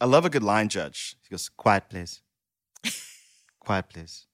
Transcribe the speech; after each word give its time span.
I 0.00 0.04
love 0.06 0.24
a 0.24 0.30
good 0.30 0.42
line 0.42 0.68
judge. 0.68 1.16
He 1.22 1.30
goes, 1.30 1.48
Quiet, 1.48 1.84
please. 1.88 2.20
Quiet, 3.60 3.86
please. 3.92 4.26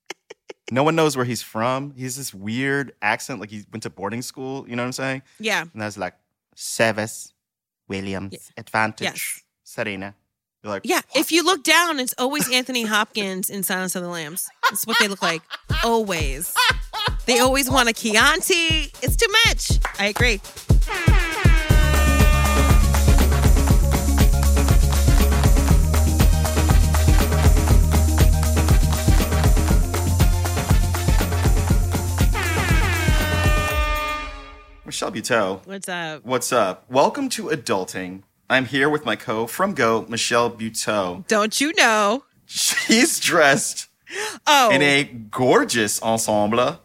No 0.70 0.82
one 0.82 0.94
knows 0.96 1.16
where 1.16 1.24
he's 1.24 1.42
from. 1.42 1.92
He's 1.96 2.16
this 2.16 2.32
weird 2.32 2.92
accent, 3.02 3.40
like 3.40 3.50
he 3.50 3.64
went 3.72 3.82
to 3.82 3.90
boarding 3.90 4.22
school. 4.22 4.66
You 4.68 4.76
know 4.76 4.82
what 4.82 4.86
I'm 4.88 4.92
saying? 4.92 5.22
Yeah. 5.38 5.62
And 5.62 5.80
that's 5.82 5.98
like 5.98 6.14
Sevis, 6.56 7.32
Williams, 7.88 8.50
Advantage, 8.56 9.04
Yes. 9.04 9.42
Serena. 9.64 10.14
You're 10.62 10.72
like, 10.72 10.82
Yeah. 10.84 11.00
If 11.14 11.30
you 11.32 11.42
look 11.44 11.62
down, 11.62 12.00
it's 12.00 12.14
always 12.18 12.50
Anthony 12.50 12.84
Hopkins 12.84 13.50
in 13.50 13.62
Silence 13.64 13.96
of 13.96 14.02
the 14.02 14.08
Lambs. 14.08 14.48
That's 14.70 14.86
what 14.86 14.96
they 15.00 15.08
look 15.08 15.22
like. 15.22 15.42
Always. 15.84 16.54
They 17.26 17.38
always 17.40 17.68
want 17.70 17.88
a 17.88 17.92
Chianti. 17.92 18.92
It's 19.02 19.16
too 19.16 19.32
much. 19.46 19.78
I 19.98 20.06
agree. 20.06 20.40
Michelle 34.92 35.10
Buteau. 35.10 35.66
What's 35.66 35.88
up? 35.88 36.22
What's 36.22 36.52
up? 36.52 36.84
Welcome 36.90 37.30
to 37.30 37.44
Adulting. 37.44 38.24
I'm 38.50 38.66
here 38.66 38.90
with 38.90 39.06
my 39.06 39.16
co 39.16 39.46
from 39.46 39.72
Go, 39.72 40.04
Michelle 40.06 40.50
Buteau. 40.50 41.26
Don't 41.28 41.58
you 41.62 41.72
know? 41.78 42.24
She's 42.44 43.18
dressed 43.18 43.88
Oh, 44.46 44.70
in 44.70 44.82
a 44.82 45.04
gorgeous 45.04 46.02
ensemble, 46.02 46.58
you 46.58 46.76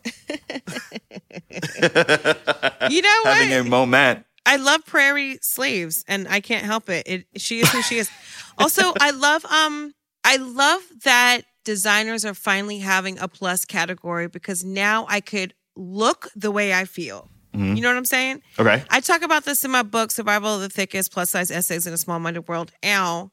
know 3.02 3.20
what? 3.24 3.36
having 3.36 3.54
a 3.54 3.66
moment. 3.66 4.26
I 4.46 4.56
love 4.56 4.86
prairie 4.86 5.40
slaves, 5.42 6.06
and 6.08 6.30
I 6.30 6.40
can't 6.40 6.64
help 6.64 6.90
it. 6.90 7.06
It 7.10 7.26
she 7.36 7.60
is 7.60 7.70
who 7.74 7.82
she 7.82 7.98
is. 7.98 8.10
Also, 8.58 8.94
I 9.02 9.12
love 9.12 9.44
um 9.44 9.94
I 10.24 10.38
love 10.38 10.82
that 11.04 11.42
designers 11.66 12.24
are 12.24 12.34
finally 12.34 12.80
having 12.80 13.20
a 13.20 13.28
plus 13.28 13.66
category 13.66 14.30
because 14.30 14.64
now 14.64 15.06
I 15.10 15.20
could 15.20 15.54
look 15.76 16.30
the 16.38 16.52
way 16.52 16.74
I 16.74 16.86
feel. 16.86 17.30
You 17.58 17.82
know 17.82 17.90
what 17.90 17.98
I'm 17.98 18.06
saying? 18.06 18.42
Okay. 18.60 18.84
I 18.90 19.00
talk 19.00 19.22
about 19.24 19.46
this 19.46 19.66
in 19.66 19.72
my 19.72 19.84
book, 19.84 20.12
Survival 20.12 20.56
of 20.56 20.62
the 20.62 20.70
Thickest, 20.70 21.12
Plus 21.12 21.30
Size 21.32 21.50
Essays 21.52 21.88
in 21.88 21.94
a 21.94 21.98
Small 21.98 22.20
Minded 22.20 22.48
World. 22.48 22.72
Ow. 22.86 23.32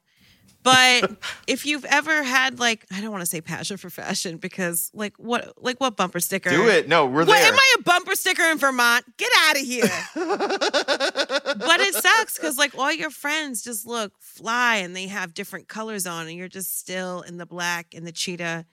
But 0.62 1.11
if 1.47 1.66
you've 1.66 1.84
ever 1.84 2.22
had 2.22 2.58
like, 2.58 2.86
I 2.91 3.03
don't 3.03 3.11
want 3.11 3.20
to 3.20 3.27
say 3.27 3.42
passion 3.42 3.77
for 3.77 3.91
fashion 3.91 4.39
because 4.39 4.91
like 4.94 5.12
what 5.19 5.53
like 5.62 5.78
what 5.78 5.94
bumper 5.97 6.20
sticker? 6.20 6.48
Do 6.48 6.69
it. 6.69 6.89
No, 6.89 7.05
we're 7.05 7.27
What 7.27 7.27
there. 7.27 7.53
am 7.53 7.55
I 7.55 7.75
a 7.78 7.83
bumper 7.83 8.14
sticker 8.14 8.44
in 8.44 8.56
Vermont? 8.56 9.05
Get 9.19 9.31
out 9.47 9.56
of 9.56 9.62
here. 9.62 9.91
but 10.14 11.81
it 11.81 11.94
sucks 11.94 12.38
because 12.38 12.56
like 12.59 12.77
all 12.78 12.92
your 12.92 13.11
friends 13.11 13.62
just 13.62 13.86
look 13.86 14.12
fly 14.20 14.77
and 14.77 14.94
they 14.97 15.06
have 15.06 15.34
different 15.34 15.69
colors 15.69 16.06
on 16.06 16.27
and 16.28 16.36
you're 16.36 16.48
just 16.48 16.78
still 16.78 17.20
in 17.22 17.36
the 17.36 17.47
black 17.47 17.88
and 17.94 18.06
the 18.06 18.12
cheetah 18.12 18.64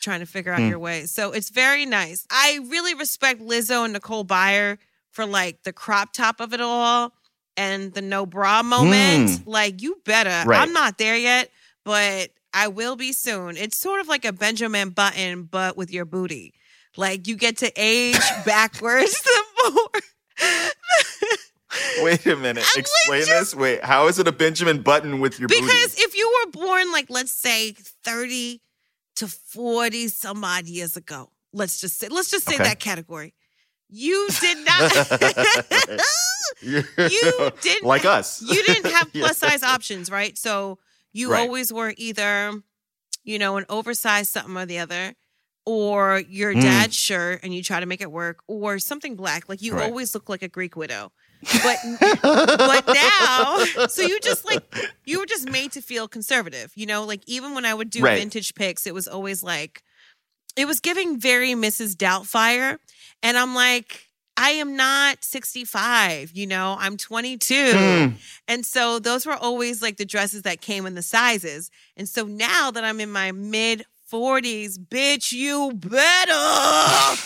trying 0.00 0.20
to 0.20 0.26
figure 0.26 0.52
out 0.52 0.60
Hmm. 0.60 0.68
your 0.68 0.78
way. 0.78 1.04
So 1.06 1.32
it's 1.32 1.50
very 1.50 1.84
nice. 1.84 2.26
I 2.30 2.60
really 2.68 2.94
respect 2.94 3.40
Lizzo 3.40 3.84
and 3.84 3.92
Nicole 3.92 4.24
Byer 4.24 4.78
for 5.12 5.26
like 5.26 5.62
the 5.64 5.72
crop 5.72 6.12
top 6.12 6.40
of 6.40 6.52
it 6.54 6.60
all 6.60 7.12
and 7.56 7.92
the 7.92 8.02
no 8.02 8.26
bra 8.26 8.62
moment. 8.62 9.30
Mm. 9.30 9.42
Like 9.46 9.82
you 9.82 10.00
better. 10.04 10.48
Right. 10.48 10.60
I'm 10.60 10.72
not 10.72 10.98
there 10.98 11.16
yet, 11.16 11.50
but 11.84 12.30
I 12.54 12.68
will 12.68 12.96
be 12.96 13.12
soon. 13.12 13.56
It's 13.56 13.78
sort 13.78 14.00
of 14.00 14.08
like 14.08 14.24
a 14.24 14.32
Benjamin 14.32 14.90
Button, 14.90 15.44
but 15.44 15.76
with 15.76 15.92
your 15.92 16.04
booty. 16.04 16.54
Like 16.96 17.26
you 17.28 17.36
get 17.36 17.58
to 17.58 17.72
age 17.76 18.18
backwards 18.44 19.20
the 19.22 19.44
more. 19.70 20.00
Wait 21.98 22.26
a 22.26 22.34
minute. 22.36 22.64
I'm 22.74 22.80
Explain 22.80 23.20
like, 23.20 23.28
this. 23.28 23.54
Wait, 23.54 23.84
how 23.84 24.08
is 24.08 24.18
it 24.18 24.26
a 24.26 24.32
Benjamin 24.32 24.82
Button 24.82 25.20
with 25.20 25.38
your 25.38 25.48
Because 25.48 25.62
booty? 25.94 26.02
if 26.02 26.16
you 26.16 26.28
were 26.44 26.50
born, 26.50 26.90
like, 26.90 27.06
let's 27.10 27.30
say 27.32 27.72
30 28.04 28.60
to 29.16 29.28
40 29.28 30.08
some 30.08 30.42
odd 30.44 30.66
years 30.66 30.96
ago, 30.96 31.30
let's 31.52 31.80
just 31.80 31.98
say, 31.98 32.08
let's 32.08 32.30
just 32.30 32.44
say 32.48 32.56
Okay. 32.56 32.64
that 32.64 32.80
category. 32.80 33.34
You 33.92 34.28
did 34.40 34.58
not. 34.64 34.92
You're- 36.62 37.50
didn't 37.60 37.84
like 37.86 38.04
us. 38.04 38.42
you 38.42 38.62
didn't 38.64 38.90
have 38.92 39.12
plus 39.12 39.38
size 39.38 39.62
options, 39.62 40.10
right? 40.10 40.36
So 40.36 40.78
you 41.12 41.32
Right. 41.32 41.40
always 41.40 41.72
were 41.72 41.94
either, 41.96 42.52
you 43.24 43.38
know, 43.38 43.56
an 43.56 43.66
oversized 43.68 44.30
something 44.32 44.56
or 44.56 44.66
the 44.66 44.78
other, 44.78 45.14
or 45.66 46.22
your 46.28 46.54
Mm. 46.54 46.62
dad's 46.62 46.94
shirt 46.96 47.40
and 47.42 47.54
you 47.54 47.62
try 47.62 47.80
to 47.80 47.86
make 47.86 48.00
it 48.00 48.10
work, 48.10 48.40
or 48.46 48.78
something 48.78 49.16
black. 49.16 49.48
Like 49.48 49.62
you 49.62 49.74
Right. 49.74 49.84
always 49.88 50.14
look 50.14 50.28
like 50.28 50.42
a 50.42 50.48
Greek 50.48 50.76
widow. 50.76 51.12
But 51.62 51.78
but 52.20 52.86
now, 52.86 53.64
so 53.88 54.02
you 54.02 54.20
just 54.20 54.44
like 54.44 54.62
you 55.06 55.18
were 55.20 55.26
just 55.26 55.48
made 55.48 55.72
to 55.72 55.80
feel 55.80 56.06
conservative, 56.06 56.72
you 56.74 56.84
know. 56.86 57.04
Like 57.04 57.22
even 57.26 57.54
when 57.54 57.64
I 57.64 57.72
would 57.72 57.88
do 57.90 58.02
Right. 58.02 58.18
vintage 58.18 58.54
pics, 58.54 58.86
it 58.86 58.92
was 58.94 59.08
always 59.08 59.42
like 59.42 59.82
it 60.56 60.66
was 60.66 60.80
giving 60.80 61.18
very 61.18 61.52
Mrs. 61.52 61.94
Doubtfire, 61.94 62.78
and 63.22 63.36
I'm 63.36 63.54
like. 63.54 64.06
I 64.42 64.52
am 64.52 64.74
not 64.74 65.22
65, 65.22 66.30
you 66.32 66.46
know, 66.46 66.74
I'm 66.78 66.96
22. 66.96 67.54
Mm. 67.54 68.14
And 68.48 68.64
so 68.64 68.98
those 68.98 69.26
were 69.26 69.34
always 69.34 69.82
like 69.82 69.98
the 69.98 70.06
dresses 70.06 70.42
that 70.42 70.62
came 70.62 70.86
in 70.86 70.94
the 70.94 71.02
sizes. 71.02 71.70
And 71.94 72.08
so 72.08 72.24
now 72.24 72.70
that 72.70 72.82
I'm 72.82 73.00
in 73.00 73.12
my 73.12 73.32
mid 73.32 73.84
40s, 74.10 74.78
bitch, 74.78 75.32
you 75.32 75.72
better. 75.74 76.32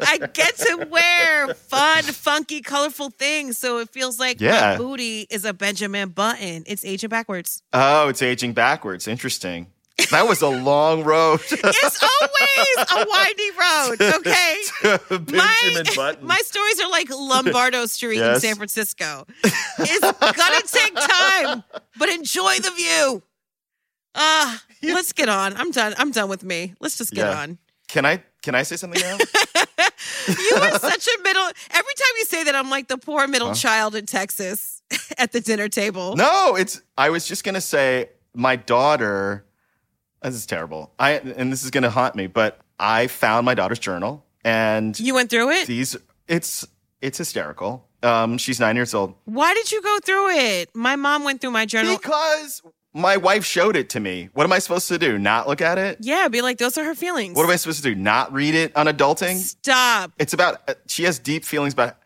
I 0.00 0.18
get 0.32 0.56
to 0.58 0.86
wear 0.90 1.54
fun, 1.54 2.02
funky, 2.02 2.60
colorful 2.60 3.08
things. 3.10 3.56
So 3.56 3.78
it 3.78 3.88
feels 3.88 4.18
like 4.20 4.42
Yeah. 4.42 4.72
my 4.72 4.76
booty 4.76 5.26
is 5.30 5.46
a 5.46 5.54
Benjamin 5.54 6.10
Button. 6.10 6.64
It's 6.66 6.84
aging 6.84 7.08
backwards. 7.08 7.62
Oh, 7.72 8.08
it's 8.08 8.20
aging 8.20 8.52
backwards. 8.52 9.08
Interesting. 9.08 9.68
That 10.10 10.26
was 10.28 10.42
a 10.42 10.48
long 10.48 11.04
road. 11.04 11.40
It's 11.50 12.02
always 12.02 12.90
a 12.92 13.06
windy 13.08 13.50
road, 13.58 14.14
okay? 14.20 14.56
Benjamin 15.08 15.86
my, 15.86 15.92
Button. 15.96 16.26
my 16.26 16.38
stories 16.38 16.80
are 16.80 16.90
like 16.90 17.08
Lombardo 17.10 17.86
Street 17.86 18.20
in 18.20 18.40
San 18.40 18.56
Francisco. 18.56 19.26
It's 19.78 20.00
gonna 20.00 20.62
take 20.66 20.94
time, 20.94 21.62
but 21.98 22.08
enjoy 22.08 22.56
the 22.58 22.70
view. 22.70 23.22
Uh, 24.14 24.56
let's 24.82 25.12
get 25.12 25.28
on. 25.28 25.56
I'm 25.56 25.70
done. 25.70 25.94
I'm 25.98 26.10
done 26.10 26.28
with 26.28 26.44
me. 26.44 26.74
Let's 26.80 26.96
just 26.96 27.12
get 27.12 27.26
Yeah. 27.26 27.40
on. 27.40 27.58
Can 27.88 28.04
I 28.04 28.22
can 28.42 28.54
I 28.54 28.62
say 28.62 28.76
something 28.76 29.00
now? 29.00 29.16
You 30.28 30.56
are 30.56 30.78
such 30.78 31.06
a 31.08 31.22
middle. 31.22 31.42
Every 31.70 31.94
time 31.94 32.14
you 32.18 32.24
say 32.24 32.44
that, 32.44 32.54
I'm 32.54 32.70
like 32.70 32.88
the 32.88 32.98
poor 32.98 33.26
middle 33.26 33.54
child 33.54 33.94
in 33.94 34.06
Texas 34.06 34.82
at 35.18 35.32
the 35.32 35.40
dinner 35.40 35.68
table. 35.68 36.16
no, 36.16 36.56
it's 36.56 36.80
I 36.98 37.10
was 37.10 37.26
just 37.26 37.44
gonna 37.44 37.60
say 37.60 38.10
my 38.34 38.56
daughter 38.56 39.44
this 40.30 40.34
is 40.34 40.46
terrible. 40.46 40.92
I 40.98 41.12
and 41.12 41.52
this 41.52 41.64
is 41.64 41.70
gonna 41.70 41.90
haunt 41.90 42.14
me, 42.14 42.26
but 42.26 42.58
I 42.78 43.06
found 43.06 43.44
my 43.46 43.54
daughter's 43.54 43.78
journal 43.78 44.24
and 44.44 44.98
You 44.98 45.14
went 45.14 45.30
through 45.30 45.50
it. 45.50 45.66
these 45.66 45.96
it's 46.28 46.66
it's 47.00 47.18
hysterical. 47.18 47.86
Um, 48.02 48.36
she's 48.38 48.60
nine 48.60 48.76
years 48.76 48.92
old. 48.94 49.14
Why 49.24 49.54
did 49.54 49.72
you 49.72 49.80
go 49.80 49.98
through 50.04 50.30
it? 50.30 50.70
My 50.74 50.96
mom 50.96 51.24
went 51.24 51.40
through 51.40 51.52
my 51.52 51.64
journal. 51.64 51.96
Because 51.96 52.60
my 52.92 53.16
wife 53.16 53.44
showed 53.46 53.76
it 53.76 53.88
to 53.90 54.00
me. 54.00 54.28
What 54.34 54.44
am 54.44 54.52
I 54.52 54.58
supposed 54.58 54.88
to 54.88 54.98
do? 54.98 55.18
Not 55.18 55.48
look 55.48 55.60
at 55.62 55.78
it? 55.78 55.98
Yeah, 56.00 56.28
be 56.28 56.42
like, 56.42 56.58
those 56.58 56.76
are 56.78 56.84
her 56.84 56.94
feelings. 56.94 57.34
What 57.34 57.44
am 57.44 57.50
I 57.50 57.56
supposed 57.56 57.82
to 57.82 57.94
do? 57.94 57.94
Not 57.94 58.32
read 58.32 58.54
it 58.54 58.76
on 58.76 58.86
adulting? 58.86 59.36
Stop. 59.36 60.12
It's 60.18 60.32
about 60.34 60.68
uh, 60.68 60.74
she 60.86 61.04
has 61.04 61.18
deep 61.18 61.44
feelings 61.44 61.72
about 61.72 61.96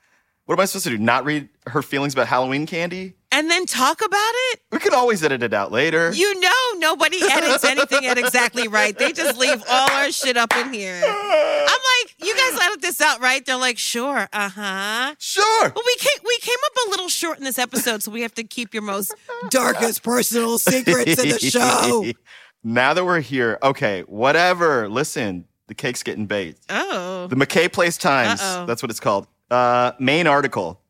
what 0.46 0.54
am 0.58 0.60
I 0.60 0.64
supposed 0.64 0.84
to 0.84 0.90
do? 0.90 0.98
Not 0.98 1.24
read 1.24 1.48
her 1.66 1.82
feelings 1.82 2.14
about 2.14 2.28
Halloween 2.28 2.64
candy? 2.64 3.14
And 3.38 3.48
then 3.48 3.66
talk 3.66 4.04
about 4.04 4.32
it? 4.50 4.62
We 4.72 4.80
can 4.80 4.92
always 4.92 5.22
edit 5.22 5.44
it 5.44 5.54
out 5.54 5.70
later. 5.70 6.10
You 6.12 6.40
know 6.40 6.50
nobody 6.78 7.18
edits 7.22 7.62
anything 7.62 8.04
at 8.04 8.18
exactly 8.18 8.66
right. 8.66 8.98
They 8.98 9.12
just 9.12 9.38
leave 9.38 9.62
all 9.70 9.90
our 9.92 10.10
shit 10.10 10.36
up 10.36 10.52
in 10.56 10.72
here. 10.72 11.00
I'm 11.06 11.68
like, 11.68 12.16
you 12.18 12.36
guys 12.36 12.60
edit 12.60 12.82
this 12.82 13.00
out, 13.00 13.20
right? 13.20 13.46
They're 13.46 13.54
like, 13.54 13.78
sure, 13.78 14.28
uh-huh. 14.32 15.14
sure. 15.20 15.68
But 15.68 15.82
we 15.86 15.96
came 16.00 16.18
we 16.26 16.36
came 16.40 16.56
up 16.66 16.72
a 16.88 16.90
little 16.90 17.08
short 17.08 17.38
in 17.38 17.44
this 17.44 17.60
episode, 17.60 18.02
so 18.02 18.10
we 18.10 18.22
have 18.22 18.34
to 18.34 18.42
keep 18.42 18.74
your 18.74 18.82
most 18.82 19.14
darkest 19.50 20.02
personal 20.02 20.58
secrets 20.58 21.22
in 21.22 21.28
the 21.28 21.38
show. 21.38 22.06
now 22.64 22.92
that 22.92 23.04
we're 23.04 23.20
here, 23.20 23.60
okay, 23.62 24.00
whatever. 24.08 24.88
Listen, 24.88 25.44
the 25.68 25.74
cake's 25.74 26.02
getting 26.02 26.26
baked. 26.26 26.62
Oh. 26.70 27.28
The 27.28 27.36
McKay 27.36 27.72
Place 27.72 27.98
Times. 27.98 28.40
Uh-oh. 28.40 28.66
That's 28.66 28.82
what 28.82 28.90
it's 28.90 28.98
called. 28.98 29.28
Uh, 29.48 29.92
main 30.00 30.26
article. 30.26 30.80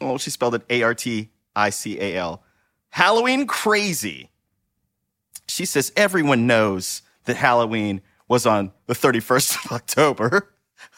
Oh, 0.00 0.16
she 0.16 0.30
spelled 0.30 0.54
it 0.54 0.62
A 0.70 0.82
R 0.82 0.94
T 0.94 1.28
I 1.60 1.70
C 1.70 1.98
A 2.00 2.16
L. 2.16 2.42
Halloween 2.90 3.46
crazy. 3.46 4.30
She 5.46 5.64
says 5.64 5.92
everyone 5.96 6.46
knows 6.46 7.02
that 7.24 7.36
Halloween 7.36 8.00
was 8.28 8.46
on 8.46 8.72
the 8.86 8.94
31st 8.94 9.64
of 9.64 9.72
October. 9.72 10.54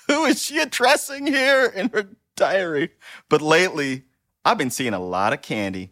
Who 0.07 0.25
is 0.25 0.43
she 0.43 0.59
addressing 0.59 1.27
here 1.27 1.67
in 1.67 1.89
her 1.91 2.09
diary? 2.37 2.91
But 3.29 3.43
lately, 3.43 4.05
I've 4.45 4.59
been 4.59 4.71
seeing 4.71 4.95
a 4.95 5.01
lot 5.01 5.33
of 5.33 5.43
candy, 5.43 5.91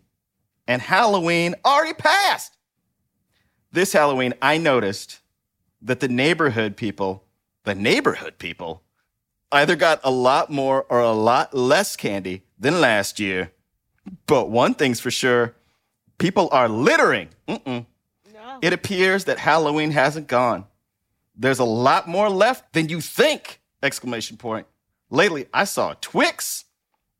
and 0.66 0.82
Halloween 0.82 1.54
already 1.64 1.94
passed. 1.94 2.56
This 3.72 3.92
Halloween, 3.92 4.34
I 4.42 4.58
noticed 4.58 5.20
that 5.82 6.00
the 6.00 6.08
neighborhood 6.08 6.76
people, 6.76 7.24
the 7.64 7.74
neighborhood 7.74 8.38
people, 8.38 8.82
either 9.52 9.76
got 9.76 10.00
a 10.04 10.10
lot 10.10 10.50
more 10.50 10.84
or 10.88 11.00
a 11.00 11.12
lot 11.12 11.54
less 11.54 11.96
candy 11.96 12.42
than 12.58 12.80
last 12.80 13.18
year. 13.18 13.52
But 14.26 14.50
one 14.50 14.74
thing's 14.74 15.00
for 15.00 15.10
sure 15.10 15.54
people 16.18 16.48
are 16.52 16.68
littering. 16.68 17.28
Mm-mm. 17.48 17.86
No. 18.34 18.58
It 18.62 18.72
appears 18.72 19.24
that 19.24 19.38
Halloween 19.38 19.90
hasn't 19.90 20.26
gone. 20.26 20.64
There's 21.36 21.58
a 21.58 21.64
lot 21.64 22.06
more 22.08 22.28
left 22.28 22.72
than 22.74 22.88
you 22.88 23.00
think! 23.00 23.60
Exclamation 23.82 24.36
point. 24.36 24.66
Lately, 25.10 25.46
I 25.54 25.64
saw 25.64 25.92
a 25.92 25.94
Twix, 25.96 26.64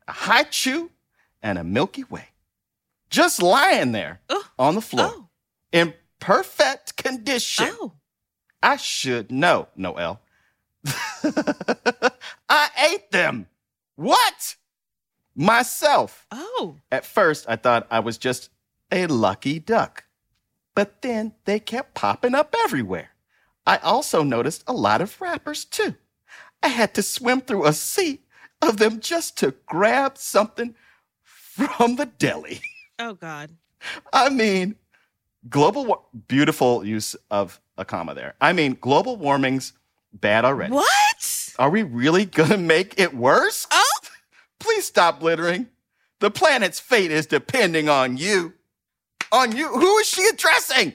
a 0.07 0.13
Hi-Chew, 0.13 0.91
and 1.43 1.57
a 1.59 1.65
Milky 1.65 2.05
Way. 2.05 2.27
Just 3.09 3.41
lying 3.43 3.93
there 3.93 4.21
on 4.59 4.75
the 4.75 4.81
floor 4.83 5.11
Oh. 5.13 5.29
in 5.73 5.95
perfect 6.21 6.97
condition. 6.97 7.69
Oh. 7.81 7.93
I 8.63 8.77
should 8.77 9.33
know, 9.33 9.69
Noel. 9.75 10.21
I 12.49 12.69
ate 12.93 13.11
them. 13.11 13.47
What? 13.97 14.57
Myself. 15.35 16.27
Oh. 16.31 16.77
At 16.91 17.05
first, 17.07 17.47
I 17.49 17.57
thought 17.57 17.87
I 17.91 18.01
was 18.01 18.19
just 18.19 18.51
a 18.91 19.07
lucky 19.07 19.59
duck. 19.59 20.05
But 20.75 21.03
then 21.03 21.35
they 21.45 21.61
kept 21.61 21.95
popping 21.95 22.35
up 22.35 22.55
everywhere. 22.65 23.11
I 23.67 23.77
also 23.79 24.23
noticed 24.23 24.65
a 24.67 24.73
lot 24.73 25.01
of 25.01 25.21
wrappers, 25.21 25.65
too. 25.65 25.95
I 26.63 26.69
had 26.69 26.95
to 26.95 27.03
swim 27.03 27.41
through 27.41 27.67
a 27.67 27.73
sea 27.73 28.21
of 28.63 28.77
them 28.79 29.01
just 29.01 29.39
to 29.39 29.55
grab 29.67 30.19
something 30.19 30.75
from 31.23 31.97
the 31.97 32.07
deli. 32.07 32.61
Oh 33.03 33.15
God. 33.15 33.49
I 34.13 34.29
mean, 34.29 34.75
global 35.49 35.87
war- 35.87 36.03
beautiful 36.29 36.85
use 36.85 37.17
of 37.31 37.59
a 37.79 37.85
comma 37.87 38.13
there. 38.15 38.35
I 38.43 38.53
mean, 38.53 38.77
global 38.79 39.17
warming's 39.17 39.73
bad 40.13 40.45
already. 40.45 40.75
What? 40.75 41.55
Are 41.59 41.71
we 41.71 41.83
really 41.83 42.27
gonna 42.27 42.59
make 42.59 43.01
it 43.01 43.15
worse? 43.15 43.67
Oh. 43.71 44.00
Please 44.61 44.85
stop 44.85 45.23
littering. 45.23 45.67
The 46.21 46.31
planet's 46.31 46.79
fate 46.79 47.11
is 47.11 47.27
depending 47.27 47.89
on 47.89 48.17
you. 48.17 48.55
On 49.33 49.57
you. 49.57 49.69
Who 49.69 49.99
is 49.99 50.07
she 50.07 50.27
addressing? 50.27 50.95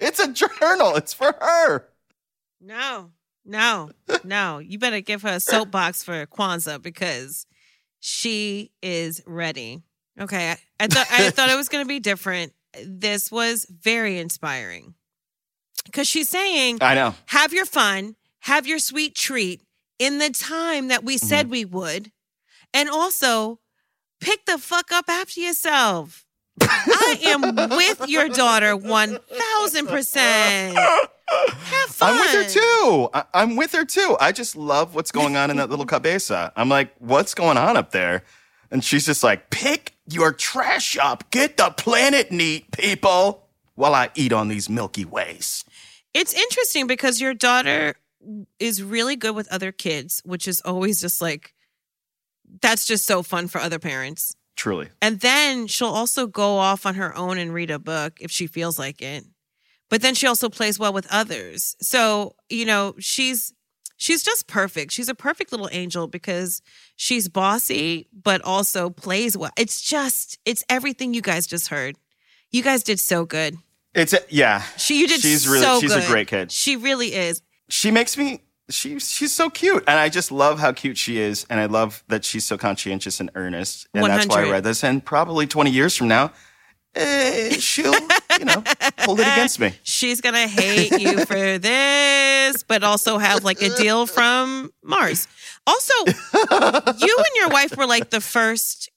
It's 0.00 0.18
a 0.18 0.32
journal. 0.32 0.96
It's 0.96 1.12
for 1.12 1.34
her. 1.40 1.88
No. 2.60 3.10
No. 3.44 3.90
No. 4.24 4.58
You 4.58 4.78
better 4.78 5.00
give 5.00 5.22
her 5.22 5.34
a 5.34 5.40
soapbox 5.40 6.02
for 6.02 6.24
Kwanzaa 6.26 6.80
because 6.80 7.46
she 7.98 8.70
is 8.82 9.22
ready. 9.26 9.82
Okay. 10.18 10.50
I, 10.50 10.56
I 10.78 10.86
thought 10.86 11.06
I 11.10 11.30
thought 11.30 11.50
it 11.50 11.56
was 11.56 11.68
gonna 11.68 11.84
be 11.84 12.00
different. 12.00 12.52
This 12.84 13.30
was 13.30 13.66
very 13.68 14.18
inspiring. 14.18 14.94
Cause 15.92 16.06
she's 16.06 16.28
saying 16.28 16.78
I 16.80 16.94
know. 16.94 17.14
have 17.26 17.52
your 17.52 17.64
fun, 17.64 18.14
have 18.40 18.66
your 18.66 18.78
sweet 18.78 19.14
treat 19.14 19.62
in 19.98 20.18
the 20.18 20.30
time 20.30 20.88
that 20.88 21.04
we 21.04 21.18
said 21.18 21.46
mm-hmm. 21.46 21.52
we 21.52 21.64
would. 21.64 22.12
And 22.72 22.88
also 22.88 23.58
pick 24.20 24.44
the 24.46 24.58
fuck 24.58 24.92
up 24.92 25.06
after 25.08 25.40
yourself. 25.40 26.24
I 26.62 27.18
am 27.24 27.56
with 27.70 28.06
your 28.08 28.28
daughter 28.28 28.76
1000%. 28.76 30.74
Have 31.32 31.88
fun. 31.90 32.14
I'm 32.14 32.20
with 32.20 32.32
her 32.32 32.44
too. 32.48 33.08
I- 33.14 33.24
I'm 33.34 33.56
with 33.56 33.72
her 33.72 33.84
too. 33.84 34.16
I 34.20 34.32
just 34.32 34.56
love 34.56 34.94
what's 34.94 35.10
going 35.12 35.36
on 35.36 35.50
in 35.50 35.56
that 35.58 35.70
little 35.70 35.86
cabeza. 35.86 36.52
I'm 36.56 36.68
like, 36.68 36.92
what's 36.98 37.34
going 37.34 37.56
on 37.56 37.76
up 37.76 37.92
there? 37.92 38.24
And 38.70 38.84
she's 38.84 39.06
just 39.06 39.22
like, 39.22 39.50
pick 39.50 39.94
your 40.08 40.32
trash 40.32 40.96
up. 40.96 41.30
Get 41.30 41.56
the 41.56 41.70
planet 41.70 42.30
neat, 42.30 42.70
people, 42.72 43.46
while 43.74 43.94
I 43.94 44.10
eat 44.14 44.32
on 44.32 44.48
these 44.48 44.68
Milky 44.68 45.04
Ways. 45.04 45.64
It's 46.14 46.34
interesting 46.34 46.86
because 46.86 47.20
your 47.20 47.34
daughter 47.34 47.94
is 48.58 48.82
really 48.82 49.16
good 49.16 49.34
with 49.34 49.50
other 49.52 49.72
kids, 49.72 50.20
which 50.24 50.46
is 50.46 50.60
always 50.62 51.00
just 51.00 51.20
like, 51.22 51.54
that's 52.60 52.86
just 52.86 53.06
so 53.06 53.22
fun 53.22 53.48
for 53.48 53.60
other 53.60 53.78
parents. 53.78 54.34
Truly. 54.56 54.88
And 55.00 55.20
then 55.20 55.66
she'll 55.66 55.88
also 55.88 56.26
go 56.26 56.56
off 56.56 56.84
on 56.84 56.96
her 56.96 57.16
own 57.16 57.38
and 57.38 57.54
read 57.54 57.70
a 57.70 57.78
book 57.78 58.18
if 58.20 58.30
she 58.30 58.46
feels 58.46 58.78
like 58.78 59.00
it. 59.00 59.24
But 59.88 60.02
then 60.02 60.14
she 60.14 60.26
also 60.26 60.48
plays 60.48 60.78
well 60.78 60.92
with 60.92 61.06
others. 61.10 61.76
So, 61.80 62.36
you 62.48 62.64
know, 62.64 62.94
she's 62.98 63.52
she's 63.96 64.22
just 64.22 64.46
perfect. 64.46 64.92
She's 64.92 65.08
a 65.08 65.14
perfect 65.14 65.50
little 65.52 65.68
angel 65.72 66.06
because 66.08 66.62
she's 66.96 67.28
bossy 67.28 68.08
but 68.12 68.42
also 68.42 68.90
plays 68.90 69.36
well. 69.36 69.50
It's 69.56 69.80
just 69.80 70.38
it's 70.44 70.64
everything 70.68 71.14
you 71.14 71.22
guys 71.22 71.46
just 71.46 71.68
heard. 71.68 71.96
You 72.50 72.62
guys 72.62 72.82
did 72.82 73.00
so 73.00 73.24
good. 73.24 73.56
It's 73.94 74.12
a, 74.12 74.20
yeah. 74.28 74.62
She 74.76 75.00
you 75.00 75.08
did 75.08 75.20
She's 75.20 75.48
really 75.48 75.64
so 75.64 75.80
she's 75.80 75.94
a 75.94 76.06
great 76.06 76.28
kid. 76.28 76.52
She 76.52 76.76
really 76.76 77.14
is. 77.14 77.42
She 77.68 77.90
makes 77.90 78.16
me 78.16 78.42
she 78.70 78.98
she's 78.98 79.32
so 79.34 79.50
cute 79.50 79.84
and 79.86 79.98
I 79.98 80.08
just 80.08 80.30
love 80.32 80.58
how 80.60 80.72
cute 80.72 80.96
she 80.98 81.18
is 81.18 81.46
and 81.50 81.60
I 81.60 81.66
love 81.66 82.02
that 82.08 82.24
she's 82.24 82.44
so 82.46 82.56
conscientious 82.56 83.20
and 83.20 83.30
earnest 83.34 83.86
and 83.94 84.04
that's 84.06 84.26
why 84.26 84.44
I 84.46 84.50
read 84.50 84.64
this 84.64 84.82
and 84.84 85.04
probably 85.04 85.46
20 85.46 85.70
years 85.70 85.96
from 85.96 86.08
now 86.08 86.32
eh, 86.94 87.50
she'll 87.58 87.94
you 88.38 88.44
know 88.44 88.62
hold 89.00 89.20
it 89.20 89.26
against 89.26 89.60
me. 89.60 89.72
She's 89.82 90.20
gonna 90.20 90.48
hate 90.48 90.98
you 91.00 91.24
for 91.24 91.58
this, 91.58 92.62
but 92.64 92.82
also 92.82 93.18
have 93.18 93.44
like 93.44 93.60
a 93.62 93.68
deal 93.76 94.06
from 94.06 94.70
Mars. 94.82 95.28
Also, 95.66 95.92
you 96.06 97.16
and 97.18 97.36
your 97.36 97.48
wife 97.48 97.76
were 97.76 97.86
like 97.86 98.10
the 98.10 98.20
first, 98.20 98.90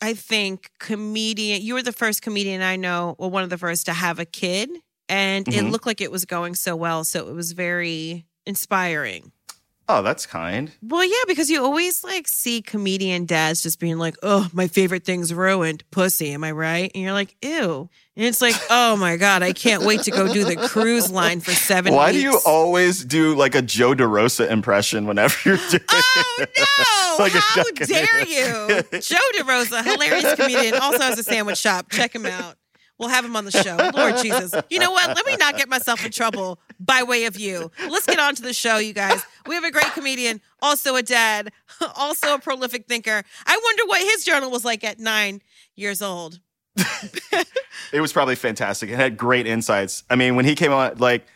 I 0.00 0.14
think, 0.14 0.70
comedian. 0.80 1.62
You 1.62 1.74
were 1.74 1.82
the 1.82 1.92
first 1.92 2.22
comedian 2.22 2.62
I 2.62 2.76
know, 2.76 3.14
or 3.18 3.30
one 3.30 3.42
of 3.44 3.50
the 3.50 3.58
first 3.58 3.86
to 3.86 3.92
have 3.92 4.18
a 4.18 4.24
kid, 4.24 4.70
and 5.08 5.46
it 5.48 5.64
Mhm. 5.64 5.70
looked 5.70 5.86
like 5.86 6.00
it 6.00 6.10
was 6.10 6.24
going 6.24 6.54
so 6.54 6.74
well. 6.76 7.04
So 7.04 7.28
it 7.28 7.34
was 7.34 7.52
very 7.52 8.24
inspiring. 8.48 9.32
Oh, 9.90 10.02
that's 10.02 10.26
kind. 10.26 10.70
Well, 10.82 11.02
yeah, 11.02 11.24
because 11.26 11.48
you 11.48 11.64
always 11.64 12.04
like 12.04 12.28
see 12.28 12.60
comedian 12.60 13.24
dads 13.24 13.62
just 13.62 13.80
being 13.80 13.96
like, 13.96 14.16
"Oh, 14.22 14.46
my 14.52 14.68
favorite 14.68 15.04
thing's 15.04 15.32
ruined, 15.32 15.82
pussy." 15.90 16.32
Am 16.32 16.44
I 16.44 16.52
right? 16.52 16.90
And 16.94 17.02
you're 17.02 17.14
like, 17.14 17.34
"Ew," 17.40 17.88
and 18.14 18.26
it's 18.26 18.42
like, 18.42 18.54
"Oh 18.70 18.96
my 18.96 19.16
god, 19.16 19.42
I 19.42 19.54
can't 19.54 19.84
wait 19.84 20.02
to 20.02 20.10
go 20.10 20.30
do 20.30 20.44
the 20.44 20.56
cruise 20.56 21.10
line 21.10 21.40
for 21.40 21.52
seven 21.52 21.94
Why 21.94 22.08
weeks." 22.08 22.18
do 22.18 22.20
you 22.20 22.38
always 22.44 23.02
do 23.02 23.34
like 23.34 23.54
a 23.54 23.62
Joe 23.62 23.94
DeRosa 23.94 24.50
impression 24.50 25.06
whenever 25.06 25.34
you're 25.48 25.56
doing 25.70 25.82
Oh 25.88 26.44
no! 26.58 26.84
Like 27.24 27.32
How 27.32 27.64
dare 27.64 28.28
you? 28.28 28.82
Joe 29.00 29.16
DeRosa, 29.38 29.82
hilarious 29.82 30.34
comedian, 30.34 30.74
also 30.74 31.00
has 31.00 31.18
a 31.18 31.22
sandwich 31.22 31.58
shop. 31.58 31.90
Check 31.90 32.14
him 32.14 32.26
out. 32.26 32.56
We'll 32.98 33.08
have 33.08 33.24
him 33.24 33.36
on 33.36 33.44
the 33.44 33.50
show. 33.50 33.76
Lord 33.94 34.16
Jesus. 34.22 34.54
You 34.70 34.80
know 34.80 34.90
what? 34.90 35.08
Let 35.08 35.24
me 35.26 35.36
not 35.36 35.56
get 35.56 35.68
myself 35.68 36.04
in 36.04 36.10
trouble 36.10 36.58
by 36.80 37.02
way 37.02 37.24
of 37.26 37.38
you. 37.38 37.70
Let's 37.88 38.06
get 38.06 38.18
on 38.18 38.34
to 38.34 38.42
the 38.42 38.52
show, 38.52 38.78
you 38.78 38.92
guys. 38.92 39.22
We 39.46 39.54
have 39.54 39.64
a 39.64 39.70
great 39.70 39.92
comedian, 39.92 40.40
also 40.60 40.96
a 40.96 41.02
dad, 41.02 41.52
also 41.96 42.34
a 42.34 42.38
prolific 42.38 42.86
thinker. 42.86 43.22
I 43.46 43.60
wonder 43.62 43.82
what 43.86 44.02
his 44.02 44.24
journal 44.24 44.50
was 44.50 44.64
like 44.64 44.82
at 44.84 44.98
nine 44.98 45.42
years 45.76 46.02
old. 46.02 46.40
It 47.92 48.00
was 48.00 48.12
probably 48.12 48.34
fantastic. 48.34 48.90
It 48.90 48.96
had 48.96 49.16
great 49.16 49.46
insights. 49.46 50.04
I 50.10 50.16
mean, 50.16 50.36
when 50.36 50.44
he 50.44 50.54
came 50.54 50.72
on, 50.72 50.96
like, 50.98 51.26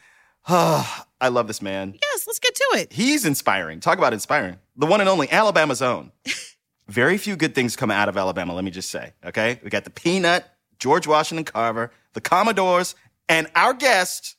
oh, 0.49 1.05
I 1.21 1.29
love 1.29 1.47
this 1.47 1.63
man. 1.63 1.95
Yes, 2.03 2.27
let's 2.27 2.41
get 2.41 2.55
to 2.55 2.71
it. 2.75 2.93
He's 2.93 3.25
inspiring. 3.25 3.79
Talk 3.79 3.99
about 3.99 4.13
inspiring. 4.13 4.59
The 4.77 4.87
one 4.87 5.01
and 5.01 5.09
only 5.09 5.31
Alabama's 5.31 5.81
own. 5.81 6.11
Very 6.89 7.17
few 7.17 7.37
good 7.37 7.55
things 7.55 7.77
come 7.77 7.93
out 7.93 8.09
of 8.09 8.17
Alabama, 8.17 8.53
let 8.53 8.65
me 8.65 8.73
just 8.73 8.91
say. 8.91 9.13
Okay? 9.25 9.61
We 9.63 9.71
got 9.71 9.85
the 9.85 9.91
Peanut, 9.91 10.45
George 10.83 11.07
Washington 11.07 11.45
Carver, 11.45 11.93
the 12.13 12.21
Commodores, 12.21 12.97
and 13.29 13.47
our 13.55 13.73
guest, 13.73 14.35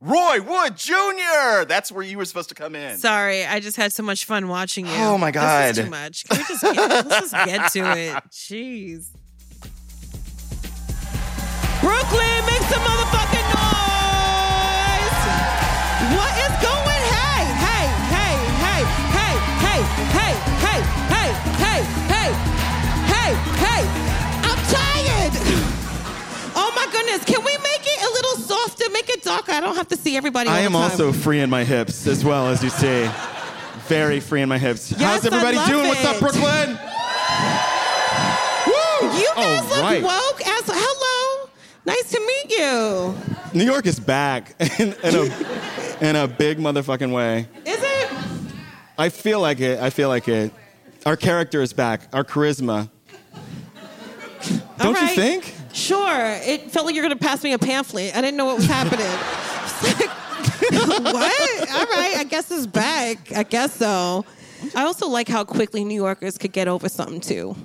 Roy 0.00 0.40
Wood 0.40 0.78
Jr. 0.78 1.66
That's 1.68 1.92
where 1.92 2.02
you 2.02 2.16
were 2.16 2.24
supposed 2.24 2.48
to 2.48 2.54
come 2.54 2.74
in. 2.74 2.96
Sorry, 2.96 3.44
I 3.44 3.60
just 3.60 3.76
had 3.76 3.92
so 3.92 4.02
much 4.02 4.24
fun 4.24 4.48
watching 4.48 4.86
you. 4.86 4.92
Oh, 4.94 5.18
my 5.18 5.30
God. 5.30 5.74
too 5.74 5.90
much. 5.90 6.24
Can 6.24 6.38
we 6.38 6.44
just 6.44 6.62
get, 6.62 6.74
let's 6.74 7.20
just 7.20 7.34
get 7.34 7.70
to 7.72 7.80
it. 7.80 8.14
Jeez. 8.30 9.08
Brooklyn, 11.82 12.46
make 12.48 12.64
some 12.72 12.80
motherfucking 12.80 13.48
noise! 13.52 15.20
What 16.16 16.32
is 16.48 16.54
going? 16.64 17.02
Hey, 17.12 17.44
hey, 17.60 17.84
hey, 18.08 18.40
hey, 18.64 18.80
hey, 19.12 19.36
hey, 19.60 19.84
hey, 20.16 20.32
hey, 20.64 20.80
hey, 21.12 21.28
hey, 21.60 21.84
hey, 22.08 22.56
hey, 23.12 23.30
hey! 23.60 23.82
I'm 24.48 24.58
tired. 24.72 25.27
Goodness! 27.08 27.24
Can 27.24 27.44
we 27.44 27.52
make 27.58 27.80
it 27.86 28.02
a 28.02 28.12
little 28.12 28.36
softer? 28.36 28.84
Make 28.90 29.08
it 29.08 29.22
darker. 29.22 29.52
I 29.52 29.60
don't 29.60 29.76
have 29.76 29.88
to 29.88 29.96
see 29.96 30.16
everybody. 30.16 30.48
I 30.50 30.58
all 30.60 30.66
am 30.66 30.72
the 30.72 30.78
time. 30.78 30.90
also 30.90 31.12
free 31.12 31.40
in 31.40 31.50
my 31.50 31.64
hips 31.64 32.06
as 32.06 32.24
well, 32.24 32.48
as 32.48 32.62
you 32.62 32.70
see. 32.70 33.08
Very 33.86 34.20
free 34.20 34.42
in 34.42 34.48
my 34.48 34.58
hips. 34.58 34.92
Yes, 34.92 35.00
How's 35.00 35.26
everybody 35.26 35.56
I 35.56 35.60
love 35.60 35.68
doing? 35.70 35.88
What's 35.88 36.04
up. 36.04 36.18
Brooklyn? 36.18 36.78
Woo! 38.66 39.18
You 39.18 39.28
guys 39.34 39.62
All 39.62 39.68
look 39.68 39.82
right. 39.82 40.02
woke 40.02 40.46
as 40.46 40.64
hello. 40.66 41.50
Nice 41.86 42.10
to 42.10 42.20
meet 42.20 42.58
you. 42.58 43.14
New 43.58 43.64
York 43.64 43.86
is 43.86 43.98
back 43.98 44.54
in, 44.78 44.92
in, 45.02 45.14
a, 45.14 46.06
in 46.06 46.16
a 46.16 46.28
big 46.28 46.58
motherfucking 46.58 47.12
way. 47.12 47.48
Is 47.64 47.78
it? 47.82 48.10
I 48.98 49.08
feel 49.08 49.40
like 49.40 49.60
it. 49.60 49.80
I 49.80 49.88
feel 49.88 50.08
like 50.08 50.28
it. 50.28 50.52
Our 51.06 51.16
character 51.16 51.62
is 51.62 51.72
back. 51.72 52.02
Our 52.12 52.24
charisma. 52.24 52.90
Don't 54.78 55.00
you 55.00 55.08
think? 55.08 55.54
Sure. 55.72 56.38
It 56.42 56.70
felt 56.70 56.86
like 56.86 56.94
you 56.94 57.02
were 57.02 57.08
going 57.08 57.18
to 57.18 57.24
pass 57.24 57.42
me 57.42 57.52
a 57.52 57.58
pamphlet. 57.58 58.16
I 58.16 58.20
didn't 58.20 58.36
know 58.36 58.46
what 58.46 58.56
was 58.56 58.66
happening. 58.66 60.08
What? 60.70 61.70
All 61.70 61.86
right. 61.86 62.16
I 62.18 62.26
guess 62.28 62.50
it's 62.50 62.66
back. 62.66 63.32
I 63.32 63.42
guess 63.42 63.74
so. 63.74 64.24
I 64.74 64.82
also 64.82 65.08
like 65.08 65.28
how 65.28 65.44
quickly 65.44 65.84
New 65.84 65.94
Yorkers 65.94 66.36
could 66.36 66.52
get 66.52 66.68
over 66.68 66.88
something 66.88 67.20
too. 67.20 67.56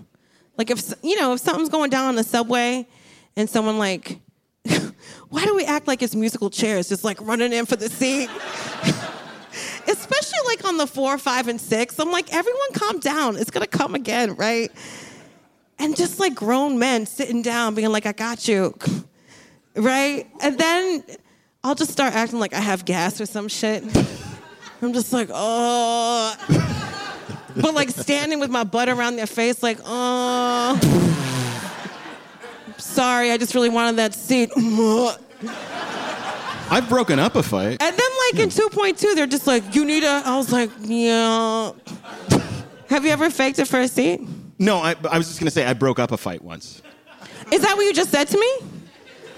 Like 0.57 0.69
if 0.69 0.93
you 1.01 1.19
know 1.19 1.33
if 1.33 1.41
something's 1.41 1.69
going 1.69 1.89
down 1.89 2.05
on 2.05 2.15
the 2.15 2.23
subway, 2.23 2.87
and 3.35 3.49
someone 3.49 3.77
like, 3.77 4.19
why 5.29 5.45
do 5.45 5.55
we 5.55 5.65
act 5.65 5.87
like 5.87 6.01
it's 6.01 6.15
musical 6.15 6.49
chairs, 6.49 6.89
just 6.89 7.03
like 7.03 7.19
running 7.21 7.51
in 7.51 7.65
for 7.65 7.75
the 7.75 7.89
seat? 7.89 8.29
Especially 9.87 10.39
like 10.47 10.65
on 10.65 10.77
the 10.77 10.87
four, 10.87 11.17
five, 11.17 11.47
and 11.47 11.59
six. 11.59 11.99
I'm 11.99 12.11
like, 12.11 12.33
everyone 12.33 12.73
calm 12.73 12.99
down. 12.99 13.35
It's 13.35 13.51
gonna 13.51 13.67
come 13.67 13.95
again, 13.95 14.35
right? 14.35 14.71
And 15.79 15.95
just 15.95 16.19
like 16.19 16.35
grown 16.35 16.79
men 16.79 17.05
sitting 17.05 17.41
down 17.41 17.75
being 17.75 17.91
like 17.91 18.05
i 18.05 18.11
got 18.11 18.47
you 18.47 18.73
right? 19.75 20.27
And 20.41 20.57
then 20.57 21.03
i'll 21.63 21.75
just 21.75 21.91
start 21.91 22.13
acting 22.13 22.39
like 22.39 22.53
i 22.53 22.59
have 22.59 22.85
gas 22.85 23.19
or 23.19 23.25
some 23.25 23.47
shit. 23.47 23.83
I'm 24.81 24.93
just 24.93 25.13
like 25.13 25.29
oh 25.31 26.35
but 27.55 27.73
like 27.73 27.89
standing 27.89 28.39
with 28.39 28.49
my 28.49 28.63
butt 28.63 28.89
around 28.89 29.15
their 29.15 29.27
face 29.27 29.63
like 29.63 29.77
oh 29.85 30.77
sorry 32.77 33.31
i 33.31 33.37
just 33.37 33.55
really 33.55 33.69
wanted 33.69 33.95
that 33.97 34.13
seat. 34.13 34.51
I've 36.69 36.89
broken 36.89 37.19
up 37.19 37.35
a 37.35 37.43
fight. 37.43 37.81
And 37.81 37.97
then 37.97 38.09
like 38.31 38.41
in 38.41 38.49
2.2 38.49 39.15
they're 39.15 39.27
just 39.27 39.47
like 39.47 39.75
you 39.75 39.85
need 39.85 40.03
a 40.03 40.21
i 40.25 40.35
was 40.37 40.51
like 40.51 40.69
yeah. 40.81 41.71
Have 42.89 43.05
you 43.05 43.11
ever 43.11 43.29
faked 43.29 43.57
a 43.59 43.65
first 43.65 43.95
seat 43.95 44.21
No, 44.59 44.77
I, 44.77 44.95
I 45.09 45.17
was 45.17 45.27
just 45.27 45.39
gonna 45.39 45.51
say 45.51 45.65
I 45.65 45.73
broke 45.73 45.99
up 45.99 46.11
a 46.11 46.17
fight 46.17 46.41
once. 46.43 46.81
is 47.51 47.61
that 47.61 47.75
what 47.75 47.83
you 47.83 47.93
just 47.93 48.11
said 48.11 48.27
to 48.29 48.37
me 48.37 48.67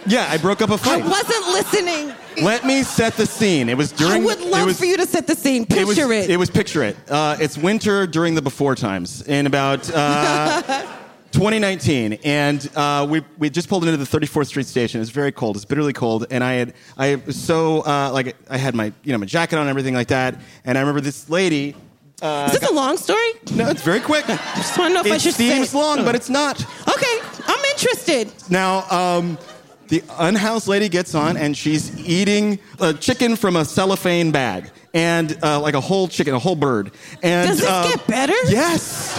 Yeah, 0.05 0.27
I 0.29 0.37
broke 0.37 0.61
up 0.61 0.69
a 0.69 0.77
fight. 0.77 1.03
I 1.03 1.07
wasn't 1.07 1.47
listening 1.47 2.13
Let 2.43 2.65
me 2.65 2.83
set 2.83 3.13
the 3.15 3.25
scene. 3.25 3.69
It 3.69 3.77
was 3.77 3.91
during. 3.91 4.21
I 4.21 4.25
would 4.25 4.39
it 4.39 4.47
love 4.47 4.65
was, 4.65 4.77
for 4.79 4.85
you 4.85 4.97
to 4.97 5.05
set 5.05 5.25
the 5.27 5.35
scene. 5.35 5.65
Picture 5.65 5.81
it 5.81 5.85
was, 5.85 5.97
it. 5.99 6.29
It 6.31 6.37
was 6.37 6.49
picture 6.49 6.83
it. 6.83 6.97
Uh, 7.09 7.37
it's 7.39 7.57
winter 7.57 8.05
during 8.05 8.35
the 8.35 8.41
before 8.41 8.75
times 8.75 9.21
in 9.23 9.47
about 9.47 9.89
uh, 9.93 10.61
2019, 11.31 12.19
and 12.23 12.69
uh, 12.75 13.07
we 13.09 13.23
we 13.37 13.49
just 13.49 13.69
pulled 13.69 13.85
into 13.85 13.97
the 13.97 14.05
34th 14.05 14.47
Street 14.47 14.65
station. 14.65 15.01
It's 15.01 15.09
very 15.09 15.31
cold. 15.31 15.55
It's 15.55 15.65
bitterly 15.65 15.93
cold, 15.93 16.27
and 16.29 16.43
I 16.43 16.53
had 16.53 16.73
I 16.97 17.15
was 17.15 17.41
so 17.41 17.81
uh, 17.81 18.11
like 18.13 18.35
I 18.49 18.57
had 18.57 18.75
my 18.75 18.91
you 19.03 19.11
know 19.13 19.17
my 19.17 19.25
jacket 19.25 19.55
on 19.55 19.61
and 19.61 19.69
everything 19.69 19.93
like 19.93 20.09
that, 20.09 20.39
and 20.65 20.77
I 20.77 20.81
remember 20.81 21.01
this 21.01 21.29
lady. 21.29 21.75
Uh, 22.21 22.49
Is 22.51 22.59
this 22.59 22.69
a 22.69 22.73
long 22.73 22.97
story? 22.97 23.31
no, 23.55 23.69
it's 23.69 23.81
very 23.81 23.99
quick. 23.99 24.23
I 24.29 24.37
just 24.55 24.77
want 24.77 24.91
to 24.91 24.93
know 24.95 25.01
if 25.05 25.11
I 25.11 25.15
It 25.15 25.21
should 25.21 25.33
seems 25.33 25.69
say. 25.69 25.77
long, 25.77 26.05
but 26.05 26.15
it's 26.15 26.29
not. 26.29 26.61
Okay, 26.87 27.19
I'm 27.45 27.65
interested. 27.73 28.31
Now, 28.49 28.83
um, 28.89 29.37
the 29.89 30.01
unhoused 30.17 30.67
lady 30.67 30.87
gets 30.89 31.13
on 31.13 31.35
and 31.37 31.55
she's 31.57 31.95
eating 32.07 32.57
a 32.79 32.93
chicken 32.93 33.35
from 33.35 33.55
a 33.57 33.65
cellophane 33.65 34.31
bag 34.31 34.69
and 34.93 35.37
uh, 35.43 35.59
like 35.59 35.73
a 35.73 35.81
whole 35.81 36.07
chicken, 36.07 36.33
a 36.33 36.39
whole 36.39 36.55
bird. 36.55 36.91
And 37.21 37.49
Does 37.49 37.59
this 37.59 37.69
uh, 37.69 37.91
get 37.91 38.07
better? 38.07 38.33
Yes. 38.47 39.13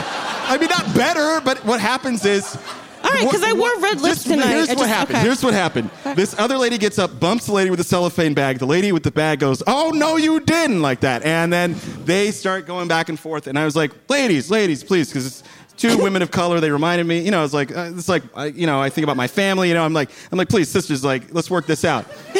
I 0.49 0.57
mean, 0.59 0.71
not 0.71 0.93
better, 0.95 1.41
but 1.45 1.59
what 1.67 1.81
happens 1.81 2.25
is. 2.25 2.57
All 3.07 3.13
right, 3.13 3.31
'cause 3.31 3.43
I 3.43 3.53
wore 3.53 3.71
red 3.81 4.01
lips 4.01 4.17
just- 4.17 4.27
tonight. 4.29 4.49
Here's 4.49 4.69
I 4.69 4.73
what 4.75 4.79
just- 4.81 4.91
happened. 4.91 5.17
okay. 5.19 5.25
Here's 5.27 5.43
what 5.45 5.55
happened. 5.55 5.91
This 6.17 6.35
other 6.39 6.59
lady 6.59 6.77
gets 6.79 6.99
up, 6.99 7.21
bumps 7.21 7.47
the 7.47 7.53
lady 7.53 7.71
with 7.71 7.79
the 7.79 7.85
cellophane 7.85 8.35
bag. 8.35 8.59
The 8.59 8.67
lady 8.67 8.91
with 8.93 9.03
the 9.05 9.11
bag 9.13 9.39
goes, 9.39 9.63
"Oh 9.67 9.91
no, 9.95 10.17
you 10.17 10.41
didn't!" 10.41 10.83
like 10.83 11.01
that, 11.01 11.23
and 11.25 11.53
then 11.53 11.77
they 12.05 12.31
start 12.33 12.67
going 12.67 12.89
back 12.89 13.09
and 13.09 13.19
forth. 13.19 13.47
And 13.47 13.59
I 13.59 13.65
was 13.65 13.77
like, 13.77 13.93
"Ladies, 14.09 14.51
ladies, 14.51 14.83
please," 14.83 15.09
because 15.09 15.27
it's 15.27 15.43
two 15.77 15.97
women 16.03 16.23
of 16.23 16.31
color. 16.31 16.59
They 16.59 16.71
reminded 16.71 17.07
me, 17.07 17.21
you 17.21 17.31
know, 17.31 17.41
I 17.41 17.43
was 17.43 17.55
like, 17.55 17.71
uh, 17.77 17.91
it's 17.97 18.09
like, 18.09 18.23
I, 18.35 18.47
you 18.47 18.67
know, 18.67 18.81
I 18.81 18.89
think 18.91 19.05
about 19.05 19.17
my 19.17 19.29
family. 19.29 19.69
You 19.69 19.75
know, 19.75 19.85
I'm 19.85 19.93
like, 19.93 20.11
I'm 20.33 20.39
like, 20.39 20.49
please, 20.49 20.69
sisters, 20.69 21.05
like, 21.05 21.23
let's 21.33 21.51
work 21.51 21.67
this 21.67 21.85
out. 21.85 22.07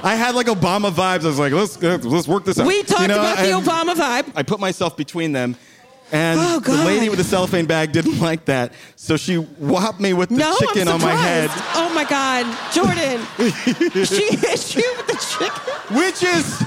I 0.00 0.14
had 0.14 0.34
like 0.36 0.46
Obama 0.46 0.90
vibes. 0.92 1.24
I 1.24 1.26
was 1.26 1.38
like, 1.40 1.52
let's 1.52 1.76
let's 1.82 2.28
work 2.28 2.44
this 2.44 2.58
out. 2.60 2.66
We 2.66 2.82
talked 2.84 3.02
You 3.02 3.08
know, 3.08 3.18
about 3.18 3.38
the 3.38 3.70
Obama 3.70 3.94
vibe. 3.94 4.32
I 4.36 4.42
put 4.44 4.60
myself 4.60 4.96
between 4.96 5.32
them. 5.32 5.56
And 6.10 6.40
Oh, 6.40 6.58
the 6.60 6.72
lady 6.84 7.08
with 7.10 7.18
the 7.18 7.24
cellophane 7.24 7.66
bag 7.66 7.92
didn't 7.92 8.18
like 8.28 8.46
that. 8.46 8.72
So 8.96 9.16
she 9.16 9.36
whopped 9.36 10.00
me 10.00 10.12
with 10.14 10.30
the 10.30 10.36
No, 10.36 10.56
chicken 10.58 10.88
on 10.88 11.00
my 11.02 11.12
head. 11.14 11.50
Oh 11.74 11.92
my 11.94 12.04
God, 12.04 12.46
Jordan, 12.72 13.20
she 14.06 14.36
hit 14.36 14.74
you 14.76 14.94
with 14.96 15.06
the 15.06 15.36
chicken. 15.38 15.96
which 15.96 16.22
is 16.22 16.62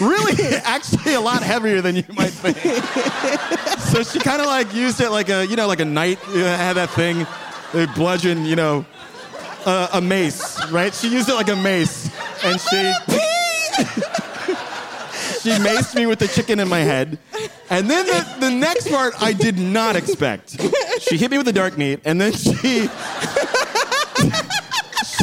really 0.00 0.56
actually 0.64 1.14
a 1.14 1.20
lot 1.20 1.42
heavier 1.42 1.80
than 1.80 1.94
you 1.96 2.04
might 2.16 2.30
think. 2.32 2.56
so 3.78 4.02
she 4.02 4.18
kind 4.18 4.40
of 4.40 4.46
like 4.48 4.74
used 4.74 5.00
it 5.00 5.10
like 5.10 5.28
a, 5.28 5.46
you 5.46 5.54
know, 5.54 5.66
like 5.68 5.80
a 5.80 5.84
knight 5.84 6.18
you 6.30 6.40
know, 6.40 6.56
had 6.56 6.72
that 6.74 6.90
thing, 6.90 7.24
a 7.74 7.86
bludgeon, 7.94 8.44
you 8.44 8.56
know, 8.56 8.84
uh, 9.64 9.88
a 9.92 10.00
mace, 10.00 10.58
right? 10.72 10.92
She 10.92 11.08
used 11.08 11.28
it 11.28 11.34
like 11.34 11.48
a 11.48 11.54
mace. 11.56 12.10
And 12.44 12.60
she. 12.60 12.92
She 15.42 15.50
maced 15.50 15.94
me 15.94 16.06
with 16.06 16.18
the 16.18 16.28
chicken 16.28 16.60
in 16.60 16.68
my 16.68 16.80
head. 16.80 17.18
And 17.70 17.90
then 17.90 18.06
the, 18.06 18.36
the 18.40 18.50
next 18.50 18.88
part 18.88 19.14
I 19.20 19.32
did 19.32 19.58
not 19.58 19.96
expect. 19.96 20.60
She 21.00 21.16
hit 21.16 21.30
me 21.30 21.36
with 21.36 21.46
the 21.46 21.52
dark 21.52 21.76
meat, 21.76 22.00
and 22.04 22.20
then 22.20 22.32
she 22.32 22.88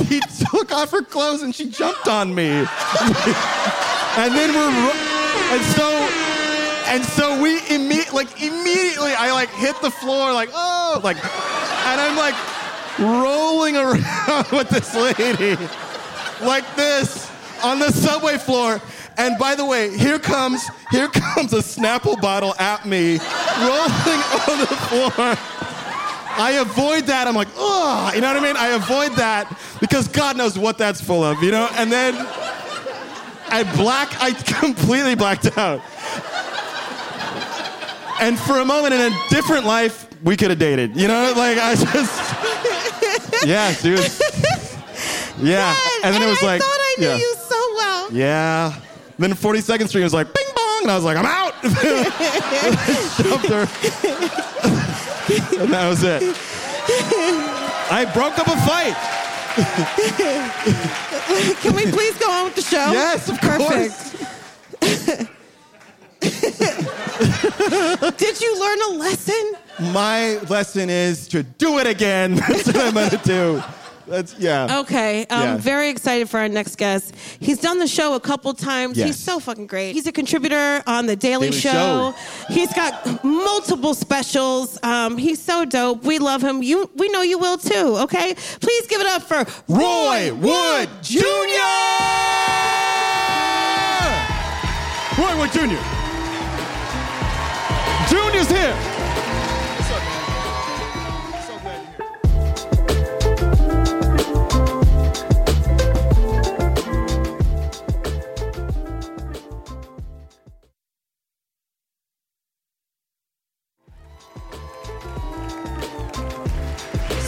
she 0.05 0.19
took 0.51 0.71
off 0.71 0.91
her 0.91 1.01
clothes 1.01 1.41
and 1.41 1.53
she 1.55 1.69
jumped 1.69 2.07
on 2.07 2.33
me. 2.33 2.49
and 2.49 2.65
then 4.35 4.53
we're 4.53 4.91
and 5.51 5.61
so 5.65 5.89
and 6.87 7.03
so 7.05 7.41
we 7.41 7.59
imme- 7.61 8.11
like 8.13 8.41
immediately 8.41 9.13
I 9.13 9.31
like 9.31 9.49
hit 9.49 9.79
the 9.81 9.91
floor 9.91 10.33
like 10.33 10.49
oh 10.53 10.99
like 11.03 11.17
and 11.17 12.01
I'm 12.01 12.17
like 12.17 12.35
rolling 12.99 13.77
around 13.77 14.47
with 14.51 14.69
this 14.69 14.93
lady 14.95 15.55
like 16.41 16.75
this 16.75 17.29
on 17.63 17.79
the 17.79 17.91
subway 17.91 18.37
floor. 18.37 18.81
And 19.19 19.37
by 19.37 19.53
the 19.53 19.65
way, 19.65 19.95
here 19.95 20.17
comes 20.17 20.65
here 20.91 21.09
comes 21.09 21.51
a 21.51 21.57
Snapple 21.57 22.19
bottle 22.21 22.55
at 22.57 22.85
me, 22.85 23.19
rolling 23.59 24.21
on 24.47 24.59
the 24.59 24.77
floor. 24.87 25.35
I 26.41 26.59
avoid 26.61 27.03
that. 27.07 27.27
I'm 27.27 27.35
like, 27.35 27.49
oh, 27.57 28.11
you 28.15 28.21
know 28.21 28.33
what 28.33 28.41
I 28.41 28.45
mean? 28.45 28.55
I 28.55 28.67
avoid 28.69 29.11
that 29.17 29.53
because 29.81 30.07
God 30.07 30.37
knows 30.37 30.57
what 30.57 30.77
that's 30.77 31.01
full 31.01 31.21
of, 31.21 31.43
you 31.43 31.51
know? 31.51 31.67
And 31.73 31.91
then 31.91 32.15
I 33.49 33.69
black, 33.75 34.09
I 34.21 34.31
completely 34.31 35.15
blacked 35.15 35.57
out. 35.57 35.81
And 38.21 38.39
for 38.39 38.59
a 38.59 38.65
moment 38.65 38.93
in 38.93 39.01
a 39.01 39.29
different 39.29 39.65
life, 39.65 40.07
we 40.23 40.37
could 40.37 40.49
have 40.49 40.59
dated, 40.59 40.95
you 40.95 41.09
know? 41.09 41.33
Like, 41.35 41.57
I 41.57 41.75
just, 41.75 43.45
yeah, 43.45 43.73
dude. 43.81 43.99
Yeah. 45.41 45.75
and 46.03 46.15
then 46.15 46.21
it 46.21 46.29
was 46.29 46.41
I 46.41 46.45
like, 46.45 46.61
thought 46.61 46.69
I 46.69 46.95
knew 46.99 47.07
yeah. 47.07 47.17
you 47.17 47.35
so 47.35 47.73
well. 47.75 48.13
Yeah. 48.13 48.79
Then 49.19 49.33
42nd 49.33 49.87
Street 49.89 50.03
was 50.03 50.13
like, 50.13 50.33
bing 50.33 50.45
bong. 50.55 50.81
And 50.83 50.91
I 50.91 50.95
was 50.95 51.03
like, 51.03 51.17
I'm 51.17 51.25
out. 51.25 51.53
Shoved 51.61 51.75
her. 53.49 53.67
and 55.61 55.73
that 55.73 55.89
was 55.89 56.03
it. 56.03 56.23
I 57.91 58.05
broke 58.13 58.39
up 58.39 58.47
a 58.47 58.55
fight. 58.65 58.95
Can 61.61 61.75
we 61.75 61.85
please 61.91 62.17
go 62.17 62.31
on 62.31 62.45
with 62.45 62.55
the 62.55 62.61
show? 62.61 62.91
Yes, 62.93 63.27
of 63.27 63.37
Perfect. 63.41 64.15
Did 68.17 68.41
you 68.41 68.59
learn 68.59 68.79
a 68.87 68.91
lesson? 68.99 69.53
My 69.93 70.37
lesson 70.49 70.89
is 70.89 71.27
to 71.29 71.43
do 71.43 71.79
it 71.79 71.87
again. 71.87 72.35
That's 72.35 72.67
what 72.67 72.77
I'm 72.77 72.93
going 72.93 73.09
to 73.09 73.17
do. 73.17 73.63
That's, 74.09 74.35
yeah. 74.39 74.79
Okay, 74.79 75.25
I'm 75.29 75.41
Yeah. 75.55 75.57
very 75.57 75.89
excited 75.89 76.29
for 76.29 76.39
our 76.39 76.49
next 76.49 76.77
guest. 76.77 77.13
He's 77.39 77.59
done 77.59 77.77
the 77.79 77.87
show 77.87 78.15
a 78.15 78.19
couple 78.19 78.53
times. 78.53 78.97
Yes. 78.97 79.07
He's 79.07 79.19
so 79.19 79.39
fucking 79.39 79.67
great. 79.67 79.93
He's 79.93 80.07
a 80.07 80.11
contributor 80.11 80.81
on 80.87 81.05
The 81.05 81.15
Daily, 81.15 81.49
Daily 81.49 81.59
show. 81.61 81.69
Show. 81.71 82.15
He's 82.53 82.73
got 82.73 83.23
multiple 83.23 83.93
specials. 83.93 84.79
Um, 84.83 85.17
he's 85.17 85.39
so 85.41 85.63
dope. 85.65 86.03
We 86.03 86.17
love 86.19 86.41
him. 86.43 86.63
You, 86.63 86.89
we 86.95 87.09
know 87.09 87.21
you 87.21 87.37
will 87.37 87.57
too. 87.57 87.97
Okay, 87.99 88.33
please 88.59 88.87
give 88.87 88.99
it 89.01 89.07
up 89.07 89.21
for 89.23 89.45
Roy 89.67 90.33
Wood 90.33 90.89
Jr. 91.03 91.21
Roy 95.21 95.37
Wood 95.37 95.51
Jr. 95.51 95.77
Junior's 98.09 98.49
here. 98.49 98.88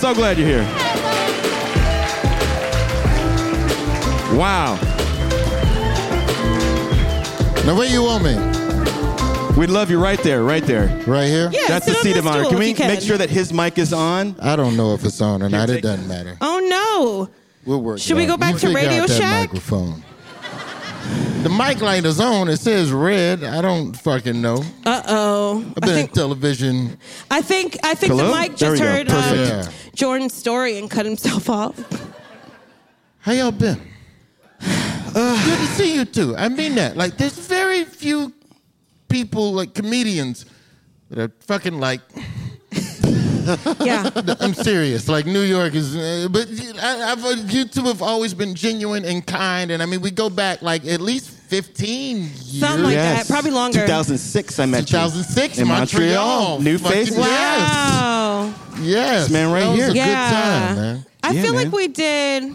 So 0.01 0.07
So 0.07 0.15
glad 0.15 0.39
you're 0.39 0.47
here. 0.47 0.63
Wow. 4.35 4.73
Now, 7.67 7.77
where 7.77 7.87
you 7.87 8.01
want 8.01 8.23
me? 8.23 8.35
We'd 9.59 9.69
love 9.69 9.91
you 9.91 10.01
right 10.01 10.17
there, 10.23 10.41
right 10.43 10.63
there. 10.63 10.87
Right 11.05 11.27
here? 11.27 11.51
Yeah, 11.53 11.67
That's 11.67 11.85
sit 11.85 11.91
the 11.91 11.97
on 11.99 12.03
seat 12.03 12.13
this 12.13 12.19
of 12.19 12.25
honor. 12.27 12.39
stool 12.45 12.49
Can 12.49 12.57
if 12.57 12.59
we 12.59 12.69
you 12.69 12.75
can. 12.75 12.87
make 12.87 13.01
sure 13.01 13.19
that 13.19 13.29
his 13.29 13.53
mic 13.53 13.77
is 13.77 13.93
on? 13.93 14.35
I 14.41 14.55
don't 14.55 14.75
know 14.75 14.95
if 14.95 15.05
it's 15.05 15.21
on 15.21 15.43
or 15.43 15.49
not. 15.49 15.67
take 15.69 15.77
It 15.79 15.81
doesn't 15.81 16.07
matter. 16.07 16.35
Oh 16.41 16.59
no. 16.67 17.29
We'll 17.67 17.83
work. 17.83 17.99
Should 17.99 18.13
it 18.17 18.21
we 18.21 18.25
go 18.25 18.37
back 18.37 18.53
You 18.53 18.59
to 18.59 18.67
figure 18.69 18.81
Radio 18.89 19.03
out 19.03 19.09
that 19.09 19.21
Shack? 19.21 19.49
Microphone. 19.49 20.03
The 21.43 21.49
mic 21.49 21.81
light 21.81 22.05
is 22.05 22.19
on. 22.19 22.49
It 22.49 22.57
says 22.57 22.91
red. 22.91 23.43
I 23.43 23.61
don't 23.61 23.93
fucking 23.93 24.41
know. 24.41 24.63
Uh 24.85 25.01
uh 25.05 25.30
I've 25.59 25.83
I 25.83 25.87
think 25.87 26.09
in 26.09 26.15
television. 26.15 26.97
I 27.29 27.41
think 27.41 27.77
I 27.83 27.93
think 27.95 28.13
Hello? 28.13 28.27
the 28.27 28.39
mic 28.39 28.55
just 28.55 28.81
heard 28.81 29.09
uh, 29.09 29.13
Perfect. 29.13 29.67
Yeah. 29.67 29.91
Jordan's 29.95 30.33
story 30.33 30.77
and 30.77 30.89
cut 30.89 31.05
himself 31.05 31.49
off. 31.49 31.77
How 33.19 33.33
y'all 33.33 33.51
been? 33.51 33.79
Good 34.59 35.59
to 35.59 35.67
see 35.75 35.95
you 35.95 36.05
too. 36.05 36.35
I 36.35 36.49
mean 36.49 36.75
that. 36.75 36.95
Like, 36.97 37.17
there's 37.17 37.37
very 37.37 37.83
few 37.83 38.33
people, 39.09 39.51
like 39.51 39.73
comedians, 39.73 40.45
that 41.09 41.19
are 41.19 41.31
fucking 41.41 41.79
like. 41.79 42.01
Yeah. 43.81 44.09
I'm 44.39 44.53
serious. 44.53 45.07
Like 45.07 45.25
New 45.25 45.41
York 45.41 45.73
is, 45.75 45.95
uh, 45.95 46.27
but 46.29 46.47
I, 46.81 47.11
I've, 47.11 47.23
uh, 47.25 47.29
you 47.47 47.65
two 47.65 47.83
have 47.83 48.01
always 48.01 48.33
been 48.33 48.53
genuine 48.55 49.05
and 49.05 49.25
kind, 49.25 49.71
and 49.71 49.81
I 49.81 49.85
mean 49.85 50.01
we 50.01 50.11
go 50.11 50.29
back 50.29 50.61
like 50.61 50.85
at 50.85 51.01
least 51.01 51.29
15 51.29 52.17
years. 52.17 52.59
Something 52.59 52.83
like 52.83 52.95
that. 52.95 53.27
Probably 53.27 53.51
longer. 53.51 53.81
2006, 53.81 54.59
I 54.59 54.65
met 54.65 54.79
you. 54.81 54.85
2006, 54.87 55.57
in 55.57 55.67
Montreal. 55.67 56.07
Montreal. 56.07 56.59
New 56.61 56.77
Fucking 56.77 56.97
faces. 56.97 57.17
Yes. 57.17 57.59
Wow. 58.01 58.53
Yes, 58.81 59.23
This 59.23 59.31
man 59.31 59.51
right 59.51 59.59
that 59.61 59.69
was 59.69 59.77
here. 59.77 59.89
a 59.89 59.93
Yeah. 59.93 60.05
good 60.05 60.35
time, 60.35 60.75
man. 60.77 61.05
I 61.23 61.31
Yeah, 61.33 61.41
feel 61.43 61.53
man. 61.53 61.63
like 61.65 61.73
we 61.73 61.87
did 61.89 62.53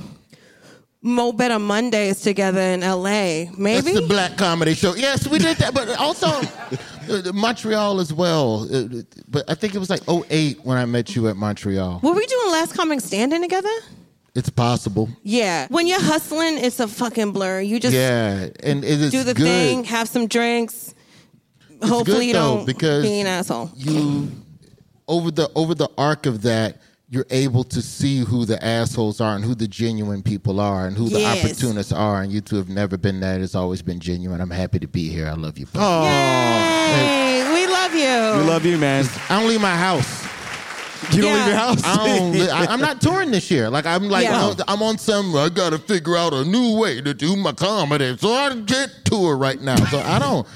Mo 1.06 1.32
Better 1.32 1.58
Mondays 1.58 2.20
together 2.20 2.60
in 2.60 2.80
LA. 2.80 3.46
Maybe? 3.56 3.92
That's 3.92 4.00
the 4.00 4.06
black 4.08 4.36
comedy 4.36 4.74
show. 4.74 4.94
Yes, 4.96 5.26
we 5.28 5.38
did 5.38 5.56
that, 5.58 5.72
but 5.72 5.88
also 5.98 6.26
uh, 7.08 7.32
Montreal 7.32 8.00
as 8.00 8.12
well. 8.12 8.66
Uh, 8.72 9.02
But 9.28 9.48
I 9.48 9.54
think 9.54 9.74
it 9.74 9.78
was 9.78 9.88
like 9.88 10.02
08 10.08 10.60
when 10.64 10.76
I 10.76 10.84
met 10.84 11.14
you 11.14 11.28
at 11.28 11.36
Montreal. 11.36 12.00
Were 12.02 12.12
we 12.12 12.26
doing 12.26 12.50
Last 12.52 12.74
Comic 12.74 13.00
Standing 13.00 13.40
together? 13.40 13.68
It's 14.34 14.50
possible. 14.50 15.08
Yeah. 15.22 15.66
When 15.70 15.86
you're 15.86 16.02
hustling, 16.02 16.58
it's 16.58 16.80
a 16.80 16.88
fucking 16.88 17.32
blur. 17.32 17.60
You 17.60 17.78
just 17.80 17.94
Yeah, 17.94 18.48
and 18.62 18.84
it 18.84 19.00
is 19.00 19.10
do 19.12 19.22
the 19.24 19.32
good. 19.32 19.44
thing, 19.46 19.84
have 19.84 20.08
some 20.08 20.26
drinks. 20.26 20.92
Hopefully 21.82 22.18
good, 22.18 22.26
you 22.26 22.32
though, 22.32 22.56
don't 22.56 22.66
because 22.66 23.02
be 23.04 23.20
an 23.20 23.26
asshole. 23.26 23.70
you 23.76 24.28
over 25.08 25.30
the 25.30 25.50
over 25.54 25.74
the 25.74 25.88
arc 25.96 26.26
of 26.26 26.42
that 26.42 26.78
you're 27.08 27.26
able 27.30 27.62
to 27.62 27.80
see 27.80 28.18
who 28.18 28.44
the 28.44 28.62
assholes 28.64 29.20
are 29.20 29.36
and 29.36 29.44
who 29.44 29.54
the 29.54 29.68
genuine 29.68 30.22
people 30.22 30.58
are 30.58 30.86
and 30.88 30.96
who 30.96 31.08
the 31.08 31.20
Yes. 31.20 31.44
opportunists 31.44 31.92
are 31.92 32.22
and 32.22 32.32
you 32.32 32.40
two 32.40 32.56
have 32.56 32.68
never 32.68 32.96
been 32.96 33.20
that 33.20 33.40
it's 33.40 33.54
always 33.54 33.80
been 33.80 34.00
genuine 34.00 34.40
i'm 34.40 34.50
happy 34.50 34.80
to 34.80 34.88
be 34.88 35.08
here 35.08 35.28
i 35.28 35.34
love 35.34 35.56
you 35.56 35.66
both. 35.66 35.82
Oh, 35.84 36.04
Yay, 36.96 37.44
we 37.54 37.72
love 37.72 37.94
you. 37.94 38.42
we 38.42 38.48
love 38.48 38.64
you, 38.66 38.76
man. 38.76 39.04
i 39.30 39.38
don't 39.38 39.48
leave 39.48 39.60
my 39.60 39.76
house 39.76 40.24
You 41.12 41.22
don't 41.22 41.30
Yeah. 41.30 41.36
leave 41.38 41.46
your 41.46 41.56
house. 41.56 41.82
I 41.84 42.18
don't, 42.18 42.32
li- 42.40 42.50
I, 42.50 42.66
I'm 42.66 42.80
not 42.80 43.00
touring 43.00 43.30
this 43.30 43.48
year. 43.50 43.70
Like 43.70 43.86
I'm 43.86 44.08
like 44.08 44.24
Yeah. 44.24 44.40
no, 44.58 44.64
I'm 44.66 44.82
on 44.82 44.98
some. 44.98 45.36
I 45.36 45.48
got 45.50 45.70
to 45.70 45.78
figure 45.78 46.16
out 46.16 46.32
a 46.32 46.42
new 46.44 46.76
way 46.80 47.00
to 47.02 47.14
do 47.14 47.36
my 47.36 47.52
comedy, 47.52 48.16
so 48.16 48.32
I 48.32 48.48
can't 48.66 48.90
tour 49.04 49.36
right 49.36 49.60
now. 49.60 49.76
So 49.86 50.00
I 50.00 50.18
don't. 50.18 50.46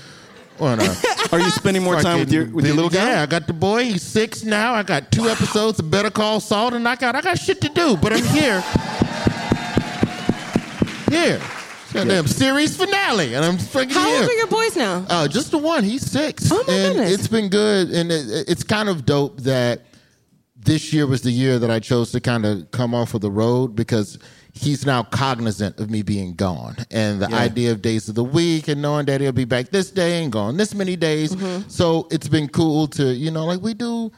Wanna 0.60 0.94
Are 1.32 1.40
you 1.40 1.50
spending 1.50 1.82
more 1.82 2.00
time 2.00 2.20
with 2.20 2.30
your 2.30 2.44
with 2.46 2.66
your 2.66 2.74
little 2.74 2.90
guy? 2.90 3.12
Yeah, 3.12 3.22
I 3.22 3.26
got 3.26 3.46
the 3.46 3.54
boy. 3.54 3.84
He's 3.84 4.02
six 4.02 4.44
now. 4.44 4.74
I 4.74 4.82
got 4.82 5.10
two 5.10 5.28
episodes 5.28 5.78
of 5.78 5.90
Better 5.90 6.10
Call 6.10 6.38
Saul, 6.40 6.74
and 6.74 6.86
I 6.86 6.96
got 6.96 7.16
I 7.16 7.22
got 7.22 7.38
shit 7.38 7.60
to 7.62 7.68
do. 7.70 7.96
But 7.96 8.12
I'm 8.12 8.24
here. 8.24 8.60
here. 11.10 11.40
Goddamn 11.92 12.26
series 12.28 12.76
finale, 12.76 13.34
and 13.34 13.44
I'm 13.44 13.56
freaking 13.56 13.92
How 13.92 14.06
here. 14.06 14.20
old 14.20 14.30
are 14.30 14.34
your 14.34 14.46
boys 14.46 14.76
now? 14.76 15.04
Uh, 15.08 15.26
just 15.26 15.50
the 15.50 15.58
one. 15.58 15.82
He's 15.82 16.08
six. 16.08 16.50
Oh, 16.52 16.62
my 16.66 16.72
and 16.72 16.94
goodness. 16.94 17.14
It's 17.14 17.28
been 17.28 17.48
good, 17.48 17.90
and 17.90 18.12
it, 18.12 18.48
it's 18.48 18.62
kind 18.62 18.88
of 18.88 19.04
dope 19.04 19.40
that 19.40 19.80
this 20.56 20.92
year 20.92 21.06
was 21.06 21.22
the 21.22 21.32
year 21.32 21.58
that 21.58 21.70
I 21.70 21.80
chose 21.80 22.12
to 22.12 22.20
kind 22.20 22.46
of 22.46 22.70
come 22.70 22.94
off 22.94 23.14
of 23.14 23.22
the 23.22 23.30
road 23.30 23.74
because 23.74 24.18
he's 24.54 24.84
now 24.86 25.02
cognizant 25.02 25.78
of 25.80 25.90
me 25.90 26.02
being 26.02 26.34
gone, 26.34 26.76
and 26.90 27.20
the 27.22 27.28
Yeah. 27.30 27.36
idea 27.38 27.72
of 27.72 27.82
days 27.82 28.08
of 28.08 28.14
the 28.14 28.24
week 28.24 28.68
and 28.68 28.80
knowing 28.82 29.06
that 29.06 29.20
he'll 29.20 29.32
be 29.32 29.44
back 29.44 29.70
this 29.70 29.90
day 29.90 30.22
and 30.22 30.32
gone 30.32 30.56
this 30.56 30.74
many 30.74 30.96
days. 30.96 31.34
Mm-hmm. 31.34 31.68
So 31.68 32.08
it's 32.10 32.28
been 32.28 32.48
cool 32.48 32.86
to 32.88 33.12
you 33.14 33.30
know 33.30 33.44
like 33.46 33.60
we 33.60 33.74
do. 33.74 34.10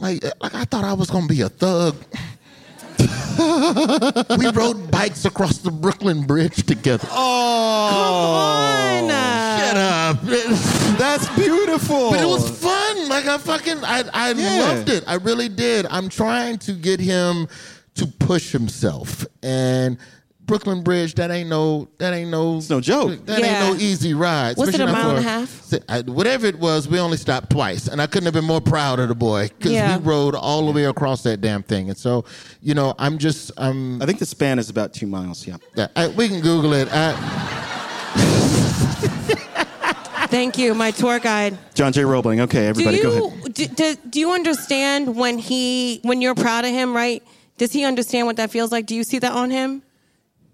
Like, 0.00 0.22
like 0.40 0.54
I 0.54 0.64
thought 0.64 0.84
I 0.84 0.92
was 0.92 1.10
gonna 1.10 1.26
be 1.26 1.40
a 1.40 1.48
thug. 1.48 1.96
we 4.38 4.48
rode 4.50 4.90
bikes 4.90 5.24
across 5.24 5.58
the 5.58 5.70
Brooklyn 5.70 6.22
Bridge 6.26 6.66
together. 6.66 7.06
Oh, 7.10 8.98
Fun. 9.00 9.10
Uh, 9.10 9.58
Shut 9.58 9.76
up. 9.76 10.22
that's 10.98 11.28
beautiful. 11.36 12.10
But 12.10 12.20
it 12.20 12.26
was 12.26 12.48
fun. 12.60 13.08
Like 13.08 13.26
I 13.26 13.38
fucking 13.38 13.84
I 13.84 14.04
I 14.12 14.32
Yeah. 14.32 14.60
loved 14.60 14.88
it. 14.88 15.04
I 15.06 15.14
really 15.14 15.48
did. 15.48 15.86
I'm 15.90 16.08
trying 16.08 16.58
to 16.58 16.72
get 16.72 16.98
him 17.00 17.46
to 17.98 18.06
push 18.06 18.52
himself. 18.52 19.26
And 19.42 19.98
Brooklyn 20.46 20.82
Bridge, 20.82 21.14
that 21.16 21.30
ain't 21.30 21.50
no 21.50 21.88
that 21.98 22.14
ain't 22.14 22.30
no 22.30 22.56
It's 22.56 22.70
no 22.70 22.80
joke. 22.80 23.26
That 23.26 23.40
Yeah. 23.40 23.66
ain't 23.68 23.78
no 23.78 23.84
easy 23.84 24.14
ride. 24.14 24.56
Was 24.56 24.70
it 24.70 24.76
a 24.80 24.86
not 24.86 24.92
mile 24.92 25.10
and 25.10 25.18
a 25.18 25.22
half? 25.22 25.74
I- 25.90 26.00
whatever 26.00 26.46
it 26.46 26.58
was, 26.58 26.88
we 26.88 26.98
only 26.98 27.18
stopped 27.18 27.50
twice, 27.50 27.86
and 27.86 28.00
I 28.00 28.06
couldn't 28.06 28.24
have 28.24 28.32
been 28.34 28.46
more 28.46 28.62
proud 28.62 28.98
of 28.98 29.08
the 29.08 29.14
boy 29.14 29.48
because 29.58 29.72
Yeah. 29.72 29.98
we 29.98 30.04
rode 30.04 30.34
all 30.34 30.64
the 30.64 30.72
way 30.72 30.84
across 30.84 31.22
that 31.24 31.42
damn 31.42 31.62
thing. 31.62 31.90
And 31.90 31.98
so, 31.98 32.24
you 32.62 32.72
know, 32.72 32.94
I'm 32.98 33.18
just 33.18 33.50
I'm 33.58 34.00
I 34.00 34.06
think 34.06 34.20
the 34.20 34.26
span 34.26 34.58
is 34.58 34.70
about 34.70 34.94
two 34.94 35.06
miles. 35.06 35.46
Yeah. 35.46 35.56
yeah, 35.74 35.88
I, 35.94 36.08
we 36.08 36.28
can 36.28 36.40
Google 36.40 36.72
it. 36.72 36.88
I, 36.90 37.12
Thank 40.30 40.58
you, 40.58 40.74
my 40.74 40.90
tour 40.90 41.18
guide. 41.18 41.56
John 41.74 41.90
J. 41.92 42.04
Roebling. 42.04 42.40
Okay, 42.42 42.60
Do 42.60 42.66
everybody, 42.68 43.02
go 43.02 43.28
ahead. 43.28 43.54
do, 43.54 43.66
do, 43.66 43.96
do 44.10 44.20
you 44.20 44.32
understand 44.32 45.16
when 45.16 45.38
he 45.38 46.00
when 46.02 46.20
you're 46.20 46.34
proud 46.34 46.64
of 46.66 46.70
him, 46.70 46.94
right? 46.94 47.22
Does 47.58 47.72
he 47.72 47.84
understand 47.84 48.26
what 48.26 48.36
that 48.36 48.50
feels 48.50 48.72
like? 48.72 48.86
Do 48.86 48.94
you 48.94 49.04
see 49.04 49.18
that 49.18 49.32
on 49.32 49.50
him? 49.50 49.82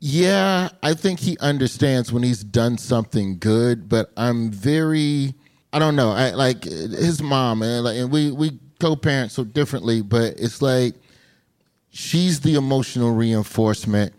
Yeah, 0.00 0.70
I 0.82 0.94
think 0.94 1.20
he 1.20 1.38
understands 1.38 2.12
when 2.12 2.22
he's 2.22 2.42
done 2.42 2.76
something 2.76 3.38
good, 3.38 3.88
but 3.88 4.10
I'm 4.16 4.50
very 4.50 5.34
I 5.72 5.78
don't 5.78 5.96
know. 5.96 6.10
I 6.10 6.30
like 6.30 6.64
his 6.64 7.22
mom 7.22 7.62
and 7.62 7.84
like 7.84 7.96
and 7.96 8.10
we 8.10 8.30
we 8.30 8.58
co-parent 8.80 9.32
so 9.32 9.44
differently, 9.44 10.02
but 10.02 10.38
it's 10.38 10.60
like 10.60 10.94
she's 11.90 12.40
the 12.40 12.56
emotional 12.56 13.12
reinforcement 13.12 14.12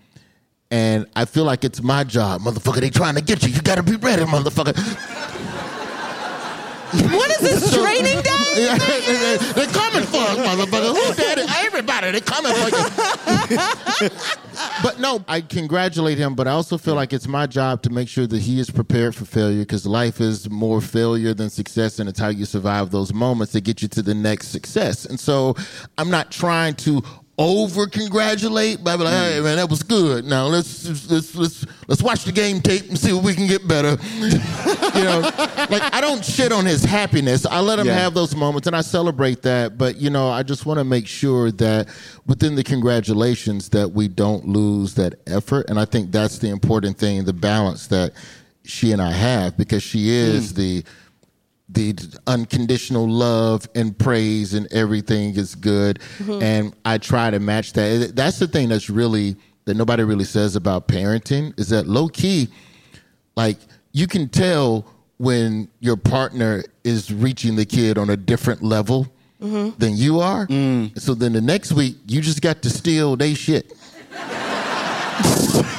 and 0.71 1.05
I 1.15 1.25
feel 1.25 1.43
like 1.43 1.63
it's 1.63 1.81
my 1.81 2.03
job, 2.03 2.41
motherfucker. 2.41 2.81
They 2.81 2.89
trying 2.89 3.15
to 3.15 3.21
get 3.21 3.43
you. 3.43 3.49
You 3.49 3.61
got 3.61 3.75
to 3.75 3.83
be 3.83 3.95
ready, 3.95 4.23
motherfucker. 4.23 4.75
What 6.93 7.29
is 7.31 7.39
this 7.39 7.73
training 7.73 8.21
day? 8.21 8.31
Yeah, 8.55 8.77
They're 8.77 9.67
coming 9.67 10.03
for 10.03 10.15
us, 10.15 10.37
motherfucker. 10.37 10.95
Who? 10.95 11.65
Everybody, 11.65 12.11
they're 12.11 12.21
coming 12.21 12.53
for 12.53 12.69
you. 12.69 14.09
but 14.81 14.97
no, 14.97 15.21
I 15.27 15.41
congratulate 15.41 16.17
him, 16.17 16.35
but 16.35 16.47
I 16.47 16.51
also 16.51 16.77
feel 16.77 16.95
like 16.95 17.11
it's 17.11 17.27
my 17.27 17.47
job 17.47 17.81
to 17.81 17.89
make 17.89 18.07
sure 18.07 18.25
that 18.27 18.41
he 18.41 18.61
is 18.61 18.69
prepared 18.69 19.13
for 19.13 19.25
failure 19.25 19.59
because 19.59 19.85
life 19.85 20.21
is 20.21 20.49
more 20.49 20.79
failure 20.79 21.33
than 21.33 21.49
success, 21.49 21.99
and 21.99 22.07
it's 22.07 22.17
how 22.19 22.29
you 22.29 22.45
survive 22.45 22.91
those 22.91 23.13
moments 23.13 23.51
that 23.53 23.65
get 23.65 23.81
you 23.81 23.89
to 23.89 24.01
the 24.01 24.15
next 24.15 24.47
success. 24.49 25.03
And 25.05 25.19
so 25.19 25.55
I'm 25.97 26.09
not 26.09 26.31
trying 26.31 26.75
to 26.75 27.03
over 27.37 27.85
congratulate, 27.87 28.81
but 28.81 28.93
I'm 28.93 28.99
like, 29.01 29.13
hey 29.13 29.41
man, 29.41 29.57
that 29.57 29.69
was 29.69 29.83
good. 29.83 30.23
Now 30.23 30.45
let's 30.45 31.09
let's 31.11 31.35
let's 31.35 31.65
let's 31.87 32.01
watch 32.01 32.23
the 32.23 32.31
game 32.31 32.61
tape 32.61 32.87
and 32.87 32.97
see 32.97 33.11
what 33.11 33.25
we 33.25 33.33
can 33.33 33.45
get 33.45 33.67
better. 33.67 33.97
you 34.19 35.03
know, 35.03 35.19
like 35.69 35.93
I 35.93 35.99
don't 35.99 36.23
shit 36.23 36.53
on 36.53 36.65
his 36.65 36.83
happiness. 36.83 37.45
I 37.45 37.59
let 37.59 37.77
him 37.77 37.87
Yeah. 37.87 37.95
have 37.95 38.13
those 38.13 38.35
moments 38.35 38.67
and 38.67 38.75
I 38.75 38.81
celebrate 38.81 39.41
that. 39.41 39.77
But 39.77 39.97
you 39.97 40.09
know, 40.09 40.29
I 40.29 40.43
just 40.43 40.65
want 40.65 40.79
to 40.79 40.85
make 40.85 41.07
sure 41.07 41.51
that 41.51 41.89
within 42.25 42.55
the 42.55 42.63
congratulations 42.63 43.69
that 43.69 43.91
we 43.91 44.07
don't 44.07 44.47
lose 44.47 44.93
that 44.95 45.15
effort. 45.27 45.69
And 45.69 45.77
I 45.77 45.85
think 45.85 46.11
that's 46.11 46.37
the 46.39 46.49
important 46.49 46.97
thing, 46.97 47.25
the 47.25 47.33
balance 47.33 47.87
that 47.87 48.13
she 48.63 48.93
and 48.93 49.01
I 49.01 49.11
have, 49.11 49.57
because 49.57 49.83
she 49.83 50.09
is 50.09 50.53
mm. 50.53 50.55
the 50.55 50.83
the 51.69 51.95
unconditional 52.27 53.09
love 53.09 53.67
and 53.73 53.97
praise 53.97 54.53
and 54.53 54.71
everything 54.71 55.35
is 55.35 55.55
good. 55.55 55.99
Mm-hmm. 56.19 56.43
And 56.43 56.75
i 56.85 56.97
try 56.97 57.31
to 57.31 57.39
match 57.39 57.73
that. 57.73 58.11
That's 58.15 58.39
the 58.39 58.47
thing 58.47 58.69
that's 58.69 58.89
really 58.89 59.35
that 59.65 59.75
nobody 59.75 60.03
really 60.03 60.25
says 60.25 60.55
about 60.55 60.87
parenting 60.87 61.59
is 61.59 61.69
that 61.69 61.87
low 61.87 62.07
key 62.07 62.49
like 63.35 63.57
you 63.91 64.07
can 64.07 64.29
tell 64.29 64.85
when 65.17 65.69
your 65.79 65.97
partner 65.97 66.63
is 66.83 67.11
reaching 67.11 67.55
the 67.55 67.65
kid 67.65 67.97
on 67.97 68.09
a 68.09 68.17
different 68.17 68.61
level 68.61 69.07
mm-hmm. 69.41 69.77
than 69.79 69.95
you 69.95 70.19
are. 70.19 70.45
Mm. 70.47 70.99
So 70.99 71.13
then 71.13 71.33
the 71.33 71.41
next 71.41 71.71
week 71.71 71.97
you 72.05 72.21
just 72.21 72.41
got 72.41 72.61
to 72.63 72.69
steal 72.69 73.15
they 73.15 73.33
shit. 73.33 73.73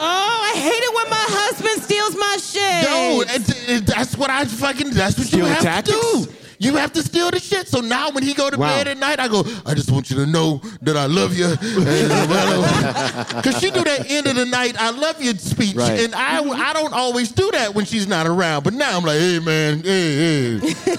Oh, 0.00 0.52
I 0.54 0.58
hate 0.58 0.82
it 0.82 0.87
husband 1.28 1.82
steals 1.82 2.16
my 2.16 2.36
shit. 2.40 2.84
No, 2.84 3.22
it, 3.26 3.68
it- 3.68 3.86
that's 3.86 4.16
what 4.16 4.30
I 4.30 4.44
fucking. 4.44 4.90
That's 4.90 5.18
what 5.18 5.26
Stealing 5.26 5.46
you 5.46 5.52
have 5.54 5.62
tactics? 5.62 5.98
to 5.98 6.26
do. 6.26 6.32
You 6.60 6.74
have 6.74 6.92
to 6.94 7.04
steal 7.04 7.30
the 7.30 7.38
shit. 7.38 7.68
So 7.68 7.80
now 7.80 8.10
when 8.10 8.24
he 8.24 8.34
go 8.34 8.50
to 8.50 8.58
Wow. 8.58 8.66
bed 8.66 8.88
at 8.88 8.98
night, 8.98 9.20
I 9.20 9.28
go, 9.28 9.44
I 9.64 9.74
just 9.74 9.92
want 9.92 10.10
you 10.10 10.16
to 10.16 10.26
know 10.26 10.60
that 10.82 10.96
I 10.96 11.06
love 11.06 11.36
you. 11.38 11.46
Because 11.50 13.56
she 13.60 13.70
do 13.70 13.84
that 13.84 14.06
end 14.10 14.26
of 14.26 14.34
the 14.34 14.44
night, 14.44 14.74
I 14.76 14.90
love 14.90 15.22
you 15.22 15.34
speech. 15.34 15.76
Right. 15.76 16.00
And 16.00 16.16
I, 16.16 16.40
I 16.42 16.72
don't 16.72 16.92
always 16.92 17.30
do 17.30 17.48
that 17.52 17.76
when 17.76 17.84
she's 17.84 18.08
not 18.08 18.26
around. 18.26 18.64
But 18.64 18.74
now 18.74 18.96
I'm 18.96 19.04
like, 19.04 19.20
hey, 19.20 19.38
man, 19.38 19.82
hey, 19.84 20.58
hey. 20.58 20.60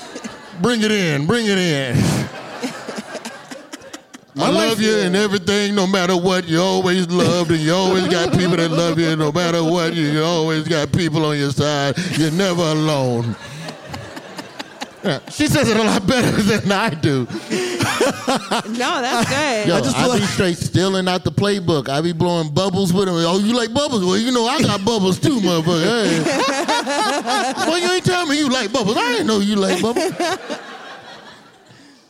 bring 0.62 0.82
it 0.82 0.92
in, 0.92 1.26
bring 1.28 1.46
it 1.48 1.58
in. 1.58 1.98
I 4.41 4.49
love 4.49 4.80
you 4.82 4.95
and 4.99 5.15
everything, 5.15 5.75
no 5.75 5.86
matter 5.86 6.15
what. 6.15 6.47
You 6.47 6.62
always 6.62 7.08
loved, 7.10 7.52
and 7.52 7.60
you 7.60 7.73
always 7.73 8.08
got 8.08 8.32
people 8.38 8.56
that 8.58 8.71
love 8.71 8.97
you. 8.99 9.15
No 9.15 9.32
matter 9.32 9.63
what, 9.63 9.93
you, 9.93 10.06
you 10.08 10.23
always 10.23 10.67
got 10.67 10.91
people 10.91 11.25
on 11.25 11.38
your 11.38 11.52
side. 11.52 11.97
You're 12.17 12.32
never 12.32 12.62
alone. 12.62 13.36
She 15.30 15.47
says 15.47 15.69
it 15.69 15.78
a 15.78 15.84
lot 15.84 16.06
better 16.06 16.32
than 16.41 16.71
I 16.71 16.89
do. 16.89 17.25
No, 18.78 19.02
that's 19.02 19.30
good. 19.30 19.67
Yo, 19.67 19.75
I, 19.75 19.82
just 19.82 19.95
feel 19.97 20.13
be 20.13 20.19
like- 20.19 20.30
straight 20.30 20.58
stealing 20.58 21.08
out 21.08 21.23
the 21.23 21.32
playbook. 21.32 21.88
I 21.89 22.02
be 22.02 22.12
blowing 22.12 22.54
bubbles 22.54 22.91
with 22.93 23.08
him. 23.08 23.15
Oh, 23.15 23.39
you 23.39 23.56
like 23.56 23.73
bubbles? 23.73 24.04
Well, 24.04 24.17
you 24.17 24.32
know 24.32 24.45
I 24.45 24.62
got 24.62 24.84
bubbles 24.84 25.19
too, 25.19 25.39
motherfucker. 25.39 25.84
Hey. 25.84 27.54
well, 27.69 27.80
you 27.80 27.91
ain't 27.91 28.06
tell 28.06 28.25
me 28.25 28.38
you 28.38 28.49
like 28.49 28.71
bubbles. 28.73 28.97
I 28.97 29.08
didn't 29.13 29.28
know 29.28 29.39
you 29.39 29.56
like 29.56 29.82
bubbles. 29.82 30.12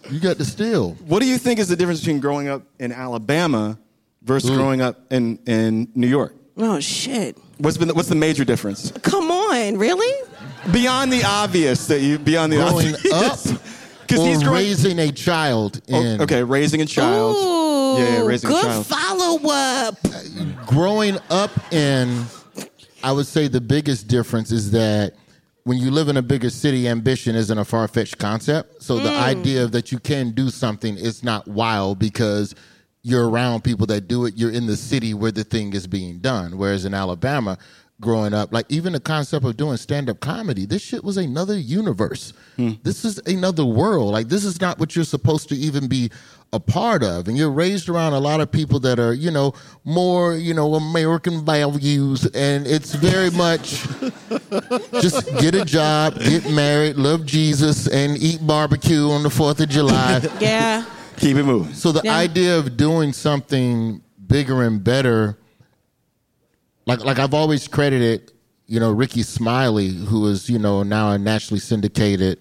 You 0.09 0.19
got 0.19 0.37
to 0.37 0.45
steal. 0.45 0.91
What 1.07 1.21
do 1.21 1.27
you 1.27 1.37
think 1.37 1.59
is 1.59 1.67
the 1.67 1.75
difference 1.75 1.99
between 1.99 2.19
growing 2.19 2.47
up 2.47 2.63
in 2.79 2.91
Alabama 2.91 3.77
versus 4.23 4.49
mm. 4.49 4.55
growing 4.55 4.81
up 4.81 5.11
in, 5.11 5.37
in 5.45 5.89
New 5.95 6.07
York? 6.07 6.33
Oh 6.57 6.79
shit. 6.79 7.37
What's 7.57 7.77
been 7.77 7.87
the, 7.89 7.93
what's 7.93 8.09
the 8.09 8.15
major 8.15 8.43
difference 8.45 8.91
Come 9.01 9.29
on, 9.31 9.77
really? 9.77 10.27
beyond 10.71 11.11
the 11.11 11.23
obvious 11.25 11.87
that 11.87 12.01
you 12.01 12.17
beyond 12.19 12.51
the 12.53 12.57
Growing 12.57 12.95
obvious? 12.95 13.51
up 13.53 13.61
because 14.01 14.25
he's 14.25 14.39
growing. 14.43 14.55
raising 14.55 14.99
a 14.99 15.11
child 15.11 15.81
Oh, 15.91 16.01
in 16.01 16.21
okay, 16.21 16.43
raising 16.43 16.81
a 16.81 16.85
child. 16.85 17.35
Ooh, 17.37 18.01
yeah, 18.01 18.09
yeah, 18.19 18.25
raising 18.25 18.49
good 18.49 18.65
a 18.65 18.67
child. 18.67 18.85
follow 18.87 19.39
up. 19.51 19.95
Uh, 20.05 20.65
growing 20.65 21.17
up 21.29 21.51
in, 21.73 22.25
I 23.03 23.11
would 23.11 23.27
say 23.27 23.47
the 23.47 23.61
biggest 23.61 24.07
difference 24.07 24.51
is 24.51 24.71
that 24.71 25.13
when 25.63 25.77
you 25.77 25.91
live 25.91 26.07
in 26.07 26.17
a 26.17 26.21
bigger 26.21 26.49
city, 26.49 26.87
ambition 26.87 27.35
isn't 27.35 27.57
a 27.57 27.65
far 27.65 27.87
fetched 27.87 28.17
concept. 28.17 28.81
So 28.81 28.97
the 28.97 29.09
mm. 29.09 29.21
idea 29.21 29.67
that 29.67 29.91
you 29.91 29.99
can 29.99 30.31
do 30.31 30.49
something 30.49 30.97
is 30.97 31.23
not 31.23 31.47
wild 31.47 31.99
because 31.99 32.55
you're 33.01 33.29
around 33.29 33.63
people 33.63 33.85
that 33.87 34.07
do 34.07 34.25
it. 34.25 34.35
You're 34.35 34.51
in 34.51 34.65
the 34.65 34.77
city 34.77 35.13
where 35.13 35.31
the 35.31 35.43
thing 35.43 35.73
is 35.73 35.87
being 35.87 36.19
done. 36.19 36.57
Whereas 36.57 36.85
in 36.85 36.93
Alabama, 36.93 37.57
growing 38.01 38.33
up, 38.33 38.53
like 38.53 38.65
even 38.69 38.93
the 38.93 38.99
concept 38.99 39.45
of 39.45 39.57
doing 39.57 39.77
stand 39.77 40.09
up 40.09 40.19
comedy, 40.19 40.65
this 40.65 40.81
shit 40.81 41.03
was 41.03 41.17
another 41.17 41.57
universe. 41.57 42.33
Hmm. 42.55 42.71
This 42.83 43.03
is 43.05 43.17
another 43.25 43.65
world. 43.65 44.11
Like 44.11 44.29
this 44.29 44.43
is 44.45 44.61
not 44.61 44.79
what 44.79 44.95
you're 44.95 45.05
supposed 45.05 45.49
to 45.49 45.55
even 45.55 45.87
be 45.87 46.09
a 46.51 46.59
part 46.59 47.03
of. 47.03 47.27
And 47.27 47.37
you're 47.37 47.51
raised 47.51 47.89
around 47.89 48.13
a 48.13 48.19
lot 48.19 48.41
of 48.41 48.51
people 48.51 48.79
that 48.81 48.99
are, 48.99 49.13
you 49.13 49.31
know, 49.31 49.53
more, 49.83 50.33
you 50.35 50.53
know, 50.53 50.75
American 50.75 51.45
values. 51.45 52.25
And 52.27 52.65
it's 52.65 52.95
very 52.95 53.29
much 53.31 53.85
just 55.01 55.25
get 55.39 55.55
a 55.55 55.65
job, 55.65 56.19
get 56.19 56.49
married, 56.51 56.95
love 56.95 57.25
Jesus, 57.25 57.87
and 57.87 58.17
eat 58.17 58.45
barbecue 58.45 59.09
on 59.09 59.23
the 59.23 59.29
4th 59.29 59.59
of 59.59 59.69
July. 59.69 60.21
Yeah. 60.39 60.85
Keep 61.17 61.37
it 61.37 61.43
moving. 61.43 61.73
So 61.73 61.91
the 61.91 62.01
Yeah. 62.03 62.15
idea 62.15 62.57
of 62.57 62.77
doing 62.77 63.11
something 63.13 64.01
bigger 64.27 64.63
and 64.63 64.81
better, 64.83 65.37
like 66.89 67.05
like 67.05 67.19
I've 67.19 67.33
always 67.33 67.67
credited, 67.67 68.31
you 68.67 68.79
know, 68.79 68.91
Rickey 68.91 69.23
Smiley, 69.23 69.89
who 69.89 70.27
is 70.27 70.49
you 70.49 70.59
know 70.59 70.83
now 70.83 71.11
a 71.11 71.17
nationally 71.17 71.59
syndicated 71.59 72.39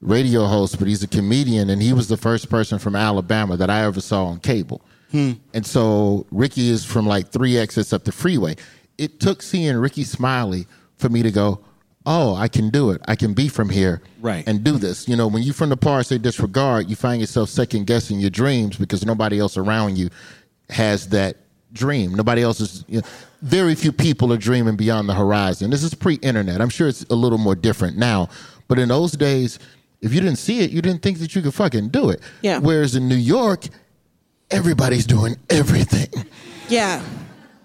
radio 0.00 0.44
host, 0.46 0.78
but 0.78 0.88
he's 0.88 1.02
a 1.02 1.08
comedian, 1.08 1.70
and 1.70 1.80
he 1.80 1.92
was 1.92 2.08
the 2.08 2.16
first 2.16 2.50
person 2.50 2.78
from 2.78 2.94
Alabama 2.94 3.56
that 3.56 3.70
I 3.70 3.84
ever 3.84 4.00
saw 4.00 4.26
on 4.26 4.40
cable. 4.40 4.82
Hmm. 5.10 5.32
And 5.54 5.64
so 5.64 6.26
Rickey 6.30 6.68
is 6.68 6.84
from 6.84 7.06
like 7.06 7.28
three 7.28 7.56
exits 7.56 7.92
up 7.92 8.04
the 8.04 8.12
freeway. 8.12 8.56
It 8.98 9.20
took 9.20 9.40
seeing 9.42 9.76
Rickey 9.76 10.04
Smiley 10.04 10.66
for 10.96 11.08
me 11.08 11.22
to 11.22 11.30
go, 11.30 11.60
oh, 12.06 12.34
I 12.34 12.48
can 12.48 12.70
do 12.70 12.90
it. 12.90 13.00
I 13.06 13.14
can 13.16 13.32
be 13.34 13.48
from 13.48 13.68
here 13.68 14.02
Right. 14.20 14.44
and 14.46 14.62
do 14.64 14.78
this. 14.78 15.08
You 15.08 15.16
know, 15.16 15.26
when 15.28 15.42
you're 15.42 15.54
from 15.54 15.68
the 15.70 15.76
par 15.76 16.02
say 16.02 16.18
disregard, 16.18 16.88
you 16.90 16.96
find 16.96 17.20
yourself 17.20 17.48
second 17.50 17.86
guessing 17.86 18.18
your 18.20 18.30
dreams 18.30 18.76
because 18.76 19.04
nobody 19.06 19.38
else 19.38 19.56
around 19.56 19.96
you 19.98 20.10
has 20.70 21.08
that 21.10 21.36
dream. 21.76 22.14
Nobody 22.14 22.42
else 22.42 22.60
is. 22.60 22.84
You 22.88 23.00
know, 23.00 23.06
very 23.42 23.74
few 23.74 23.92
people 23.92 24.32
are 24.32 24.36
dreaming 24.36 24.76
beyond 24.76 25.08
the 25.08 25.14
horizon. 25.14 25.70
This 25.70 25.82
is 25.82 25.94
pre-internet. 25.94 26.60
I'm 26.60 26.68
sure 26.68 26.88
it's 26.88 27.04
a 27.04 27.14
little 27.14 27.38
more 27.38 27.54
different 27.54 27.96
now, 27.96 28.28
but 28.66 28.78
in 28.78 28.88
those 28.88 29.12
days, 29.12 29.58
if 30.00 30.12
you 30.12 30.20
didn't 30.20 30.38
see 30.38 30.60
it, 30.60 30.70
you 30.70 30.82
didn't 30.82 31.02
think 31.02 31.18
that 31.18 31.34
you 31.34 31.42
could 31.42 31.54
fucking 31.54 31.88
do 31.88 32.10
it. 32.10 32.20
Yeah. 32.42 32.58
Whereas 32.58 32.96
in 32.96 33.08
New 33.08 33.14
York, 33.14 33.66
everybody's 34.50 35.06
doing 35.06 35.36
everything. 35.50 36.26
Yeah. 36.68 37.02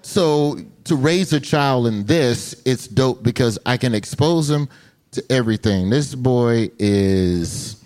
So 0.02 0.60
to 0.86 0.96
raise 0.96 1.34
a 1.34 1.40
child 1.40 1.88
in 1.88 2.06
this, 2.06 2.62
it's 2.66 2.88
dope 2.88 3.24
because 3.24 3.58
I 3.66 3.78
can 3.78 3.94
expose 3.94 4.50
him 4.50 4.70
to 5.12 5.24
everything. 5.30 5.90
This 5.90 6.16
boy 6.16 6.70
is 6.80 7.84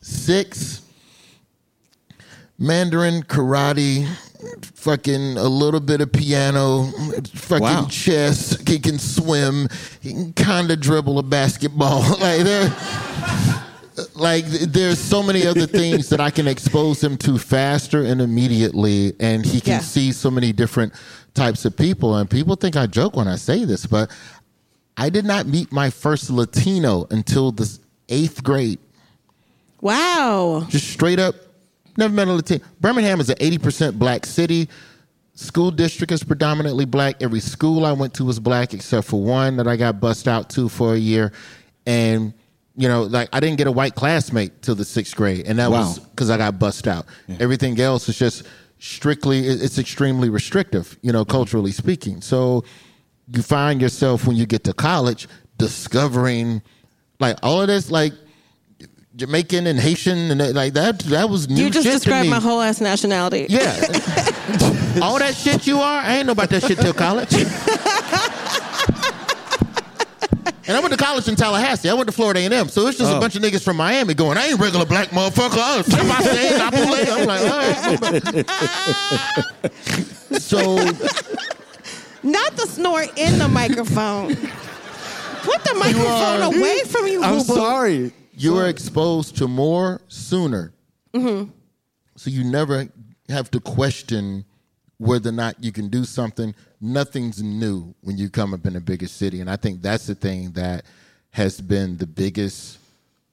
six, 0.00 0.82
Mandarin, 2.58 3.22
karate, 3.22 4.08
fucking 4.74 5.36
a 5.36 5.48
little 5.48 5.80
bit 5.80 6.00
of 6.00 6.12
piano, 6.12 6.90
fucking 7.34 7.62
Wow. 7.62 7.86
chess. 7.90 8.56
He 8.66 8.78
can 8.78 8.98
swim. 8.98 9.68
He 10.00 10.12
can 10.12 10.32
kind 10.32 10.70
of 10.70 10.80
dribble 10.80 11.18
a 11.18 11.22
basketball. 11.22 12.00
like 12.20 12.42
there, 12.42 12.74
like 14.14 14.44
there's 14.46 14.98
so 15.00 15.22
many 15.22 15.46
other 15.46 15.66
things 15.66 16.08
that 16.10 16.20
I 16.20 16.30
can 16.30 16.46
expose 16.46 17.02
him 17.02 17.16
to 17.18 17.38
faster 17.38 18.02
and 18.04 18.20
immediately, 18.20 19.12
and 19.18 19.44
he 19.44 19.60
can 19.60 19.74
Yeah. 19.74 19.80
see 19.80 20.12
so 20.12 20.30
many 20.30 20.52
different 20.52 20.92
types 21.34 21.64
of 21.64 21.76
people. 21.76 22.16
And 22.16 22.28
people 22.30 22.54
think 22.56 22.76
I 22.76 22.86
joke 22.86 23.16
when 23.16 23.28
I 23.28 23.36
say 23.36 23.64
this, 23.64 23.86
but 23.86 24.10
I 24.96 25.10
did 25.10 25.24
not 25.24 25.46
meet 25.46 25.72
my 25.72 25.90
first 25.90 26.30
Latino 26.30 27.06
until 27.10 27.50
the 27.52 27.68
eighth 28.08 28.42
grade. 28.42 28.78
Wow. 29.80 30.66
Just 30.68 30.88
straight 30.90 31.20
up, 31.20 31.34
never 31.98 32.14
met 32.14 32.28
a 32.28 32.32
Latino. 32.32 32.64
Birmingham 32.80 33.20
is 33.20 33.28
an 33.28 33.36
80% 33.36 33.98
black 33.98 34.24
city. 34.24 34.68
School 35.34 35.70
district 35.70 36.12
is 36.12 36.24
predominantly 36.24 36.84
black. 36.84 37.22
Every 37.22 37.40
school 37.40 37.84
I 37.84 37.92
went 37.92 38.14
to 38.14 38.24
was 38.24 38.40
black 38.40 38.72
except 38.74 39.06
for 39.06 39.20
one 39.20 39.56
that 39.56 39.68
I 39.68 39.76
got 39.76 40.00
bussed 40.00 40.26
out 40.26 40.50
to 40.50 40.68
for 40.68 40.94
a 40.94 40.98
year. 40.98 41.32
And, 41.86 42.32
you 42.76 42.88
know, 42.88 43.02
like 43.02 43.28
I 43.32 43.40
didn't 43.40 43.58
get 43.58 43.66
a 43.66 43.72
white 43.72 43.94
classmate 43.94 44.62
till 44.62 44.74
the 44.74 44.84
sixth 44.84 45.14
grade. 45.14 45.46
And 45.46 45.58
that 45.58 45.70
Wow. 45.70 45.80
was 45.80 45.98
because 45.98 46.30
I 46.30 46.38
got 46.38 46.58
bussed 46.58 46.88
out. 46.88 47.06
Everything 47.40 47.78
else 47.80 48.08
is 48.08 48.18
just 48.18 48.44
strictly, 48.78 49.46
it's 49.46 49.78
extremely 49.78 50.28
restrictive, 50.28 50.98
you 51.02 51.12
know, 51.12 51.22
mm-hmm. 51.22 51.30
culturally 51.30 51.72
speaking. 51.72 52.20
So 52.20 52.64
you 53.32 53.42
find 53.42 53.80
yourself 53.80 54.26
when 54.26 54.36
you 54.36 54.46
get 54.46 54.64
to 54.64 54.72
college 54.72 55.28
discovering 55.56 56.62
like 57.20 57.36
all 57.42 57.60
of 57.60 57.66
this, 57.68 57.90
like, 57.90 58.12
Jamaican 59.18 59.66
and 59.66 59.80
Haitian 59.80 60.30
and 60.30 60.40
that, 60.40 60.54
like 60.54 60.74
that. 60.74 61.00
That 61.00 61.28
was 61.28 61.48
new 61.48 61.64
You 61.64 61.70
just 61.70 61.84
shit 61.84 61.92
to 61.94 61.98
described 61.98 62.26
me. 62.26 62.30
my 62.30 62.38
whole 62.38 62.60
ass 62.60 62.80
nationality. 62.80 63.46
Yeah. 63.48 63.72
All 65.02 65.18
that 65.18 65.34
shit 65.36 65.66
you 65.66 65.80
are, 65.80 66.00
I 66.00 66.18
ain't 66.18 66.26
know 66.26 66.32
about 66.32 66.50
that 66.50 66.62
shit 66.62 66.78
till 66.78 66.94
college. 66.94 67.32
and 70.68 70.76
I 70.76 70.78
went 70.78 70.92
to 70.92 70.96
college 70.96 71.26
in 71.26 71.34
Tallahassee. 71.34 71.88
I 71.88 71.94
went 71.94 72.06
to 72.06 72.12
Florida 72.12 72.38
A&M. 72.38 72.68
So 72.68 72.86
it's 72.86 72.96
just 72.96 73.10
a 73.10 73.16
oh. 73.16 73.20
bunch 73.20 73.34
of 73.34 73.42
niggas 73.42 73.64
from 73.64 73.76
Miami 73.76 74.14
going, 74.14 74.38
I 74.38 74.46
ain't 74.46 74.60
regular 74.60 74.86
black 74.86 75.08
motherfucker. 75.08 75.56
Oh, 75.56 75.78
I'll 75.78 75.82
step 75.82 76.06
my 76.06 76.20
stage, 76.20 76.60
I'll 76.60 76.70
pull 76.70 76.94
it. 76.94 77.08
I'm 77.10 77.26
like, 77.26 77.40
all 77.42 77.58
right. 80.30 80.40
so 80.40 80.76
Not 82.22 82.56
the 82.56 82.66
snort 82.68 83.18
in 83.18 83.36
the 83.40 83.48
microphone. 83.48 84.36
Put 85.42 85.64
the 85.64 85.74
microphone 85.74 86.42
away 86.54 86.82
from 86.86 87.08
you, 87.08 87.24
I'm 87.24 87.38
boo-boo. 87.38 87.54
sorry. 87.54 88.12
You 88.38 88.54
were 88.54 88.66
exposed 88.66 89.36
to 89.38 89.48
more 89.48 90.00
sooner. 90.08 90.72
Mm-hmm. 91.14 91.50
So 92.16 92.30
you 92.30 92.44
never 92.44 92.88
have 93.28 93.50
to 93.52 93.60
question 93.60 94.44
whether 94.98 95.30
or 95.30 95.32
not 95.32 95.62
you 95.62 95.72
can 95.72 95.88
do 95.88 96.04
something. 96.04 96.54
Nothing's 96.80 97.42
new 97.42 97.94
when 98.02 98.18
you 98.18 98.30
come 98.30 98.54
up 98.54 98.66
in 98.66 98.76
a 98.76 98.80
bigger 98.80 99.08
city, 99.08 99.40
and 99.40 99.50
I 99.50 99.56
think 99.56 99.82
that's 99.82 100.06
the 100.06 100.14
thing 100.14 100.52
that 100.52 100.84
has 101.30 101.60
been 101.60 101.96
the 101.98 102.06
biggest 102.06 102.78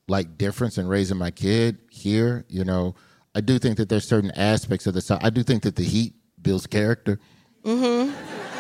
like 0.08 0.38
difference 0.38 0.78
in 0.78 0.88
raising 0.88 1.18
my 1.18 1.32
kid 1.32 1.78
here. 1.90 2.46
You 2.48 2.64
know, 2.64 2.96
I 3.34 3.42
do 3.42 3.58
think 3.60 3.78
that 3.78 3.90
there's 3.90 4.08
certain 4.08 4.32
aspects 4.32 4.88
of 4.88 4.94
the 4.94 5.02
South. 5.02 5.24
I 5.24 5.30
do 5.30 5.44
think 5.44 5.64
that 5.64 5.76
the 5.76 5.84
heat 5.84 6.14
builds 6.42 6.68
character. 6.68 7.20
Mm-hmm. 7.64 8.55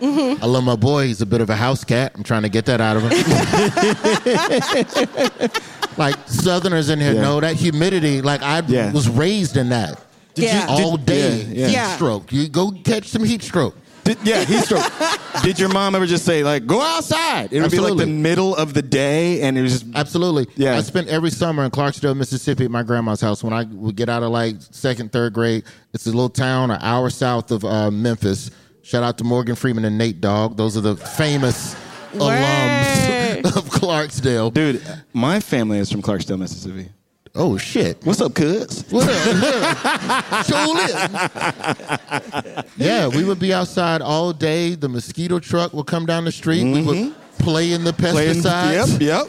I 0.00 0.46
love 0.46 0.64
my 0.64 0.76
boy. 0.76 1.06
He's 1.06 1.20
a 1.22 1.26
bit 1.26 1.40
of 1.40 1.50
a 1.50 1.56
house 1.56 1.82
cat. 1.84 2.12
I'm 2.14 2.22
trying 2.22 2.42
to 2.42 2.48
get 2.48 2.66
that 2.66 2.80
out 2.80 2.96
of 2.96 3.02
him. 3.04 3.10
like 5.96 6.16
Southerners 6.26 6.88
in 6.90 7.00
here 7.00 7.12
Yeah. 7.14 7.22
know 7.22 7.40
that 7.40 7.56
humidity. 7.56 8.20
Like 8.22 8.42
I 8.42 8.62
Yeah. 8.66 8.92
was 8.92 9.08
raised 9.08 9.56
in 9.56 9.70
that. 9.70 10.00
Yeah. 10.34 10.66
all 10.68 10.96
day 10.98 11.44
yeah, 11.48 11.68
yeah. 11.68 11.88
heat 11.88 11.94
stroke. 11.94 12.30
You 12.32 12.48
go 12.48 12.70
catch 12.84 13.08
some 13.08 13.24
heat 13.24 13.42
stroke. 13.42 13.74
Did, 14.04 14.18
yeah, 14.22 14.44
heat 14.44 14.62
stroke. 14.64 14.84
Did 15.42 15.58
your 15.58 15.68
mom 15.70 15.94
ever 15.96 16.04
just 16.06 16.24
say 16.26 16.44
like, 16.44 16.64
"Go 16.66 16.80
outside"? 16.80 17.52
It 17.52 17.60
would 17.60 17.70
be 17.72 17.80
like 17.80 17.96
the 17.96 18.06
middle 18.06 18.54
of 18.54 18.72
the 18.74 18.82
day, 18.82 19.40
and 19.42 19.58
it 19.58 19.62
was 19.62 19.80
just 19.80 19.86
Absolutely. 19.96 20.46
Yeah. 20.54 20.76
I 20.76 20.82
spent 20.82 21.08
every 21.08 21.30
summer 21.30 21.64
in 21.64 21.70
Clarksdale, 21.72 22.14
Mississippi 22.16 22.66
at 22.66 22.70
my 22.70 22.84
grandma's 22.84 23.20
house. 23.20 23.42
When 23.42 23.52
I 23.54 23.64
would 23.64 23.96
get 23.96 24.08
out 24.08 24.22
of 24.22 24.30
like 24.30 24.56
second, 24.70 25.10
third 25.10 25.32
grade, 25.32 25.64
it's 25.92 26.06
a 26.06 26.10
little 26.10 26.28
town 26.28 26.70
an 26.70 26.78
hour 26.82 27.10
south 27.10 27.50
of 27.50 27.64
uh, 27.64 27.90
Memphis. 27.90 28.50
Shout 28.86 29.02
out 29.02 29.18
to 29.18 29.24
Morgan 29.24 29.56
Freeman 29.56 29.84
and 29.84 29.98
Nate 29.98 30.20
Dogg. 30.20 30.56
Those 30.56 30.76
are 30.76 30.80
the 30.80 30.94
famous 30.94 31.74
alums 32.12 33.44
of 33.56 33.64
Clarksdale. 33.64 34.54
dude. 34.54 34.80
My 35.12 35.40
family 35.40 35.78
is 35.78 35.90
from 35.90 36.02
Clarksdale, 36.02 36.38
Mississippi. 36.38 36.90
Oh, 37.34 37.58
shit. 37.58 37.98
What's 38.06 38.20
up, 38.20 38.32
cuz? 38.34 38.84
What 38.90 39.08
up? 39.08 40.46
Show 40.46 40.74
this. 40.76 42.64
Yeah, 42.76 43.08
we 43.08 43.24
would 43.24 43.40
be 43.40 43.52
outside 43.52 44.02
all 44.02 44.32
day. 44.32 44.76
The 44.76 44.88
mosquito 44.88 45.40
truck 45.40 45.72
would 45.72 45.88
come 45.88 46.06
down 46.06 46.24
the 46.24 46.30
street. 46.30 46.62
We 46.62 46.82
would 46.82 46.96
mm-hmm. 46.96 47.42
play 47.42 47.72
in 47.72 47.82
the 47.82 47.92
Playing- 47.92 48.36
pesticides. 48.36 49.00
Yep, 49.00 49.00
yep. 49.00 49.26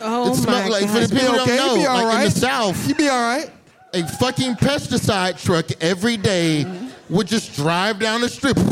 Oh 0.00 0.32
It 0.32 0.36
smelled 0.36 0.64
my 0.64 0.68
like 0.68 0.86
for 0.88 0.94
God. 1.00 1.08
the 1.10 1.14
people 1.14 1.34
who 1.34 1.40
okay, 1.42 1.56
don't 1.56 1.78
you'd 1.78 1.84
know, 1.84 1.94
be 1.94 2.00
all 2.00 2.04
like 2.06 2.18
in 2.20 2.24
the 2.24 2.30
South, 2.30 2.88
You'd 2.88 2.96
be 2.96 3.10
all 3.10 3.20
right. 3.20 3.50
a 3.92 4.06
fucking 4.06 4.54
pesticide 4.54 5.42
truck 5.44 5.66
every 5.82 6.16
day 6.16 6.64
mm-hmm. 6.66 6.93
Would 7.10 7.26
just 7.26 7.54
drive 7.54 7.98
down 7.98 8.20
the 8.20 8.28
street, 8.28 8.56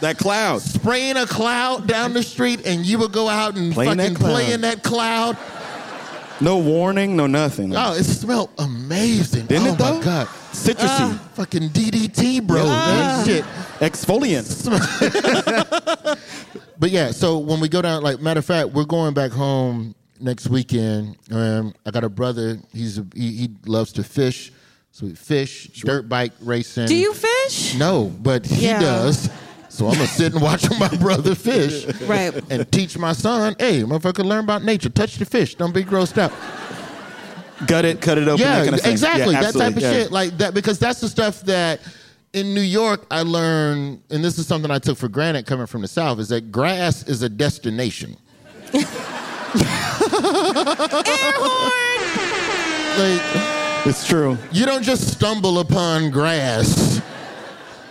That 0.00 0.16
cloud. 0.18 0.62
spraying 0.62 1.16
a 1.18 1.26
cloud 1.26 1.86
down 1.86 2.14
the 2.14 2.22
street, 2.22 2.66
and 2.66 2.84
you 2.86 2.98
would 2.98 3.12
go 3.12 3.28
out 3.28 3.56
and 3.56 3.72
Play 3.72 3.88
in 3.88 3.98
that 3.98 4.02
fucking 4.04 4.16
cloud. 4.16 4.30
play 4.32 4.52
in 4.52 4.60
that 4.62 4.82
cloud. 4.82 5.36
No 6.40 6.56
warning, 6.58 7.16
no 7.16 7.26
nothing. 7.26 7.76
Oh, 7.76 7.92
it 7.92 8.04
smelled 8.04 8.48
amazing. 8.58 9.44
Didn't 9.46 9.66
oh 9.68 9.72
it, 9.74 9.78
though? 9.78 9.98
my 9.98 10.04
god, 10.04 10.26
Citrusy. 10.52 11.18
fucking 11.34 11.68
DDT, 11.68 12.46
bro. 12.46 12.64
That 12.64 13.26
shit. 13.26 13.44
Exfoliant. 13.80 14.46
But 16.78 16.90
yeah, 16.90 17.10
so 17.10 17.36
when 17.38 17.60
we 17.60 17.68
go 17.68 17.82
down, 17.82 18.02
like 18.02 18.20
matter 18.22 18.38
of 18.38 18.46
fact, 18.46 18.70
we're 18.70 18.86
going 18.86 19.12
back 19.12 19.32
home 19.32 19.94
next 20.18 20.48
weekend. 20.48 21.18
Um, 21.30 21.74
I 21.84 21.90
got 21.90 22.04
a 22.04 22.08
brother. 22.08 22.56
He's 22.72 22.96
a, 22.96 23.06
he, 23.14 23.32
he 23.36 23.50
loves 23.66 23.92
to 23.92 24.02
fish, 24.02 24.50
so 25.00 25.06
we 25.06 25.14
fish, 25.14 25.68
dirt 25.68 26.08
bike 26.10 26.32
racing. 26.42 26.86
Do 26.86 26.94
you 26.94 27.14
fish? 27.14 27.74
No, 27.74 28.12
but 28.20 28.44
he 28.44 28.66
Yeah. 28.66 28.80
does. 28.80 29.30
So 29.70 29.86
I'm 29.86 29.94
gonna 29.94 30.06
sit 30.06 30.34
and 30.34 30.42
watch 30.42 30.68
my 30.78 30.88
brother 30.96 31.34
fish, 31.34 31.86
Right. 32.02 32.34
and 32.50 32.70
teach 32.70 32.98
my 32.98 33.14
son. 33.14 33.56
Hey, 33.58 33.82
motherfucker, 33.82 34.24
learn 34.24 34.44
about 34.44 34.62
nature. 34.62 34.90
Touch 34.90 35.16
the 35.16 35.24
fish. 35.24 35.54
Don't 35.54 35.72
be 35.72 35.84
grossed 35.84 36.18
out. 36.18 36.32
Gut 37.66 37.84
it, 37.86 38.00
cut 38.02 38.18
it 38.18 38.28
open. 38.28 38.40
Yeah, 38.44 38.58
that 38.58 38.64
kind 38.64 38.74
of 38.74 38.80
thing. 38.82 38.92
exactly. 38.92 39.32
Yeah, 39.34 39.42
that 39.42 39.54
type 39.54 39.76
of 39.76 39.82
yeah. 39.82 39.92
shit, 39.92 40.12
like 40.12 40.36
that, 40.38 40.52
because 40.54 40.78
that's 40.78 41.00
the 41.00 41.08
stuff 41.08 41.40
that 41.42 41.80
in 42.34 42.52
New 42.54 42.60
York 42.60 43.06
I 43.10 43.22
learned, 43.22 44.02
and 44.10 44.22
this 44.24 44.38
is 44.38 44.46
something 44.46 44.70
I 44.70 44.78
took 44.80 44.98
for 44.98 45.08
granted 45.08 45.46
coming 45.46 45.66
from 45.66 45.80
the 45.82 45.88
South, 45.88 46.18
is 46.18 46.28
that 46.28 46.52
grass 46.52 47.04
is 47.08 47.22
a 47.22 47.28
destination. 47.30 48.16
Like 52.98 53.59
It's 53.86 54.06
true. 54.06 54.36
you 54.52 54.66
don't 54.66 54.82
just 54.82 55.08
stumble 55.12 55.58
upon 55.58 56.10
grass. 56.10 57.00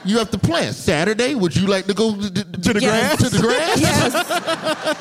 You 0.05 0.17
have 0.19 0.31
to 0.31 0.37
plant. 0.37 0.75
Saturday, 0.75 1.35
would 1.35 1.55
you 1.55 1.67
like 1.67 1.85
to 1.87 1.93
go 1.93 2.15
to, 2.15 2.31
to, 2.31 2.43
to 2.61 2.73
the 2.73 2.79
Yes. 2.81 3.17
grass? 3.17 3.29
To 3.31 3.37
the 3.37 3.41
grass? 3.43 3.79
Yes. 4.95 4.97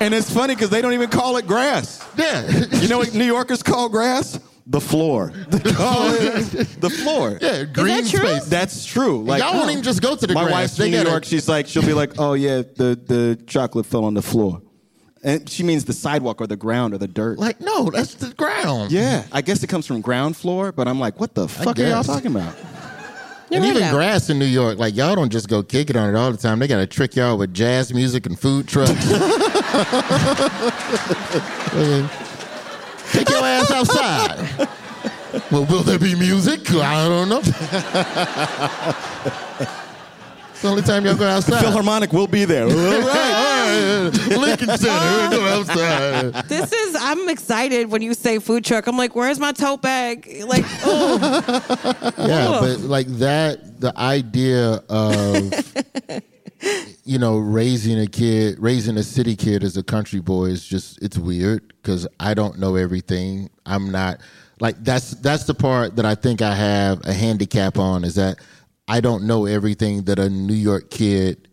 And 0.00 0.14
it's 0.14 0.30
funny 0.32 0.54
because 0.54 0.70
they 0.70 0.80
don't 0.80 0.94
even 0.94 1.10
call 1.10 1.36
it 1.36 1.46
grass. 1.46 2.02
Yeah. 2.16 2.48
You 2.80 2.88
know 2.88 2.98
what 2.98 3.12
New 3.12 3.24
Yorkers 3.24 3.62
call 3.62 3.88
grass? 3.90 4.38
The 4.66 4.80
floor. 4.80 5.32
They 5.48 5.72
call 5.72 6.10
it 6.14 6.80
the 6.80 6.88
floor. 6.90 7.38
yeah, 7.40 7.64
green 7.64 8.06
true? 8.06 8.20
space. 8.26 8.44
That's 8.46 8.84
true. 8.86 9.24
Like 9.24 9.42
Y'all 9.42 9.54
won't 9.54 9.70
even 9.72 9.82
just 9.82 10.00
go 10.00 10.14
to 10.16 10.26
the 10.26 10.32
my 10.32 10.44
grass. 10.44 10.52
wife's 10.52 10.76
from 10.76 10.86
New 10.90 10.96
gotta- 10.98 11.10
York. 11.10 11.24
She's 11.24 11.48
like, 11.48 11.66
she'll 11.66 11.82
be 11.84 11.92
like, 11.92 12.12
oh 12.18 12.34
yeah, 12.34 12.58
the 12.76 12.98
the 13.04 13.42
chocolate 13.46 13.84
fell 13.84 14.04
on 14.04 14.14
the 14.14 14.22
floor, 14.22 14.62
and 15.22 15.48
she 15.48 15.62
means 15.62 15.84
the 15.84 15.92
sidewalk 15.92 16.40
or 16.40 16.46
the 16.46 16.56
ground 16.56 16.94
or 16.94 16.98
the 16.98 17.08
dirt. 17.08 17.38
Like, 17.38 17.60
no, 17.60 17.90
that's 17.90 18.14
the 18.14 18.32
ground. 18.34 18.90
yeah, 18.92 19.24
I 19.32 19.42
guess 19.42 19.62
it 19.62 19.66
comes 19.68 19.86
from 19.86 20.00
ground 20.00 20.36
floor, 20.36 20.72
but 20.72 20.88
I'm 20.88 20.98
like, 21.00 21.20
what 21.20 21.34
the 21.34 21.48
fuck 21.48 21.78
are 21.78 21.82
y'all 21.82 21.98
guess. 22.02 22.06
talking 22.06 22.30
about? 22.34 22.54
And 23.52 23.64
Never 23.64 23.78
even 23.78 23.82
heard 23.88 23.94
grass 23.94 24.30
in 24.30 24.38
New 24.38 24.44
York, 24.44 24.78
like 24.78 24.94
y'all 24.94 25.16
don't 25.16 25.30
just 25.30 25.48
go 25.48 25.60
kick 25.62 25.90
it 25.90 25.96
on 25.96 26.08
it 26.08 26.16
all 26.16 26.30
the 26.30 26.36
time. 26.38 26.60
They 26.60 26.68
got 26.68 26.76
to 26.78 26.86
trick 26.86 27.16
y'all 27.16 27.36
with 27.36 27.52
jazz 27.52 27.92
music 27.92 28.26
and 28.26 28.38
food 28.38 28.68
trucks. 28.68 28.92
Take 33.12 33.28
your 33.28 33.42
ass 33.42 33.70
outside. 33.72 34.68
well, 35.50 35.64
will 35.64 35.82
there 35.82 35.98
be 35.98 36.14
music? 36.14 36.70
I 36.72 37.08
don't 37.08 37.28
know. 37.28 37.42
it's 40.60 40.62
the 40.62 40.68
only 40.68 40.82
time 40.82 41.06
y'all 41.06 41.14
go 41.16 41.26
outside. 41.36 41.62
Philharmonic 41.62 42.12
will 42.12 42.26
be 42.26 42.44
there. 42.44 42.64
all 42.68 42.70
right, 42.70 42.84
all 43.06 44.10
right. 44.10 44.38
Lincoln 44.38 44.68
Center, 44.76 45.30
go 45.36 45.46
outside. 45.58 46.48
This 46.50 46.70
is. 46.70 46.96
I'm 47.00 47.30
excited 47.30 47.90
when 47.90 48.02
you 48.02 48.12
say 48.12 48.38
food 48.38 48.62
truck. 48.62 48.86
I'm 48.86 48.98
like, 48.98 49.16
where's 49.16 49.38
my 49.40 49.52
tote 49.52 49.80
bag? 49.80 50.28
Like, 50.46 50.66
oh, 50.84 51.18
Yeah, 52.18 52.48
Ugh. 52.50 52.60
but 52.60 52.80
like 52.80 53.06
that, 53.06 53.80
the 53.80 53.96
idea 53.98 54.82
of 54.90 55.50
you 57.04 57.18
know 57.18 57.38
raising 57.38 57.98
a 57.98 58.06
kid, 58.06 58.58
raising 58.58 58.98
a 58.98 59.02
city 59.02 59.36
kid 59.36 59.64
as 59.64 59.78
a 59.78 59.82
country 59.82 60.20
boy 60.20 60.46
is 60.46 60.66
just 60.66 61.00
it's 61.02 61.16
weird 61.16 61.72
because 61.82 62.06
I 62.18 62.34
don't 62.34 62.58
know 62.58 62.76
everything. 62.76 63.48
I'm 63.64 63.90
not 63.90 64.20
like 64.60 64.76
that's 64.84 65.12
that's 65.12 65.44
the 65.44 65.54
part 65.54 65.96
that 65.96 66.04
I 66.04 66.14
think 66.16 66.42
I 66.42 66.54
have 66.54 67.00
a 67.06 67.14
handicap 67.14 67.78
on 67.78 68.04
is 68.04 68.16
that 68.16 68.38
I 68.90 69.00
don't 69.00 69.24
know 69.24 69.46
everything 69.46 70.02
that 70.04 70.18
a 70.18 70.28
New 70.28 70.52
York 70.54 70.90
kid 70.90 71.48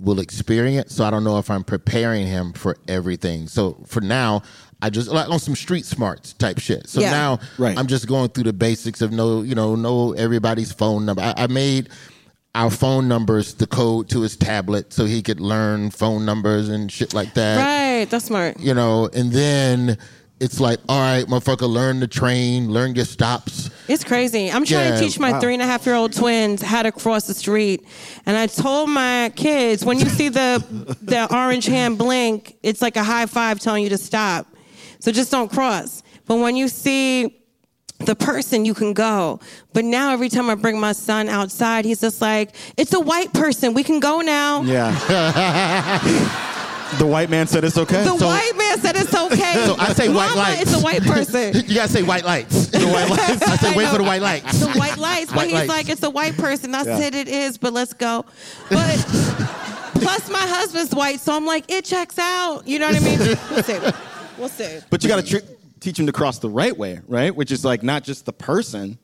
will 0.00 0.18
experience. 0.18 0.94
So 0.94 1.04
I 1.04 1.10
don't 1.10 1.24
know 1.24 1.38
if 1.38 1.50
I'm 1.50 1.62
preparing 1.62 2.26
him 2.26 2.52
for 2.52 2.76
everything. 2.88 3.46
So 3.46 3.82
for 3.86 4.00
now, 4.00 4.42
I 4.82 4.90
just 4.90 5.08
like 5.08 5.28
on 5.28 5.38
some 5.38 5.54
street 5.54 5.84
smarts 5.84 6.32
type 6.32 6.58
shit. 6.58 6.88
So 6.88 7.00
Yeah. 7.00 7.10
now 7.10 7.38
Right. 7.58 7.78
I'm 7.78 7.86
just 7.86 8.08
going 8.08 8.30
through 8.30 8.44
the 8.44 8.52
basics 8.52 9.02
of 9.02 9.12
know, 9.12 9.42
you 9.42 9.54
know, 9.54 9.76
know 9.76 10.12
everybody's 10.14 10.72
phone 10.72 11.06
number. 11.06 11.22
I, 11.22 11.34
I 11.36 11.46
made 11.46 11.90
our 12.54 12.70
phone 12.70 13.06
numbers 13.06 13.54
the 13.54 13.66
code 13.66 14.08
to 14.08 14.22
his 14.22 14.36
tablet 14.36 14.92
so 14.92 15.04
he 15.04 15.22
could 15.22 15.38
learn 15.38 15.90
phone 15.90 16.24
numbers 16.24 16.68
and 16.68 16.90
shit 16.90 17.14
like 17.14 17.34
that. 17.34 17.58
right. 17.58 18.10
That's 18.10 18.24
smart. 18.24 18.58
You 18.58 18.74
know, 18.74 19.08
and 19.14 19.30
then 19.30 19.98
it's 20.40 20.58
like, 20.58 20.78
all 20.88 20.98
right, 20.98 21.26
motherfucker, 21.26 21.68
learn 21.68 22.00
the 22.00 22.06
train, 22.06 22.70
learn 22.70 22.94
your 22.94 23.04
stops. 23.04 23.70
It's 23.88 24.04
crazy. 24.04 24.50
I'm 24.50 24.64
trying 24.64 24.88
Yeah, 24.88 24.98
to 24.98 25.00
teach 25.00 25.18
my 25.18 25.38
three 25.40 25.52
and 25.52 25.62
a 25.62 25.66
half 25.66 25.84
year 25.86 25.94
old 25.94 26.12
twins 26.12 26.62
how 26.62 26.82
to 26.82 26.90
cross 26.92 27.26
the 27.26 27.34
street, 27.34 27.86
and 28.26 28.36
I 28.36 28.46
told 28.46 28.88
my 28.88 29.32
kids 29.36 29.84
when 29.84 29.98
you 29.98 30.06
see 30.08 30.28
the 30.28 30.64
the 31.02 31.32
orange 31.34 31.66
hand 31.66 31.98
blink, 31.98 32.56
it's 32.62 32.80
like 32.82 32.96
a 32.96 33.04
high 33.04 33.26
five 33.26 33.60
telling 33.60 33.82
you 33.84 33.90
to 33.90 33.98
stop. 33.98 34.46
So 35.00 35.12
just 35.12 35.30
don't 35.30 35.50
cross. 35.50 36.02
But 36.26 36.36
when 36.36 36.56
you 36.56 36.68
see 36.68 37.36
the 37.98 38.14
person, 38.14 38.64
you 38.64 38.72
can 38.74 38.92
go. 38.94 39.40
But 39.72 39.84
now 39.84 40.12
every 40.12 40.28
time 40.28 40.48
I 40.48 40.54
bring 40.54 40.78
my 40.80 40.92
son 40.92 41.28
outside, 41.28 41.84
he's 41.84 42.00
just 42.00 42.20
like, 42.20 42.54
"It's 42.76 42.92
a 42.94 43.00
white 43.00 43.32
person. 43.32 43.74
We 43.74 43.82
can 43.82 43.98
go 44.00 44.20
now." 44.20 44.62
Yeah. 44.62 46.00
the 46.98 47.06
white 47.06 47.30
man 47.30 47.46
said 47.46 47.64
it's 47.64 47.78
okay. 47.78 48.04
The 48.04 48.14
white 48.14 48.52
man 48.56 48.78
said 48.80 48.96
it's 48.96 49.14
okay. 49.14 49.64
So 49.66 49.76
I 49.78 49.92
say 49.92 50.08
white 50.08 50.34
lights. 50.34 50.62
It's 50.62 50.74
a 50.74 50.80
white 50.80 51.02
person. 51.02 51.54
You 51.70 51.74
gotta 51.76 51.92
say 51.92 52.02
white 52.02 52.24
lights. 52.24 52.68
The 52.68 52.80
white 52.86 53.08
lights. 53.08 53.42
I 53.42 53.56
say 53.56 53.76
wait 53.76 53.88
for 53.88 53.98
the 53.98 54.04
white 54.04 54.22
lights. 54.22 54.58
the 54.58 54.70
white 54.72 54.96
lights. 54.98 55.30
But 55.30 55.36
White 55.36 55.44
he's 55.46 55.54
lights. 55.54 55.68
like, 55.68 55.88
it's 55.88 56.02
a 56.02 56.10
white 56.10 56.36
person. 56.36 56.74
I 56.74 56.82
said 56.84 57.14
it 57.14 57.28
is, 57.28 57.58
but 57.58 57.72
let's 57.72 57.92
go. 57.92 58.24
But 58.68 58.96
plus, 59.94 60.30
my 60.30 60.38
husband's 60.46 60.94
white, 60.94 61.20
so 61.20 61.34
I'm 61.36 61.46
like, 61.46 61.70
it 61.70 61.84
checks 61.84 62.18
out. 62.18 62.66
You 62.66 62.78
know 62.78 62.86
what 62.88 62.96
I 62.96 63.00
mean? 63.00 63.18
We'll 63.50 63.62
see. 63.62 63.78
We'll 64.38 64.48
see. 64.48 64.78
But 64.90 65.02
you 65.02 65.08
got 65.08 65.24
to 65.24 65.40
tr- 65.40 65.46
teach 65.80 65.98
him 65.98 66.06
to 66.06 66.12
cross 66.12 66.38
the 66.38 66.48
right 66.48 66.76
way, 66.76 67.00
right? 67.06 67.34
Which 67.34 67.50
is 67.52 67.64
like 67.64 67.82
not 67.82 68.02
just 68.04 68.24
the 68.26 68.32
person. 68.32 68.98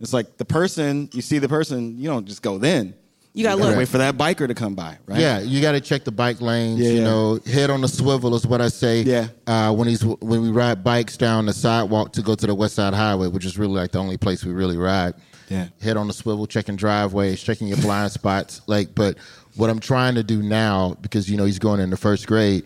It's 0.00 0.12
like 0.12 0.36
the 0.36 0.44
person. 0.44 1.08
You 1.12 1.22
see 1.22 1.38
the 1.38 1.48
person. 1.48 1.96
You 1.98 2.08
don't 2.08 2.26
just 2.26 2.42
go 2.42 2.58
then. 2.58 2.94
You 3.32 3.44
gotta 3.44 3.58
gotta 3.58 3.70
look. 3.70 3.78
wait 3.78 3.88
for 3.88 3.98
that 3.98 4.16
biker 4.16 4.48
to 4.48 4.54
come 4.54 4.74
by, 4.74 4.98
right? 5.06 5.20
Yeah, 5.20 5.38
you 5.38 5.62
got 5.62 5.72
to 5.72 5.80
check 5.80 6.02
the 6.02 6.10
bike 6.10 6.40
lanes. 6.40 6.80
Yeah, 6.80 6.88
you 6.88 6.98
yeah. 6.98 7.04
know, 7.04 7.38
head 7.46 7.70
on 7.70 7.80
the 7.80 7.86
swivel 7.86 8.34
is 8.34 8.44
what 8.44 8.60
I 8.60 8.68
say. 8.68 9.02
Yeah. 9.02 9.28
Uh, 9.46 9.72
when 9.72 9.86
he's 9.86 10.04
when 10.04 10.42
we 10.42 10.50
ride 10.50 10.82
bikes 10.82 11.16
down 11.16 11.46
the 11.46 11.52
sidewalk 11.52 12.12
to 12.14 12.22
go 12.22 12.34
to 12.34 12.46
the 12.46 12.54
West 12.54 12.74
Side 12.74 12.92
Highway, 12.92 13.28
which 13.28 13.44
is 13.44 13.56
really 13.56 13.74
like 13.74 13.92
the 13.92 13.98
only 13.98 14.16
place 14.16 14.44
we 14.44 14.52
really 14.52 14.76
ride. 14.76 15.14
Yeah. 15.48 15.68
Head 15.80 15.96
on 15.96 16.08
the 16.08 16.12
swivel, 16.12 16.46
checking 16.46 16.74
driveways, 16.74 17.40
checking 17.40 17.68
your 17.68 17.76
blind 17.78 18.10
spots. 18.10 18.62
Like, 18.66 18.94
but 18.94 19.16
what 19.56 19.70
I'm 19.70 19.80
trying 19.80 20.16
to 20.16 20.24
do 20.24 20.42
now, 20.42 20.96
because 21.00 21.30
you 21.30 21.36
know 21.36 21.44
he's 21.44 21.60
going 21.60 21.78
into 21.80 21.96
first 21.96 22.26
grade, 22.26 22.64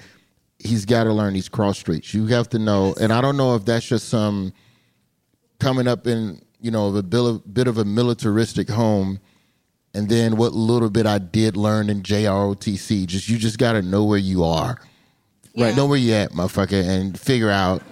he's 0.58 0.86
got 0.86 1.04
to 1.04 1.12
learn 1.12 1.34
these 1.34 1.48
cross 1.48 1.78
streets. 1.78 2.14
You 2.14 2.26
have 2.28 2.48
to 2.50 2.58
know, 2.58 2.94
and 2.98 3.12
I 3.12 3.20
don't 3.20 3.36
know 3.36 3.54
if 3.54 3.66
that's 3.66 3.86
just 3.86 4.08
some 4.08 4.54
coming 5.60 5.86
up 5.86 6.06
in 6.06 6.40
you 6.60 6.70
know 6.70 6.94
a 6.96 7.02
bit 7.02 7.20
of, 7.20 7.52
bit 7.52 7.68
of 7.68 7.76
a 7.76 7.84
militaristic 7.84 8.70
home 8.70 9.20
and 9.94 10.08
then 10.08 10.36
what 10.36 10.52
little 10.52 10.90
bit 10.90 11.06
I 11.06 11.18
did 11.18 11.56
learn 11.56 11.88
in 11.90 12.02
JROTC. 12.02 13.06
Just 13.06 13.28
you 13.28 13.38
just 13.38 13.58
got 13.58 13.72
to 13.72 13.82
know 13.82 14.04
where 14.04 14.18
you 14.18 14.44
are, 14.44 14.78
Yeah. 15.54 15.66
right? 15.66 15.76
Know 15.76 15.86
where 15.86 15.98
you 15.98 16.12
at, 16.14 16.32
motherfucker, 16.32 16.82
and 16.86 17.18
figure 17.18 17.50
out. 17.50 17.82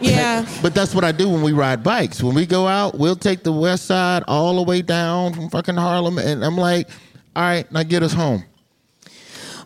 Yeah. 0.00 0.46
But 0.62 0.74
that's 0.74 0.94
what 0.94 1.04
I 1.04 1.12
do 1.12 1.28
when 1.28 1.42
we 1.42 1.52
ride 1.52 1.82
bikes. 1.82 2.22
When 2.22 2.34
we 2.34 2.46
go 2.46 2.66
out, 2.66 2.96
we'll 2.98 3.16
take 3.16 3.42
the 3.42 3.52
west 3.52 3.86
side 3.86 4.22
all 4.28 4.56
the 4.56 4.62
way 4.62 4.82
down 4.82 5.34
from 5.34 5.48
fucking 5.50 5.76
Harlem, 5.76 6.18
and 6.18 6.44
I'm 6.44 6.56
like, 6.56 6.88
All 7.34 7.42
right, 7.42 7.70
now 7.72 7.82
get 7.82 8.02
us 8.02 8.12
home. 8.12 8.44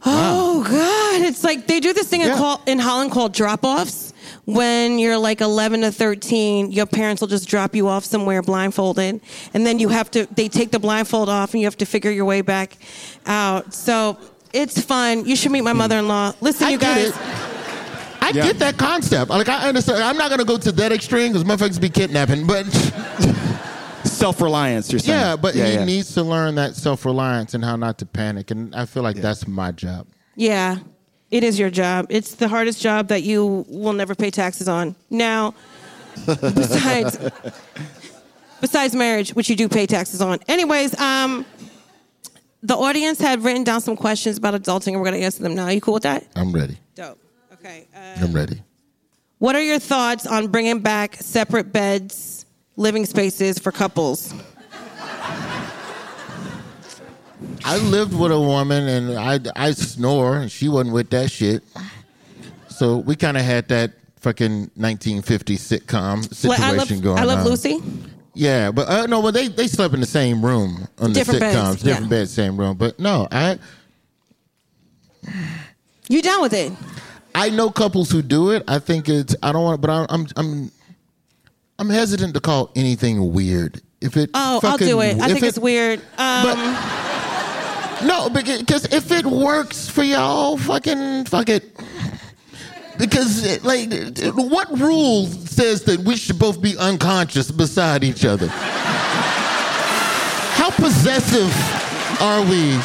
Oh 0.04 0.64
God! 0.68 1.22
It's 1.28 1.44
like 1.44 1.66
they 1.68 1.78
do 1.80 1.92
this 1.92 2.08
thing 2.08 2.22
in, 2.22 2.34
call, 2.36 2.60
in 2.66 2.78
Holland 2.80 3.12
called 3.12 3.32
drop-offs. 3.32 4.01
When 4.44 4.98
you're 4.98 5.18
like 5.18 5.40
11 5.40 5.82
to 5.82 5.92
13, 5.92 6.72
your 6.72 6.86
parents 6.86 7.20
will 7.20 7.28
just 7.28 7.48
drop 7.48 7.76
you 7.76 7.86
off 7.86 8.04
somewhere 8.04 8.42
blindfolded, 8.42 9.20
and 9.54 9.66
then 9.66 9.78
you 9.78 9.88
have 9.88 10.10
to. 10.12 10.26
They 10.34 10.48
take 10.48 10.72
the 10.72 10.80
blindfold 10.80 11.28
off, 11.28 11.52
and 11.54 11.60
you 11.60 11.66
have 11.66 11.76
to 11.78 11.86
figure 11.86 12.10
your 12.10 12.24
way 12.24 12.40
back 12.40 12.76
out. 13.24 13.72
So 13.72 14.18
it's 14.52 14.80
fun. 14.80 15.26
You 15.26 15.36
should 15.36 15.52
meet 15.52 15.60
my 15.62 15.72
mother-in-law. 15.72 16.32
Listen, 16.40 16.66
I 16.66 16.70
you 16.70 16.78
get 16.78 16.94
guys. 16.96 17.08
it. 17.10 17.16
I 18.24 18.30
Yeah. 18.34 18.42
get 18.44 18.58
that 18.58 18.78
concept. 18.78 19.30
Like 19.30 19.48
I 19.48 19.68
understand. 19.68 20.02
I'm 20.02 20.16
not 20.16 20.28
gonna 20.30 20.44
go 20.44 20.58
to 20.58 20.72
that 20.72 20.90
extreme 20.92 21.32
because 21.32 21.44
motherfuckers 21.44 21.80
be 21.80 21.88
kidnapping. 21.88 22.44
But 22.46 22.66
Self 24.04 24.40
reliance, 24.40 24.90
you're 24.92 24.98
saying. 24.98 25.18
yeah, 25.18 25.36
but 25.36 25.54
he 25.54 25.60
yeah. 25.60 25.84
needs 25.84 26.14
to 26.14 26.22
learn 26.24 26.56
that 26.56 26.74
self 26.76 27.04
reliance 27.04 27.54
and 27.54 27.64
how 27.64 27.76
not 27.76 27.98
to 27.98 28.06
panic. 28.06 28.50
And 28.50 28.74
I 28.74 28.86
feel 28.86 29.02
like 29.04 29.16
that's 29.16 29.46
my 29.46 29.70
job. 29.72 30.06
Yeah, 30.34 30.78
it 31.32 31.42
is 31.42 31.58
your 31.58 31.70
job. 31.70 32.06
It's 32.10 32.34
the 32.34 32.46
hardest 32.46 32.80
job 32.80 33.08
that 33.08 33.22
you 33.22 33.64
will 33.68 33.94
never 33.94 34.14
pay 34.14 34.30
taxes 34.30 34.68
on. 34.68 34.94
Now, 35.08 35.54
besides 36.26 37.18
besides 38.60 38.94
marriage, 38.94 39.30
which 39.30 39.48
you 39.48 39.56
do 39.56 39.68
pay 39.68 39.86
taxes 39.86 40.20
on. 40.20 40.38
Anyways, 40.46 40.98
um, 41.00 41.46
the 42.62 42.76
audience 42.76 43.18
had 43.18 43.42
written 43.42 43.64
down 43.64 43.80
some 43.80 43.96
questions 43.96 44.36
about 44.36 44.54
adulting, 44.54 44.88
and 44.88 44.96
we're 45.00 45.08
going 45.08 45.18
to 45.20 45.24
answer 45.24 45.42
them 45.42 45.54
now. 45.54 45.64
Are 45.64 45.72
you 45.72 45.80
cool 45.80 45.94
with 45.94 46.04
that? 46.04 46.24
I'm 46.36 46.52
ready. 46.52 46.76
Dope. 46.94 47.18
Okay. 47.54 47.88
Uh, 47.96 48.16
I'm 48.20 48.32
ready. 48.32 48.62
what 49.38 49.56
are 49.56 49.62
your 49.62 49.78
thoughts 49.78 50.26
on 50.26 50.48
bringing 50.48 50.80
back 50.80 51.16
separate 51.16 51.72
beds, 51.72 52.44
living 52.76 53.06
spaces 53.06 53.58
for 53.58 53.72
couples? 53.72 54.34
I 57.64 57.76
lived 57.78 58.14
with 58.18 58.32
a 58.32 58.40
woman 58.40 58.88
and 58.88 59.18
I 59.18 59.38
I 59.56 59.72
snore 59.72 60.36
and 60.38 60.50
she 60.50 60.68
wasn't 60.68 60.94
with 60.94 61.10
that 61.10 61.30
shit. 61.30 61.62
So 62.68 62.96
we 62.98 63.14
kind 63.16 63.36
of 63.36 63.44
had 63.44 63.68
that 63.68 63.92
fucking 64.20 64.70
1950s 64.78 65.58
sitcom 65.58 66.22
situation 66.34 66.48
Well, 66.48 66.62
I 66.62 66.76
love, 66.76 67.02
going 67.02 67.18
I 67.18 67.24
love 67.24 67.38
on. 67.40 67.44
Lucy. 67.46 67.80
Yeah, 68.34 68.70
but 68.70 68.88
uh, 68.88 69.06
no, 69.06 69.20
but 69.20 69.34
they 69.34 69.48
they 69.48 69.66
slept 69.68 69.92
in 69.94 70.00
the 70.00 70.06
same 70.06 70.44
room 70.44 70.88
on 70.98 71.12
Different 71.12 71.40
the 71.40 71.46
beds, 71.46 71.56
sitcoms, 71.58 71.84
different 71.84 72.06
yeah. 72.06 72.08
beds, 72.18 72.32
same 72.32 72.56
room. 72.56 72.76
But 72.76 72.98
no, 72.98 73.28
I 73.30 73.58
You 76.08 76.22
down 76.22 76.40
with 76.42 76.54
it? 76.54 76.72
I 77.34 77.50
know 77.50 77.70
couples 77.70 78.10
who 78.10 78.22
do 78.22 78.50
it. 78.50 78.62
I 78.68 78.78
think 78.78 79.08
it's 79.08 79.34
I 79.42 79.52
don't 79.52 79.64
want, 79.64 79.80
but 79.80 79.90
I'm 79.90 80.06
I'm 80.08 80.26
I'm, 80.36 80.70
I'm 81.78 81.90
hesitant 81.90 82.34
to 82.34 82.40
call 82.40 82.70
anything 82.74 83.32
weird. 83.32 83.80
If 84.00 84.16
it 84.16 84.30
Oh, 84.34 84.60
I'll 84.62 84.78
do 84.78 85.00
it. 85.00 85.20
I 85.20 85.28
think 85.32 85.44
it's 85.44 85.58
weird. 85.58 86.00
Um, 86.18 86.44
But 86.44 86.56
no, 88.04 88.28
because 88.30 88.84
if 88.92 89.10
it 89.12 89.24
works 89.26 89.88
for 89.88 90.02
y'all, 90.02 90.56
fucking 90.58 91.24
fuck 91.26 91.48
it. 91.48 91.64
Because 92.98 93.62
like, 93.64 93.90
what 94.34 94.68
rule 94.78 95.26
says 95.26 95.82
that 95.84 96.00
we 96.00 96.16
should 96.16 96.38
both 96.38 96.60
be 96.60 96.76
unconscious 96.78 97.50
beside 97.50 98.04
each 98.04 98.24
other? 98.24 98.48
How 100.54 100.70
possessive 100.70 101.50
are 102.20 102.42
we? 102.42 102.78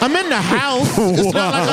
I'm 0.00 0.14
in 0.16 0.28
the 0.28 0.36
house. 0.40 0.96
It's 0.98 1.32
not 1.34 1.54
like 1.54 1.68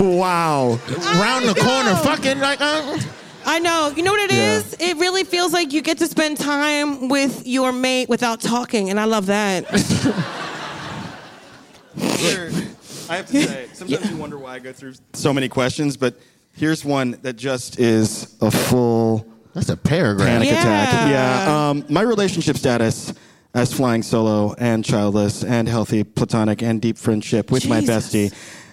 I'm 0.00 0.16
Wow. 0.16 0.78
round 1.18 1.48
the 1.48 1.54
corner, 1.54 1.94
fucking 1.96 2.38
like. 2.40 2.60
Uh, 2.60 2.98
I 3.46 3.58
know. 3.58 3.92
You 3.96 4.02
know 4.02 4.12
what 4.12 4.30
it 4.30 4.36
Yeah. 4.36 4.58
is? 4.58 4.76
It 4.78 4.98
really 4.98 5.24
feels 5.24 5.52
like 5.52 5.72
you 5.72 5.80
get 5.80 5.96
to 5.98 6.06
spend 6.06 6.36
time 6.38 7.08
with 7.08 7.46
your 7.46 7.72
mate 7.72 8.08
without 8.08 8.40
talking, 8.40 8.90
and 8.90 9.00
I 9.00 9.04
love 9.04 9.26
that. 9.26 9.64
I 12.24 13.16
have 13.16 13.26
to 13.26 13.42
say, 13.42 13.66
sometimes 13.72 14.10
you 14.10 14.16
wonder 14.16 14.38
why 14.38 14.54
I 14.54 14.58
go 14.58 14.72
through 14.72 14.94
so 15.14 15.32
many 15.32 15.48
questions, 15.48 15.96
but 15.96 16.14
here's 16.54 16.84
one 16.84 17.18
that 17.22 17.34
just 17.34 17.78
is 17.80 18.36
a 18.40 18.50
full 18.50 19.26
that's 19.54 19.68
a 19.68 19.76
paragraph. 19.76 20.28
panic 20.28 20.48
Yeah. 20.48 20.60
attack. 20.60 21.10
Yeah. 21.10 21.68
Um, 21.70 21.84
my 21.88 22.02
relationship 22.02 22.56
status 22.56 23.12
as 23.54 23.72
flying 23.72 24.02
solo 24.02 24.54
and 24.58 24.84
childless 24.84 25.42
and 25.42 25.68
healthy 25.68 26.04
platonic 26.04 26.62
and 26.62 26.80
deep 26.80 26.96
friendship 26.98 27.50
with 27.50 27.66
my 27.68 27.80
bestie 27.80 28.32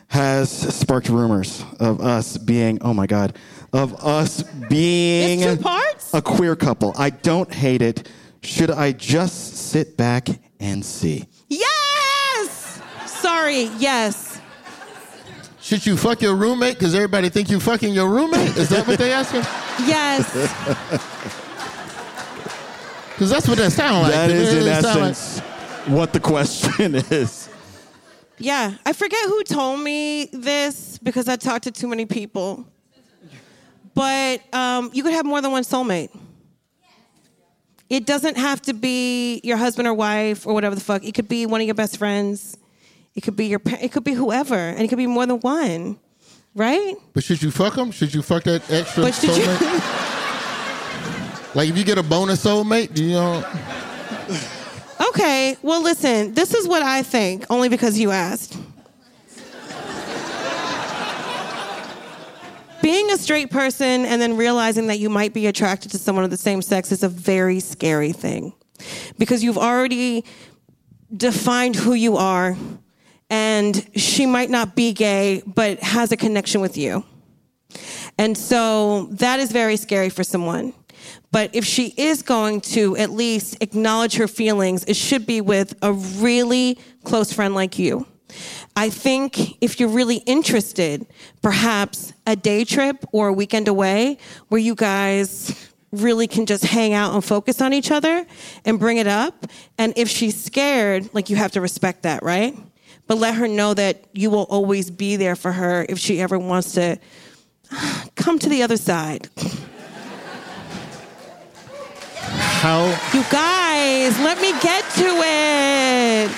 has 0.10 0.52
sparked 0.52 1.10
rumors 1.10 1.64
of 1.80 2.00
us 2.00 2.38
being, 2.38 2.78
oh 2.82 2.94
my 2.94 3.08
God, 3.08 3.36
of 3.74 3.94
us 4.06 4.44
being 4.70 5.40
It's 5.42 5.58
two 5.58 5.64
parts? 5.64 6.14
a 6.14 6.22
queer 6.22 6.56
couple. 6.56 6.94
I 6.98 7.10
don't 7.10 7.52
hate 7.52 7.82
it. 7.82 8.08
Should 8.44 8.70
I 8.72 8.92
just 8.92 9.56
sit 9.58 9.98
back 9.98 10.28
and 10.60 10.86
see? 10.86 11.26
Yes! 13.46 13.68
Sorry, 13.68 13.80
yes. 13.80 14.42
Should 15.62 15.86
you 15.86 15.98
fuck 15.98 16.22
your 16.22 16.36
roommate? 16.36 16.76
Because 16.76 16.96
everybody 16.96 17.30
think 17.30 17.50
you 17.50 17.60
fucking 17.60 17.94
your 17.94 18.10
roommate. 18.10 18.56
Is 18.58 18.70
that 18.70 18.88
what 18.88 18.98
they 19.00 19.12
asking? 19.12 19.42
Yes. 19.88 21.04
Because 23.14 23.32
that's 23.32 23.48
what 23.48 23.58
that 23.58 23.72
sounds 23.72 24.04
like. 24.04 24.12
That 24.12 24.30
is, 24.30 24.54
in 24.54 24.84
sound 24.84 25.02
like- 25.02 25.10
essence, 25.12 25.40
what 25.88 26.14
the 26.14 26.20
question 26.20 26.94
is. 27.10 27.50
yeah. 28.38 28.76
I 28.86 28.94
forget 28.94 29.20
who 29.26 29.44
told 29.44 29.80
me 29.80 30.26
this 30.32 31.00
because 31.00 31.28
I 31.28 31.36
talked 31.36 31.64
to 31.64 31.72
too 31.72 31.88
many 31.88 32.06
people. 32.06 32.68
But 33.96 34.42
um, 34.54 34.92
you 34.94 35.02
could 35.02 35.14
have 35.14 35.26
more 35.26 35.42
than 35.42 35.50
one 35.52 35.64
soulmate. 35.64 36.16
It 37.90 38.06
doesn't 38.06 38.38
have 38.38 38.62
to 38.64 38.74
be 38.74 39.42
your 39.44 39.58
husband 39.58 39.88
or 39.88 39.96
wife 39.96 40.46
or 40.46 40.54
whatever 40.54 40.76
the 40.76 40.82
fuck. 40.82 41.04
It 41.04 41.16
could 41.16 41.28
be 41.28 41.48
one 41.48 41.60
of 41.60 41.66
your 41.66 41.74
best 41.74 41.98
friends. 41.98 42.56
It 43.18 43.24
could 43.24 43.36
be 43.36 43.48
your. 43.48 43.60
It 43.82 43.92
could 43.92 44.04
be 44.04 44.14
whoever, 44.14 44.54
and 44.56 44.80
it 44.80 44.90
could 44.90 45.00
be 45.00 45.08
more 45.08 45.26
than 45.26 45.40
one, 45.40 45.98
right? 46.54 46.94
But 47.14 47.24
should 47.24 47.42
you 47.42 47.50
fuck 47.50 47.74
them? 47.74 47.90
Should 47.90 48.14
you 48.14 48.22
fuck 48.22 48.44
that 48.44 48.70
extra 48.72 49.06
But 49.06 49.16
should 49.16 49.36
you- 49.36 49.44
soulmate? 49.44 50.06
like 51.56 51.70
if 51.70 51.76
you 51.76 51.84
get 51.84 51.98
a 51.98 52.04
bonus 52.04 52.46
soulmate, 52.46 52.94
do 52.94 53.04
you 53.04 53.14
know? 53.14 53.44
Okay, 55.10 55.58
well, 55.64 55.82
listen, 55.82 56.36
this 56.36 56.54
is 56.54 56.68
what 56.68 56.84
I 56.84 57.02
think, 57.02 57.46
only 57.50 57.70
because 57.70 57.98
you 57.98 58.12
asked. 58.12 58.56
Being 62.84 63.10
a 63.12 63.18
straight 63.18 63.50
person 63.50 64.06
and 64.06 64.22
then 64.22 64.38
realizing 64.38 64.86
that 64.88 65.00
you 65.00 65.10
might 65.10 65.34
be 65.34 65.48
attracted 65.48 65.90
to 65.92 65.98
someone 65.98 66.24
of 66.24 66.30
the 66.30 66.38
same 66.38 66.62
sex 66.62 66.92
is 66.92 67.02
a 67.02 67.10
very 67.10 67.60
scary 67.60 68.12
thing 68.12 68.54
because 69.18 69.44
you've 69.44 69.58
already 69.58 70.24
defined 71.16 71.76
who 71.76 71.94
you 71.94 72.18
are, 72.18 72.56
and 73.30 73.90
she 73.96 74.26
might 74.26 74.50
not 74.50 74.76
be 74.76 74.94
gay, 74.94 75.42
but 75.46 75.80
has 75.80 76.12
a 76.12 76.18
connection 76.18 76.62
with 76.62 76.78
you. 76.78 77.04
And 78.18 78.38
so 78.38 79.08
that 79.12 79.40
is 79.40 79.52
very 79.52 79.78
scary 79.78 80.10
for 80.10 80.24
someone. 80.24 80.74
But 81.32 81.54
if 81.54 81.66
she 81.66 81.94
is 81.98 82.24
going 82.24 82.62
to 82.62 82.96
at 82.98 83.12
least 83.12 83.58
acknowledge 83.62 84.16
her 84.16 84.28
feelings, 84.28 84.84
it 84.86 84.96
should 84.96 85.26
be 85.26 85.42
with 85.42 85.76
a 85.82 85.94
really 85.94 86.80
close 87.04 87.32
friend 87.32 87.54
like 87.54 87.78
you. 87.78 88.08
I 88.76 88.90
think 88.90 89.62
if 89.62 89.80
you're 89.80 89.90
really 89.90 90.18
interested, 90.18 91.08
perhaps 91.42 92.14
a 92.26 92.36
day 92.36 92.64
trip 92.64 93.06
or 93.12 93.30
a 93.30 93.34
weekend 93.34 93.68
away 93.68 94.18
where 94.50 94.60
you 94.60 94.76
guys 94.76 95.72
really 95.92 96.28
can 96.28 96.46
just 96.46 96.66
hang 96.66 96.94
out 96.94 97.14
and 97.14 97.24
focus 97.24 97.62
on 97.62 97.74
each 97.74 97.92
other 97.92 98.26
and 98.66 98.80
bring 98.80 98.98
it 98.98 99.08
up. 99.08 99.48
And 99.78 99.94
if 99.96 100.10
she's 100.10 100.42
scared, 100.42 101.10
like 101.14 101.30
you 101.30 101.36
have 101.38 101.54
to 101.54 101.62
respect 101.62 102.04
that, 102.04 102.24
right? 102.24 102.56
But 103.08 103.18
let 103.18 103.36
her 103.36 103.48
know 103.48 103.74
that 103.74 104.04
you 104.14 104.30
will 104.30 104.44
always 104.50 104.92
be 104.92 105.16
there 105.16 105.36
for 105.36 105.52
her 105.54 105.86
if 105.88 105.98
she 105.98 106.22
ever 106.22 106.38
wants 106.38 106.74
to 106.74 107.00
come 108.16 108.38
to 108.40 108.50
the 108.50 108.64
other 108.64 108.78
side. 108.78 109.30
How? 112.60 112.86
You 113.14 113.24
guys, 113.32 114.20
let 114.20 114.42
me 114.42 114.52
get 114.62 114.84
to 114.96 115.06
it. 115.06 116.32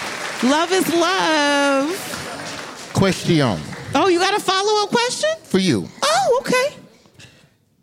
Love 0.43 0.71
is 0.71 0.93
love. 0.93 2.91
Question 2.93 3.60
Oh, 3.95 4.08
you 4.08 4.19
got 4.19 4.36
a 4.36 4.39
follow 4.39 4.84
up 4.84 4.89
question? 4.89 5.29
for 5.43 5.58
you. 5.58 5.88
Oh, 6.04 6.41
okay. 6.41 6.75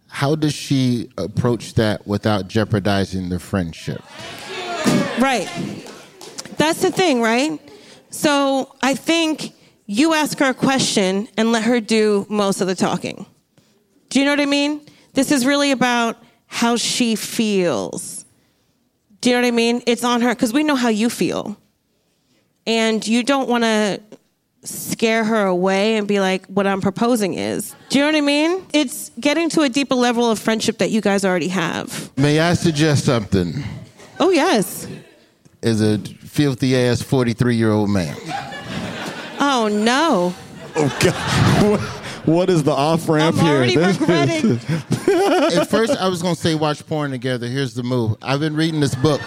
How 0.09 0.35
does 0.35 0.55
she 0.55 1.11
approach 1.19 1.75
that 1.75 2.07
without 2.07 2.49
jeopardizing 2.49 3.29
the 3.29 3.39
friendship? 3.39 4.03
Right. 5.19 5.49
That's 6.57 6.81
the 6.83 6.91
thing, 6.91 7.21
right? 7.21 7.61
So 8.17 8.75
I 8.81 8.95
think 8.95 9.53
you 9.85 10.15
ask 10.15 10.39
her 10.39 10.47
a 10.47 10.55
question 10.55 11.29
and 11.37 11.53
let 11.53 11.65
her 11.65 11.81
do 11.81 12.25
most 12.31 12.63
of 12.63 12.67
the 12.67 12.75
talking. 12.75 13.27
Do 14.09 14.19
you 14.19 14.25
know 14.25 14.33
what 14.33 14.41
I 14.41 14.47
mean? 14.47 14.81
This 15.13 15.31
is 15.31 15.45
really 15.45 15.71
about 15.71 16.17
how 16.47 16.77
she 16.77 17.15
feels. 17.15 18.25
Do 19.21 19.29
you 19.29 19.37
know 19.37 19.43
what 19.43 19.49
I 19.49 19.51
mean? 19.51 19.83
It's 19.87 20.03
on 20.03 20.23
her 20.23 20.31
because 20.31 20.55
we 20.55 20.65
know 20.65 20.77
how 20.77 20.89
you 20.89 21.11
feel. 21.11 21.59
And 22.67 23.07
you 23.07 23.23
don't 23.23 23.51
want 23.51 23.65
to 23.65 24.01
scare 24.65 25.23
her 25.23 25.45
away 25.45 25.99
and 25.99 26.09
be 26.09 26.19
like, 26.19 26.47
what 26.47 26.67
I'm 26.67 26.81
proposing 26.81 27.35
is. 27.35 27.77
Do 27.91 27.99
you 27.99 28.05
know 28.05 28.13
what 28.13 28.17
I 28.17 28.23
mean? 28.23 28.65
It's 28.73 29.11
getting 29.21 29.51
to 29.51 29.61
a 29.61 29.69
deeper 29.69 29.95
level 29.95 30.31
of 30.31 30.39
friendship 30.39 30.79
that 30.79 30.91
you 30.91 31.03
guys 31.03 31.23
already 31.23 31.49
have. 31.49 32.11
May 32.17 32.41
I 32.41 32.55
suggest 32.55 33.05
something? 33.05 33.63
Oh, 34.19 34.31
yes. 34.31 34.89
is 35.63 35.83
a 35.83 35.99
filthy 36.37 36.77
ass 36.77 37.01
43 37.01 37.57
year 37.57 37.73
old 37.73 37.89
man. 37.89 38.15
Oh 39.41 39.69
no. 39.73 40.35
Oh 40.77 40.99
God. 41.01 41.81
What 42.27 42.51
is 42.51 42.63
the 42.63 42.73
off 42.73 43.09
ramp 43.09 43.37
here? 43.37 43.63
At 45.61 45.71
first, 45.71 45.97
I 45.97 46.09
was 46.09 46.21
going 46.21 46.35
to 46.35 46.41
say 46.41 46.55
watch 46.55 46.87
porn 46.87 47.11
together. 47.13 47.47
Here's 47.47 47.73
the 47.75 47.83
move. 47.83 48.17
I've 48.21 48.41
been 48.41 48.55
reading 48.57 48.81
this 48.81 48.95
book. 48.97 49.21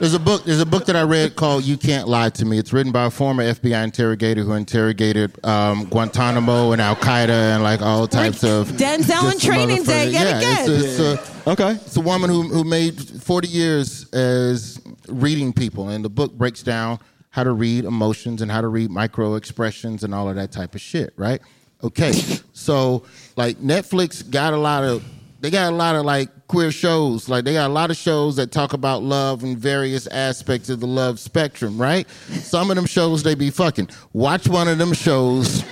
There's 0.00 0.14
a 0.14 0.18
book. 0.18 0.44
There's 0.44 0.60
a 0.62 0.66
book 0.66 0.86
that 0.86 0.96
I 0.96 1.02
read 1.02 1.36
called 1.36 1.64
"You 1.64 1.76
Can't 1.76 2.08
Lie 2.08 2.30
to 2.30 2.46
Me." 2.46 2.58
It's 2.58 2.72
written 2.72 2.90
by 2.90 3.04
a 3.04 3.10
former 3.10 3.42
FBI 3.44 3.84
interrogator 3.84 4.42
who 4.42 4.54
interrogated 4.54 5.32
um, 5.44 5.84
Guantanamo 5.84 6.72
and 6.72 6.80
Al 6.80 6.96
Qaeda 6.96 7.28
and 7.28 7.62
like 7.62 7.82
all 7.82 8.06
types 8.08 8.42
of 8.42 8.68
Denzel 8.68 9.22
on 9.24 9.32
just 9.32 9.44
Training 9.44 9.84
Day 9.84 10.06
motherfuckers. 10.06 10.12
yet 10.12 10.26
yeah, 10.26 10.38
again. 10.38 10.70
It's, 10.70 10.98
it's 10.98 11.46
a, 11.46 11.50
Okay. 11.50 11.72
it's 11.72 11.96
a 11.98 12.00
woman 12.00 12.30
who, 12.30 12.44
who 12.44 12.64
made 12.64 12.98
40 12.98 13.48
years 13.48 14.08
as 14.14 14.80
reading 15.06 15.52
people, 15.52 15.90
and 15.90 16.02
the 16.02 16.08
book 16.10 16.32
breaks 16.32 16.62
down 16.62 16.98
how 17.28 17.44
to 17.44 17.52
read 17.52 17.84
emotions 17.84 18.40
and 18.40 18.50
how 18.50 18.62
to 18.62 18.68
read 18.68 18.90
micro 18.90 19.34
expressions 19.34 20.02
and 20.02 20.14
all 20.14 20.30
of 20.30 20.36
that 20.36 20.50
type 20.50 20.74
of 20.74 20.80
shit, 20.80 21.12
right? 21.16 21.42
Okay, 21.84 22.12
so 22.54 23.04
like 23.36 23.58
Netflix 23.58 24.28
got 24.28 24.54
a 24.54 24.56
lot 24.56 24.82
of 24.82 25.04
they 25.40 25.50
got 25.50 25.72
a 25.72 25.76
lot 25.76 25.96
of 25.96 26.04
like 26.04 26.28
queer 26.48 26.70
shows, 26.70 27.28
like 27.28 27.44
they 27.44 27.54
got 27.54 27.70
a 27.70 27.72
lot 27.72 27.90
of 27.90 27.96
shows 27.96 28.36
that 28.36 28.52
talk 28.52 28.74
about 28.74 29.02
love 29.02 29.42
and 29.42 29.56
various 29.56 30.06
aspects 30.08 30.68
of 30.68 30.80
the 30.80 30.86
love 30.86 31.18
spectrum, 31.18 31.80
right? 31.80 32.08
Some 32.28 32.70
of 32.70 32.76
them 32.76 32.86
shows 32.86 33.22
they 33.22 33.34
be 33.34 33.50
fucking. 33.50 33.88
Watch 34.12 34.48
one 34.48 34.68
of 34.68 34.76
them 34.76 34.92
shows 34.92 35.64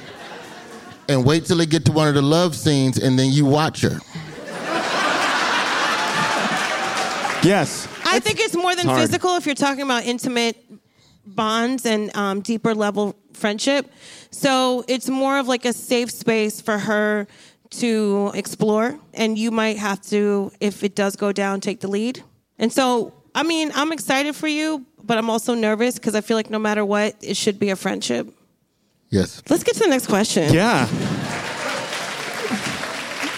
and 1.09 1.25
wait 1.25 1.45
till 1.45 1.59
they 1.59 1.67
get 1.67 1.85
to 1.85 1.93
one 1.93 2.09
of 2.09 2.15
the 2.15 2.23
love 2.23 2.57
scenes, 2.57 2.99
and 2.99 3.19
then 3.19 3.31
you 3.31 3.45
watch 3.45 3.83
her. 3.83 3.99
Yes. 7.45 7.87
I 8.05 8.19
think 8.21 8.41
it's 8.41 8.57
more 8.57 8.75
than 8.75 8.87
hard. 8.87 9.01
physical 9.01 9.37
if 9.37 9.47
you're 9.47 9.55
talking 9.55 9.83
about 9.83 10.05
intimate 10.05 10.57
bonds 11.25 11.87
and 11.87 12.15
um, 12.17 12.41
deeper 12.41 12.75
level 12.75 13.17
friendship. 13.33 13.93
So 14.31 14.85
it's 14.89 15.09
more 15.09 15.39
of 15.39 15.47
like 15.47 15.65
a 15.65 15.73
safe 15.73 16.11
space 16.11 16.61
for 16.61 16.79
her 16.79 17.29
to 17.71 18.31
explore. 18.35 18.99
And 19.15 19.39
you 19.39 19.51
might 19.51 19.77
have 19.77 20.03
to, 20.07 20.53
if 20.61 20.85
it 20.85 20.95
does 20.95 21.17
go 21.17 21.33
down, 21.33 21.61
take 21.61 21.81
the 21.81 21.89
lead. 21.89 22.23
And 22.59 22.73
so, 22.73 23.15
I 23.35 23.43
mean, 23.43 23.71
I'm 23.75 23.93
excited 23.93 24.35
for 24.35 24.49
you, 24.49 24.85
but 25.03 25.19
I'm 25.19 25.31
also 25.31 25.55
nervous 25.55 25.95
because 25.95 26.15
I 26.15 26.21
feel 26.21 26.37
like 26.37 26.51
no 26.51 26.59
matter 26.59 26.85
what, 26.85 27.17
it 27.21 27.37
should 27.37 27.59
be 27.59 27.71
a 27.71 27.77
friendship. 27.77 28.29
Yes. 29.11 29.43
Let's 29.49 29.63
get 29.63 29.75
to 29.75 29.81
the 29.81 29.89
next 29.89 30.07
question. 30.07 30.53
Yeah. 30.53 30.87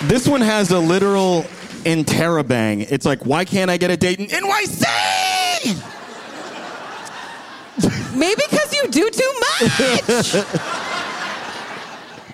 This 0.05 0.27
one 0.27 0.41
has 0.41 0.71
a 0.71 0.79
literal 0.79 1.45
interrobang. 1.85 2.91
It's 2.91 3.05
like, 3.07 3.27
why 3.27 3.45
can't 3.45 3.71
I 3.71 3.77
get 3.77 3.91
a 3.91 3.97
date 3.97 4.19
in 4.19 4.27
NYC? 4.27 4.87
Maybe 8.17 8.43
because 8.51 8.75
you 8.75 8.89
do 8.89 9.11
too 9.11 9.33
much. 9.41 10.35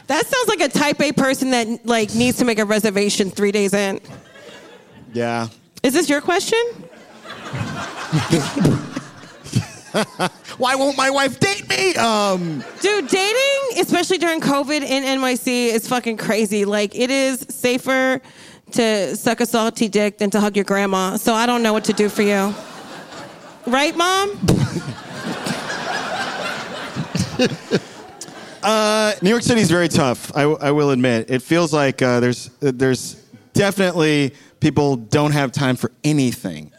that 0.06 0.26
sounds 0.26 0.48
like 0.48 0.60
a 0.60 0.68
type 0.68 1.00
A 1.00 1.12
person 1.12 1.50
that 1.50 1.86
like 1.86 2.14
needs 2.14 2.38
to 2.38 2.44
make 2.44 2.58
a 2.58 2.64
reservation 2.64 3.30
three 3.30 3.52
days 3.52 3.74
in. 3.74 4.00
Yeah. 5.12 5.48
Is 5.82 5.92
this 5.94 6.08
your 6.08 6.20
question? 6.20 6.58
Why 10.58 10.74
won't 10.74 10.96
my 10.96 11.10
wife 11.10 11.38
date 11.40 11.68
me? 11.68 11.94
Um, 11.94 12.64
Dude, 12.80 13.08
dating, 13.08 13.80
especially 13.80 14.18
during 14.18 14.40
COVID 14.40 14.82
in 14.82 15.04
NYC, 15.04 15.68
is 15.68 15.88
fucking 15.88 16.16
crazy. 16.18 16.64
Like, 16.64 16.94
it 16.94 17.10
is 17.10 17.46
safer 17.48 18.20
to 18.72 19.16
suck 19.16 19.40
a 19.40 19.46
salty 19.46 19.88
dick 19.88 20.18
than 20.18 20.30
to 20.30 20.40
hug 20.40 20.56
your 20.56 20.64
grandma. 20.64 21.16
So 21.16 21.34
I 21.34 21.46
don't 21.46 21.62
know 21.62 21.72
what 21.72 21.84
to 21.84 21.92
do 21.92 22.08
for 22.08 22.22
you. 22.22 22.54
Right, 23.66 23.96
mom? 23.96 24.38
New 29.22 29.30
York 29.30 29.42
City 29.42 29.60
is 29.60 29.70
very 29.70 29.88
tough. 29.88 30.30
I, 30.36 30.42
I 30.42 30.70
will 30.72 30.90
admit. 30.90 31.30
It 31.30 31.42
feels 31.42 31.72
like 31.72 32.02
uh, 32.02 32.20
there's 32.20 32.48
there's 32.60 33.14
definitely 33.52 34.32
people 34.60 34.96
don't 34.96 35.32
have 35.32 35.52
time 35.52 35.76
for 35.76 35.92
anything 36.04 36.72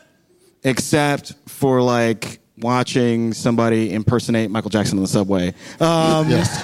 except 0.63 1.33
for 1.47 1.81
like 1.81 2.39
watching 2.59 3.33
somebody 3.33 3.93
impersonate 3.93 4.49
Michael 4.51 4.69
Jackson 4.69 4.97
on 4.97 5.03
the 5.03 5.07
subway. 5.07 5.53
Um, 5.79 6.29
Yes. 6.29 6.61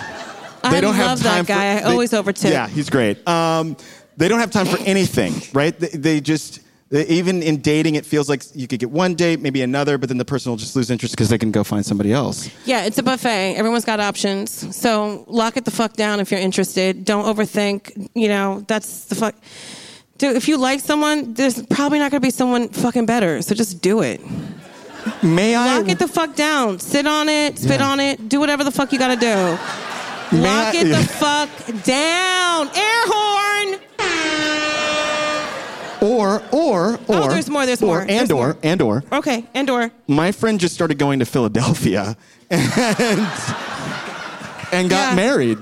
they 0.63 0.77
I 0.77 0.81
don't 0.81 0.95
have 0.95 1.07
love 1.07 1.23
time 1.23 1.45
that 1.45 1.47
guy. 1.47 1.79
For, 1.81 1.87
I 1.87 1.91
always 1.91 2.11
overtip. 2.11 2.51
Yeah, 2.51 2.67
he's 2.67 2.89
great. 2.89 3.25
Um, 3.27 3.75
they 4.17 4.27
don't 4.27 4.39
have 4.39 4.51
time 4.51 4.65
for 4.65 4.77
anything, 4.79 5.33
right? 5.53 5.77
They, 5.77 5.87
they 5.89 6.21
just 6.21 6.55
they- 6.55 6.63
Uh, 6.91 6.97
even 7.07 7.41
in 7.41 7.57
dating, 7.61 7.95
it 7.95 8.05
feels 8.05 8.29
like 8.29 8.43
you 8.53 8.67
could 8.67 8.79
get 8.79 8.91
one 8.91 9.15
date, 9.15 9.39
maybe 9.41 9.61
another, 9.61 9.97
but 9.97 10.09
then 10.09 10.17
the 10.17 10.25
person 10.25 10.51
will 10.51 10.57
just 10.57 10.75
lose 10.75 10.91
interest 10.91 11.15
because 11.15 11.29
they 11.29 11.37
can 11.37 11.51
go 11.51 11.63
find 11.63 11.85
somebody 11.85 12.11
else. 12.13 12.49
Yeah, 12.65 12.85
it's 12.85 12.97
a 12.97 13.03
buffet. 13.03 13.55
Everyone's 13.55 13.85
got 13.85 13.99
options. 13.99 14.75
So 14.75 15.23
lock 15.27 15.57
it 15.57 15.65
the 15.65 15.71
fuck 15.71 15.93
down 15.93 16.19
if 16.19 16.29
you're 16.31 16.39
interested. 16.39 17.03
Don't 17.05 17.25
overthink. 17.25 18.09
You 18.13 18.27
know, 18.27 18.63
that's 18.67 19.05
the 19.05 19.15
fuck. 19.15 19.35
Dude, 20.19 20.35
if 20.35 20.47
you 20.47 20.57
like 20.57 20.79
someone, 20.81 21.33
there's 21.33 21.61
probably 21.67 21.97
not 21.99 22.11
gonna 22.11 22.21
be 22.21 22.29
someone 22.29 22.69
fucking 22.69 23.05
better. 23.07 23.41
So 23.41 23.55
just 23.55 23.81
do 23.81 24.01
it. 24.01 24.21
May 25.23 25.55
I? 25.55 25.79
Lock 25.79 25.89
it 25.89 25.99
the 25.99 26.07
fuck 26.07 26.35
down. 26.35 26.79
Sit 26.79 27.07
on 27.07 27.27
it, 27.27 27.57
spit 27.59 27.79
Yeah. 27.79 27.89
on 27.89 27.99
it, 27.99 28.29
do 28.29 28.39
whatever 28.39 28.63
the 28.63 28.71
fuck 28.71 28.93
you 28.93 28.99
gotta 28.99 29.15
do. 29.19 29.57
May 30.37 30.43
Lock 30.43 30.75
I- 30.75 30.77
it 30.77 30.83
the 30.85 31.03
fuck 31.19 31.49
down. 31.83 32.67
Air 32.67 33.03
horn. 33.07 34.72
Or 36.03 36.41
or 36.51 36.95
or 36.95 36.99
Oh, 37.09 37.29
there's 37.29 37.49
more, 37.49 37.65
there's 37.65 37.81
or, 37.81 37.85
more, 37.85 37.99
and 38.01 38.09
there's 38.09 38.31
or 38.31 38.47
more. 38.47 38.57
and 38.61 38.81
or 38.81 39.03
Okay, 39.11 39.45
and 39.53 39.69
or. 39.69 39.91
my 40.07 40.31
friend 40.31 40.59
just 40.59 40.73
started 40.75 40.97
going 40.99 41.19
to 41.19 41.25
Philadelphia 41.25 42.15
and 42.49 42.61
and 44.71 44.89
got 44.89 45.09
Yeah. 45.09 45.15
married. 45.15 45.57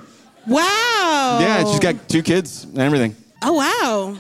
Wow. 0.48 1.38
Yeah, 1.42 1.64
she's 1.70 1.80
got 1.80 2.10
two 2.10 2.24
kids 2.24 2.64
and 2.66 2.80
everything. 2.80 3.16
Oh 3.44 3.54
wow. 3.54 4.18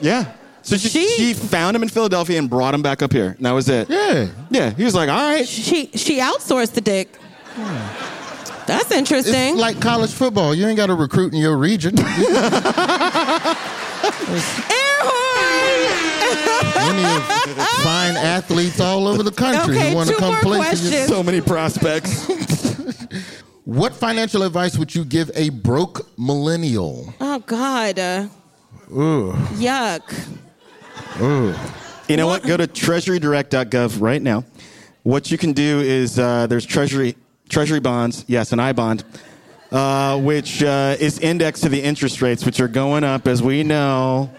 Yeah. 0.00 0.24
So 0.62 0.76
she, 0.76 0.88
She- 0.88 1.08
she 1.16 1.34
found 1.34 1.74
him 1.74 1.82
in 1.82 1.88
Philadelphia 1.88 2.38
and 2.38 2.48
brought 2.48 2.74
him 2.74 2.82
back 2.82 3.02
up 3.02 3.12
here. 3.12 3.34
And 3.36 3.44
that 3.46 3.52
was 3.52 3.68
it. 3.68 3.88
Yeah. 3.90 4.28
Yeah. 4.50 4.70
He 4.70 4.84
was 4.84 4.94
like, 4.94 5.08
all 5.08 5.16
right. 5.34 5.48
She 5.48 5.90
she 5.94 6.18
outsourced 6.20 6.72
the 6.74 6.80
dick. 6.80 7.16
Hmm. 7.56 8.06
That's 8.66 8.90
interesting. 8.92 9.54
It's 9.54 9.60
like 9.60 9.80
college 9.80 10.12
football. 10.12 10.54
You 10.54 10.66
ain't 10.68 10.76
got 10.76 10.86
to 10.86 10.94
recruit 10.94 11.32
in 11.32 11.40
your 11.40 11.56
region. 11.56 11.96
Air 16.48 16.62
horn. 16.64 16.96
Many 16.96 17.24
fine 17.82 18.16
athletes 18.16 18.80
all 18.80 19.06
over 19.06 19.22
the 19.22 19.30
country 19.30 19.76
Okay, 19.76 19.90
who 19.90 19.96
want 19.96 20.08
to 20.10 20.16
come 20.16 20.32
more 20.32 20.40
play 20.40 20.62
for 20.62 20.76
you. 20.76 21.06
So 21.06 21.22
many 21.22 21.40
prospects. 21.40 22.28
What 23.70 23.94
financial 23.94 24.42
advice 24.42 24.76
would 24.76 24.92
you 24.92 25.04
give 25.04 25.30
a 25.36 25.50
broke 25.50 26.08
millennial? 26.18 27.14
Oh 27.20 27.38
God. 27.38 28.00
Uh, 28.00 28.26
Yuck. 28.90 30.02
Ooh. 31.20 31.54
You 32.08 32.16
know 32.16 32.26
what? 32.26 32.42
Go 32.42 32.56
to 32.56 32.66
treasurydirect.gov 32.66 34.00
right 34.00 34.20
now. 34.20 34.44
What 35.04 35.30
you 35.30 35.38
can 35.38 35.52
do 35.52 35.78
is 35.78 36.18
uh, 36.18 36.48
there's 36.48 36.66
treasury 36.66 37.16
treasury 37.48 37.78
bonds, 37.78 38.24
yes, 38.26 38.52
an 38.52 38.58
I 38.58 38.72
bond, 38.72 39.04
uh, 39.70 40.18
which 40.20 40.64
uh, 40.64 40.96
is 40.98 41.20
indexed 41.20 41.62
to 41.62 41.68
the 41.68 41.80
interest 41.80 42.22
rates, 42.22 42.44
which 42.44 42.58
are 42.60 42.68
going 42.68 43.04
up, 43.04 43.28
as 43.28 43.40
we 43.40 43.62
know. 43.62 44.30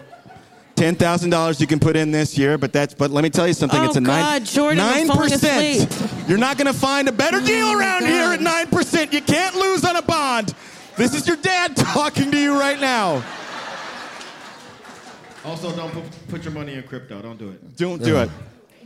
Ten 0.82 0.96
thousand 0.96 1.30
dollars 1.30 1.60
you 1.60 1.68
can 1.68 1.78
put 1.78 1.94
in 1.94 2.10
this 2.10 2.36
year, 2.36 2.58
but 2.58 2.72
that's 2.72 2.92
but 2.92 3.12
let 3.12 3.22
me 3.22 3.30
tell 3.30 3.46
you 3.46 3.54
something. 3.54 3.78
Oh, 3.78 3.84
it's 3.84 3.94
a 3.94 4.00
oh, 4.00 4.02
nine 4.02 4.40
God, 4.40 4.44
Jordan, 4.44 4.78
nine 4.78 5.08
percent. 5.08 6.28
You're 6.28 6.38
not 6.38 6.58
going 6.58 6.66
to 6.66 6.72
find 6.72 7.08
a 7.08 7.12
better 7.12 7.36
oh, 7.36 7.46
deal 7.46 7.70
around 7.78 8.00
God. 8.00 8.08
here 8.08 8.32
at 8.32 8.40
nine 8.40 8.66
percent. 8.66 9.12
You 9.12 9.20
can't 9.22 9.54
lose 9.54 9.84
on 9.84 9.94
a 9.94 10.02
bond. 10.02 10.56
This 10.96 11.14
is 11.14 11.28
your 11.28 11.36
dad 11.36 11.76
talking 11.94 12.32
to 12.32 12.36
you 12.36 12.58
right 12.58 12.80
now. 12.80 13.22
Also, 15.44 15.70
don't 15.76 15.92
put, 15.92 16.02
put 16.26 16.42
your 16.42 16.52
money 16.52 16.74
in 16.74 16.82
crypto. 16.82 17.22
Don't 17.22 17.38
do 17.38 17.50
it. 17.50 17.76
Don't 17.76 18.02
do 18.02 18.16
it. 18.16 18.28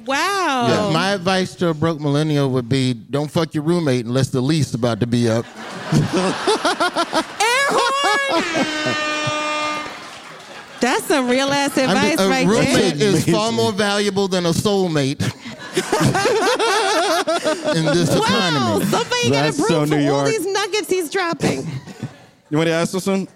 Wow. 0.05 0.67
Yeah, 0.69 0.93
my 0.93 1.13
advice 1.15 1.55
to 1.55 1.69
a 1.69 1.75
broke 1.75 1.99
millennial 1.99 2.51
would 2.51 2.69
be 2.69 2.93
don't 2.93 3.31
fuck 3.31 3.55
your 3.55 3.63
roommate 3.63 4.05
unless 4.05 4.29
the 4.29 4.43
lease 4.43 4.75
about 4.75 5.01
to 5.01 5.07
be 5.07 5.31
up. 5.31 5.47
Air 5.95 7.69
horn. 7.71 9.06
That's 10.81 11.05
some 11.07 11.29
real 11.29 11.49
ass 11.49 11.77
I'm 11.79 11.91
advice 11.91 12.13
just- 12.17 12.25
a 12.25 12.29
right 12.29 12.47
roommate 12.47 12.99
there. 12.99 13.09
is 13.09 13.25
far 13.25 13.53
more 13.53 13.73
valuable 13.73 14.29
than 14.29 14.47
a 14.47 14.51
soulmate 14.51 15.23
in 17.77 17.85
this 17.87 18.11
Wow, 18.11 18.23
economy. 18.23 18.85
somebody 18.87 19.31
got 19.31 19.43
That's 19.45 19.59
a 19.59 19.63
so 19.63 19.87
for 19.87 19.97
New 19.97 20.13
all 20.13 20.25
these 20.25 20.47
nuggets 20.47 20.89
he's 20.89 21.11
dropping. 21.11 21.67
You 22.51 22.59
want 22.59 22.69
to 22.69 22.75
ask 22.75 22.93
this 22.93 23.07
one? 23.07 23.29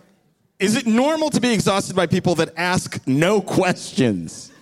Is 0.59 0.76
it 0.76 0.86
normal 0.86 1.30
to 1.30 1.41
be 1.41 1.53
exhausted 1.53 1.97
by 1.97 2.07
people 2.07 2.34
that 2.36 2.51
ask 2.57 3.01
no 3.07 3.41
questions? 3.41 4.53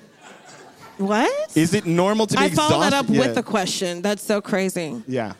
What? 0.97 1.57
Is 1.57 1.74
it 1.74 1.87
normal 1.87 2.26
to 2.26 2.37
be 2.37 2.43
I 2.43 2.47
exhausted? 2.47 2.74
I 2.74 2.79
follow 2.79 2.91
that 2.91 2.93
up 2.93 3.07
yeah. 3.09 3.20
with 3.20 3.37
a 3.37 3.43
question. 3.43 4.03
That's 4.03 4.22
so 4.22 4.41
crazy. 4.41 5.01
Yeah. 5.07 5.35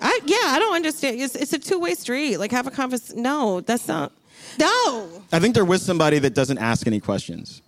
I 0.00 0.20
yeah, 0.24 0.36
I 0.42 0.58
don't 0.58 0.74
understand. 0.74 1.20
It's, 1.20 1.34
it's 1.36 1.52
a 1.52 1.58
two 1.58 1.78
way 1.78 1.94
street. 1.94 2.38
Like 2.38 2.50
have 2.52 2.66
a 2.66 2.70
conversation. 2.70 3.22
No, 3.22 3.60
that's 3.60 3.86
not. 3.88 4.12
No. 4.58 5.22
I 5.32 5.38
think 5.38 5.54
they're 5.54 5.64
with 5.64 5.80
somebody 5.82 6.18
that 6.20 6.34
doesn't 6.34 6.58
ask 6.58 6.86
any 6.86 7.00
questions. 7.00 7.62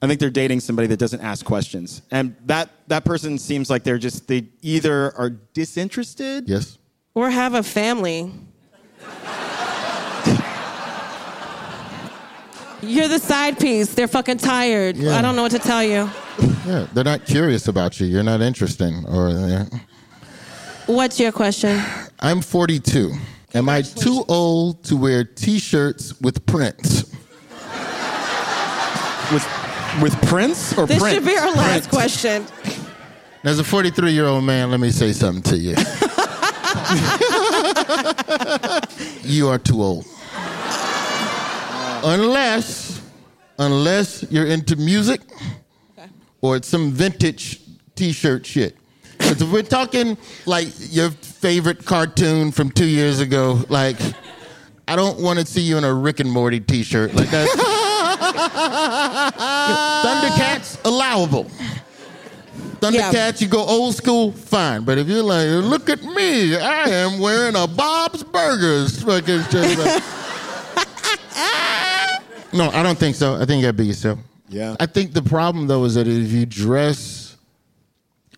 I 0.00 0.06
think 0.06 0.20
they're 0.20 0.30
dating 0.30 0.60
somebody 0.60 0.86
that 0.88 0.98
doesn't 0.98 1.20
ask 1.20 1.44
questions, 1.44 2.02
and 2.12 2.36
that 2.46 2.70
that 2.86 3.04
person 3.04 3.36
seems 3.36 3.68
like 3.68 3.82
they're 3.82 3.98
just 3.98 4.28
they 4.28 4.46
either 4.62 5.12
are 5.16 5.30
disinterested. 5.30 6.48
Yes. 6.48 6.78
Or 7.14 7.30
have 7.30 7.54
a 7.54 7.64
family. 7.64 8.32
You're 12.80 13.08
the 13.08 13.18
side 13.18 13.58
piece. 13.58 13.92
They're 13.92 14.06
fucking 14.06 14.38
tired. 14.38 14.96
Yeah. 14.96 15.16
I 15.16 15.22
don't 15.22 15.34
know 15.34 15.42
what 15.42 15.50
to 15.50 15.58
tell 15.58 15.82
you. 15.82 16.08
Yeah. 16.64 16.86
They're 16.94 17.02
not 17.02 17.26
curious 17.26 17.66
about 17.66 17.98
you. 17.98 18.06
You're 18.06 18.22
not 18.22 18.40
interesting. 18.40 19.04
Or 19.08 19.30
yeah. 19.30 19.64
What's 20.86 21.18
your 21.18 21.32
question? 21.32 21.82
I'm 22.20 22.40
42. 22.40 23.12
Am 23.54 23.68
I 23.68 23.82
too 23.82 24.24
old 24.28 24.84
to 24.84 24.96
wear 24.96 25.24
T-shirts 25.24 26.20
with 26.20 26.44
prints? 26.46 27.04
With 29.32 29.46
with 30.02 30.14
Prince 30.28 30.72
or 30.72 30.86
prints? 30.86 30.88
This 30.88 30.98
print? 31.00 31.14
should 31.14 31.24
be 31.24 31.36
our 31.36 31.50
last 31.52 31.88
Print. 31.88 31.90
question. 31.90 32.46
As 33.44 33.58
a 33.58 33.64
43 33.64 34.12
year 34.12 34.26
old 34.26 34.44
man, 34.44 34.70
let 34.70 34.80
me 34.80 34.90
say 34.90 35.12
something 35.12 35.42
to 35.44 35.56
you. 35.56 35.70
you 39.22 39.48
are 39.48 39.58
too 39.58 39.82
old. 39.82 40.06
Unless, 42.04 43.02
unless 43.58 44.24
you're 44.30 44.46
into 44.46 44.76
music 44.76 45.20
or 46.40 46.56
it's 46.56 46.68
some 46.68 46.90
vintage 46.92 47.60
T-shirt 47.94 48.46
shit. 48.46 48.77
Because 49.18 49.42
if 49.42 49.52
we're 49.52 49.62
talking 49.62 50.16
like 50.46 50.68
your 50.90 51.10
favorite 51.10 51.84
cartoon 51.84 52.52
from 52.52 52.70
two 52.70 52.86
years 52.86 53.20
ago, 53.20 53.60
like 53.68 53.96
I 54.86 54.96
don't 54.96 55.20
want 55.20 55.38
to 55.38 55.44
see 55.46 55.60
you 55.60 55.76
in 55.76 55.84
a 55.84 55.92
Rick 55.92 56.20
and 56.20 56.30
Morty 56.30 56.60
T-shirt 56.60 57.14
like 57.14 57.28
that. 57.30 57.48
Thundercats 60.04 60.78
allowable. 60.84 61.46
Thundercats, 62.80 63.40
you 63.40 63.48
go 63.48 63.64
old 63.64 63.94
school, 63.96 64.32
fine. 64.32 64.84
But 64.84 64.98
if 64.98 65.08
you're 65.08 65.22
like, 65.22 65.48
look 65.64 65.88
at 65.90 66.02
me, 66.02 66.56
I 66.56 66.84
am 66.88 67.18
wearing 67.18 67.56
a 67.56 67.66
Bob's 67.66 68.22
Burgers. 68.22 69.02
Fucking 69.02 69.42
shit, 69.50 69.78
like- 69.78 70.02
no, 72.52 72.70
I 72.70 72.82
don't 72.82 72.98
think 72.98 73.16
so. 73.16 73.34
I 73.34 73.44
think 73.44 73.60
you 73.60 73.66
gotta 73.66 73.72
be 73.72 73.86
yourself. 73.86 74.18
Yeah. 74.48 74.76
I 74.80 74.86
think 74.86 75.12
the 75.12 75.22
problem 75.22 75.66
though 75.66 75.84
is 75.84 75.94
that 75.96 76.06
if 76.08 76.30
you 76.32 76.46
dress, 76.46 77.27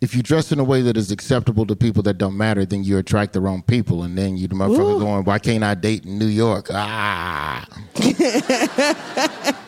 if 0.01 0.15
you 0.15 0.23
dress 0.23 0.51
in 0.51 0.59
a 0.59 0.65
way 0.65 0.81
that 0.83 0.97
is 0.97 1.11
acceptable 1.11 1.67
to 1.67 1.77
people 1.77 2.03
that 2.05 2.17
don't 2.19 2.37
matter, 2.37 2.65
then 2.65 2.83
you 2.85 2.97
attract 2.99 3.35
the 3.35 3.41
wrong 3.41 3.63
people, 3.63 4.03
and 4.03 4.17
then 4.17 4.37
you 4.37 4.49
the 4.49 4.55
motherfucker 4.55 4.99
going, 4.99 5.25
why 5.25 5.39
can't 5.39 5.63
I 5.63 5.75
date 5.75 6.07
in 6.07 6.19
New 6.19 6.27
York? 6.27 6.69
Ah, 6.73 7.67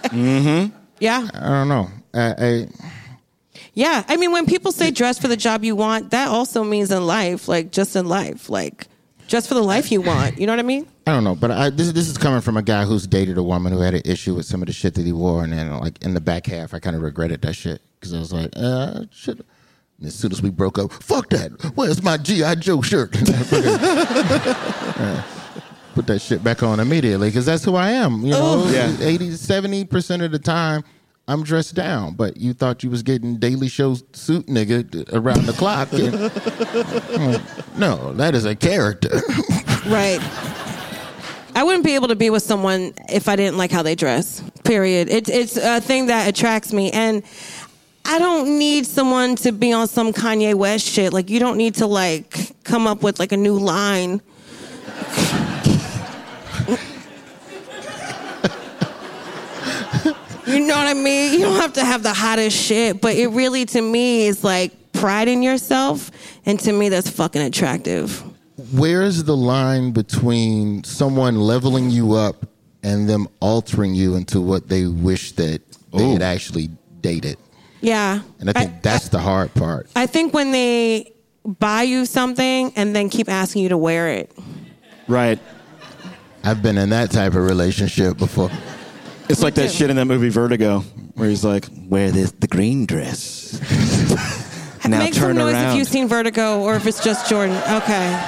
mm-hmm. 0.09 0.74
Yeah. 1.01 1.28
I 1.35 1.49
don't 1.49 1.68
know. 1.68 1.91
I, 2.14 2.35
I, 2.39 2.68
Yeah. 3.74 4.05
I 4.09 4.16
mean, 4.16 4.33
when 4.33 4.47
people 4.47 4.72
say 4.72 4.91
dress 4.91 5.18
for 5.18 5.28
the 5.28 5.37
job 5.37 5.64
you 5.64 5.76
want, 5.76 6.12
that 6.12 6.28
also 6.28 6.64
means 6.64 6.91
in 6.91 7.07
life, 7.07 7.49
like 7.49 7.70
just 7.70 7.95
in 7.95 8.07
life, 8.07 8.49
like 8.49 8.87
just 9.26 9.49
for 9.49 9.55
the 9.55 9.62
life 9.62 9.93
you 9.93 10.01
want. 10.01 10.39
You 10.39 10.47
know 10.47 10.53
what 10.53 10.61
I 10.61 10.62
mean? 10.62 10.87
I 11.07 11.12
don't 11.12 11.24
know, 11.24 11.35
but 11.35 11.51
I, 11.51 11.70
this 11.70 11.93
this 11.93 12.09
is 12.09 12.16
coming 12.16 12.41
from 12.41 12.57
a 12.57 12.62
guy 12.62 12.85
who's 12.85 13.07
dated 13.07 13.37
a 13.37 13.43
woman 13.43 13.72
who 13.72 13.80
had 13.80 13.95
an 13.95 14.03
issue 14.05 14.35
with 14.35 14.47
some 14.47 14.62
of 14.62 14.66
the 14.66 14.72
shit 14.72 14.95
that 14.95 15.05
he 15.05 15.12
wore, 15.12 15.43
and 15.43 15.53
then 15.53 15.76
like 15.78 16.01
in 16.03 16.14
the 16.14 16.20
back 16.20 16.47
half, 16.47 16.72
I 16.72 16.78
kind 16.78 16.95
of 16.95 17.03
regretted 17.03 17.43
that 17.43 17.55
shit 17.55 17.83
because 17.99 18.14
I 18.14 18.18
was 18.18 18.33
like, 18.33 18.51
uh, 18.57 19.05
shit. 19.11 19.45
And 20.03 20.09
as 20.09 20.16
soon 20.16 20.32
as 20.32 20.42
we 20.42 20.50
broke 20.50 20.80
up, 20.80 20.92
fuck 20.92 21.28
that. 21.28 21.53
Where's 21.76 22.03
my 22.03 22.16
GI 22.16 22.57
Joe 22.57 22.82
shirt? 22.82 23.12
Put 25.94 26.09
that 26.09 26.18
shit 26.18 26.42
back 26.42 26.64
on 26.64 26.80
immediately 26.80 27.28
because 27.28 27.46
that's 27.46 27.64
who 27.64 27.76
I 27.76 27.90
am. 27.90 28.22
You 28.22 28.32
know, 28.32 28.64
oh. 28.66 28.72
Yeah. 28.72 28.96
80, 28.98 29.36
70 29.36 29.84
percent 29.84 30.22
of 30.22 30.32
the 30.32 30.40
time. 30.40 30.82
I'm 31.28 31.44
dressed 31.44 31.76
down, 31.76 32.14
but 32.14 32.36
you 32.36 32.53
thought 32.53 32.82
you 32.82 32.90
was 32.90 33.05
getting 33.05 33.36
Daily 33.36 33.68
Show 33.68 33.94
suit 34.12 34.48
nigga 34.48 35.09
around 35.12 35.46
the 35.46 35.53
clock. 35.53 35.90
And, 35.92 37.40
no, 37.78 38.12
that 38.14 38.34
is 38.34 38.44
a 38.44 38.57
character. 38.57 39.20
Right. 39.86 40.20
I 41.55 41.64
wouldn't 41.64 41.84
be 41.84 41.94
able 41.94 42.09
to 42.09 42.16
be 42.16 42.30
with 42.30 42.42
someone 42.42 42.94
if 43.09 43.28
I 43.28 43.36
didn't 43.36 43.57
like 43.57 43.70
how 43.70 43.82
they 43.82 43.94
dress. 43.94 44.42
Period. 44.64 45.11
It, 45.11 45.28
it's 45.28 45.57
a 45.57 45.80
thing 45.80 46.07
that 46.07 46.28
attracts 46.28 46.72
me, 46.72 46.90
and 46.92 47.22
I 48.05 48.18
don't 48.18 48.59
need 48.59 48.86
someone 48.86 49.36
to 49.36 49.53
be 49.53 49.72
on 49.72 49.86
some 49.88 50.12
Kanye 50.12 50.55
West 50.55 50.86
shit. 50.86 51.12
Like 51.12 51.30
you 51.30 51.38
don't 51.38 51.57
need 51.57 51.76
to 51.76 51.86
like 51.86 52.53
come 52.64 52.86
up 52.86 53.03
with 53.03 53.18
like 53.18 53.32
a 53.32 53.36
new 53.36 53.59
line. 53.59 54.20
you 60.46 60.61
know 60.61 60.76
what 60.76 60.86
I 60.86 60.94
mean? 60.94 61.32
You 61.32 61.40
don't 61.40 61.61
have 61.61 61.72
to 61.74 61.84
have 61.84 62.03
the 62.03 62.12
hottest 62.12 62.57
shit, 62.57 63.00
but 63.00 63.14
it 63.14 63.28
really 63.28 63.64
to 63.66 63.80
me 63.80 64.26
is 64.26 64.42
like 64.44 64.72
pride 64.92 65.28
in 65.28 65.42
yourself, 65.42 66.11
and 66.44 66.59
to 66.61 66.72
me 66.72 66.88
that's 66.88 67.09
fucking 67.09 67.42
attractive. 67.42 68.22
where's 68.72 69.24
the 69.24 69.36
line 69.36 69.90
between 69.92 70.84
someone 70.84 71.40
leveling 71.40 71.90
you 71.90 72.12
up 72.14 72.46
and 72.82 73.09
them 73.09 73.26
altering 73.40 73.94
you 73.94 74.16
into 74.16 74.40
what 74.40 74.68
they 74.68 74.86
wish 74.86 75.32
that 75.32 75.61
they 75.92 76.09
had 76.11 76.22
actually 76.22 76.68
dated? 77.00 77.36
Yeah. 77.83 78.20
And 78.41 78.49
I 78.49 78.53
think 78.53 78.83
that's 78.83 79.09
the 79.09 79.18
hard 79.18 79.53
part. 79.55 79.89
I 79.95 80.07
think 80.07 80.33
when 80.33 80.53
they 80.53 81.12
buy 81.45 81.83
you 81.83 82.07
something 82.07 82.72
and 82.76 82.95
then 82.97 83.11
keep 83.11 83.28
asking 83.28 83.62
you 83.64 83.68
to 83.70 83.76
wear 83.76 84.09
it. 84.09 84.33
Right. 85.09 85.39
I've 86.45 86.62
been 86.62 86.78
in 86.78 86.91
that 86.91 87.11
type 87.11 87.35
of 87.35 87.45
relationship 87.45 88.16
before. 88.16 88.51
It's 89.28 89.43
like 89.43 89.55
that 89.55 89.70
shit 89.70 89.91
in 89.91 89.97
that 89.97 90.05
movie 90.07 90.28
Vertigo, 90.28 90.80
where 91.14 91.28
he's 91.28 91.45
like, 91.45 91.66
"Wear 91.89 92.11
this 92.11 92.33
the 92.33 92.49
green 92.49 92.87
dress." 92.87 93.61
now 94.89 94.99
Make 94.99 95.14
turn 95.14 95.37
some 95.37 95.47
noise 95.47 95.55
around. 95.55 95.70
if 95.70 95.76
you've 95.76 95.89
seen 95.89 96.09
Vertigo 96.09 96.61
or 96.61 96.74
if 96.74 96.87
it's 96.87 97.03
just 97.03 97.28
Jordan. 97.30 97.57
Okay. 97.57 98.18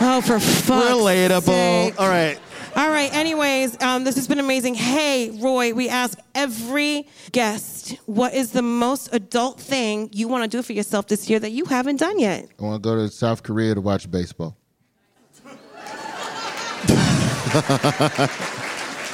Oh, 0.00 0.20
for 0.24 0.40
fuck's 0.40 0.90
Relatable. 0.90 1.42
sake. 1.42 2.00
All 2.00 2.08
right. 2.08 2.38
All 2.78 2.90
right. 2.90 3.12
Anyways, 3.12 3.82
um, 3.82 4.04
this 4.04 4.14
has 4.14 4.28
been 4.28 4.38
amazing. 4.38 4.76
Hey, 4.76 5.30
Roy, 5.40 5.74
we 5.74 5.88
ask 5.88 6.16
every 6.32 7.08
guest 7.32 7.96
what 8.06 8.34
is 8.34 8.52
the 8.52 8.62
most 8.62 9.08
adult 9.12 9.60
thing 9.60 10.10
you 10.12 10.28
want 10.28 10.48
to 10.48 10.56
do 10.56 10.62
for 10.62 10.74
yourself 10.74 11.08
this 11.08 11.28
year 11.28 11.40
that 11.40 11.50
you 11.50 11.64
haven't 11.64 11.96
done 11.96 12.20
yet. 12.20 12.46
I 12.58 12.62
want 12.62 12.80
to 12.80 12.88
go 12.88 12.94
to 12.94 13.08
South 13.10 13.42
Korea 13.42 13.74
to 13.74 13.80
watch 13.80 14.08
baseball. 14.08 14.56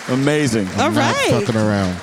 Amazing. 0.08 0.66
All 0.78 0.90
Not 0.90 0.96
right. 0.96 1.30
fucking 1.30 1.56
around. 1.56 1.96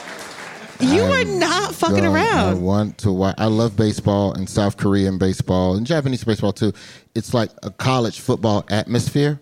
You 0.80 1.04
I 1.04 1.22
are 1.22 1.26
not 1.26 1.76
fucking 1.76 2.04
Go- 2.04 2.12
I 2.12 2.16
around. 2.16 2.62
want 2.64 2.98
to 3.00 3.12
watch. 3.12 3.36
I 3.38 3.46
love 3.46 3.76
baseball 3.76 4.34
and 4.34 4.50
South 4.50 4.78
Korean 4.78 5.20
baseball 5.20 5.76
and 5.76 5.86
Japanese 5.86 6.24
baseball 6.24 6.54
too. 6.54 6.74
It's 7.14 7.36
like 7.36 7.52
a 7.62 7.70
college 7.70 8.20
football 8.20 8.66
atmosphere, 8.72 9.40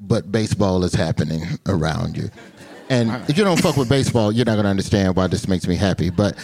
but 0.00 0.30
baseball 0.30 0.84
is 0.84 0.94
happening 0.94 1.42
around 1.66 2.16
you. 2.16 2.30
And 2.88 3.10
if 3.28 3.36
you 3.36 3.44
don't 3.44 3.60
fuck 3.60 3.76
with 3.76 3.88
baseball, 3.88 4.30
you're 4.30 4.44
not 4.44 4.56
gonna 4.56 4.68
understand 4.68 5.16
why 5.16 5.26
this 5.26 5.48
makes 5.48 5.66
me 5.66 5.76
happy. 5.76 6.10
But 6.10 6.36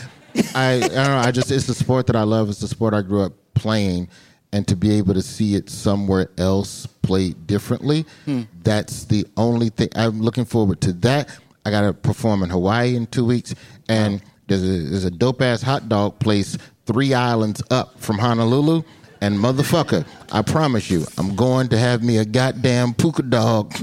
I, 0.55 0.76
I 0.76 0.78
don't 0.80 0.92
know. 0.92 1.18
I 1.18 1.30
just 1.30 1.50
it's 1.50 1.66
the 1.66 1.74
sport 1.74 2.07
that 2.09 2.16
I 2.16 2.22
love. 2.22 2.48
It's 2.48 2.61
the 2.61 2.68
sport 2.68 2.94
I 2.94 3.03
grew 3.03 3.22
up 3.22 3.32
playing, 3.55 4.09
and 4.53 4.66
to 4.68 4.76
be 4.76 4.96
able 4.96 5.14
to 5.14 5.22
see 5.22 5.55
it 5.55 5.70
somewhere 5.70 6.30
else 6.38 6.86
played 6.86 7.46
differently, 7.46 8.07
hmm. 8.24 8.42
that's 8.62 9.05
the 9.05 9.26
only 9.36 9.68
thing 9.68 9.88
I'm 9.94 10.20
looking 10.20 10.44
forward 10.44 10.80
to. 10.82 10.92
That 10.94 11.28
I 11.64 11.70
got 11.70 11.82
to 11.82 11.92
perform 11.92 12.42
in 12.42 12.50
Hawaii 12.50 12.96
in 12.96 13.07
two 13.07 13.24
weeks, 13.24 13.55
and 13.88 14.22
there's 14.48 14.64
a, 14.64 14.90
there's 14.90 15.05
a 15.05 15.11
dope 15.11 15.42
ass 15.42 15.62
hot 15.62 15.88
dog 15.88 16.18
place 16.18 16.59
three 16.86 17.14
islands 17.14 17.62
up 17.70 18.00
from 18.00 18.18
Honolulu. 18.18 18.82
And 19.22 19.38
motherfucker, 19.38 20.04
I 20.32 20.42
promise 20.42 20.90
you, 20.90 21.06
I'm 21.16 21.36
going 21.36 21.68
to 21.68 21.78
have 21.78 22.02
me 22.02 22.18
a 22.18 22.24
goddamn 22.24 22.92
puka 22.92 23.22
dog. 23.22 23.70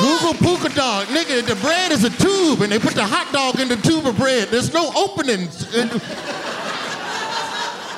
Google 0.00 0.34
puka 0.34 0.68
dog, 0.74 1.06
nigga. 1.06 1.46
The 1.46 1.54
bread 1.62 1.92
is 1.92 2.02
a 2.02 2.10
tube, 2.10 2.62
and 2.62 2.72
they 2.72 2.80
put 2.80 2.94
the 2.94 3.06
hot 3.06 3.32
dog 3.32 3.60
in 3.60 3.68
the 3.68 3.76
tube 3.76 4.04
of 4.04 4.16
bread. 4.16 4.48
There's 4.48 4.74
no 4.74 4.90
openings. 4.96 5.64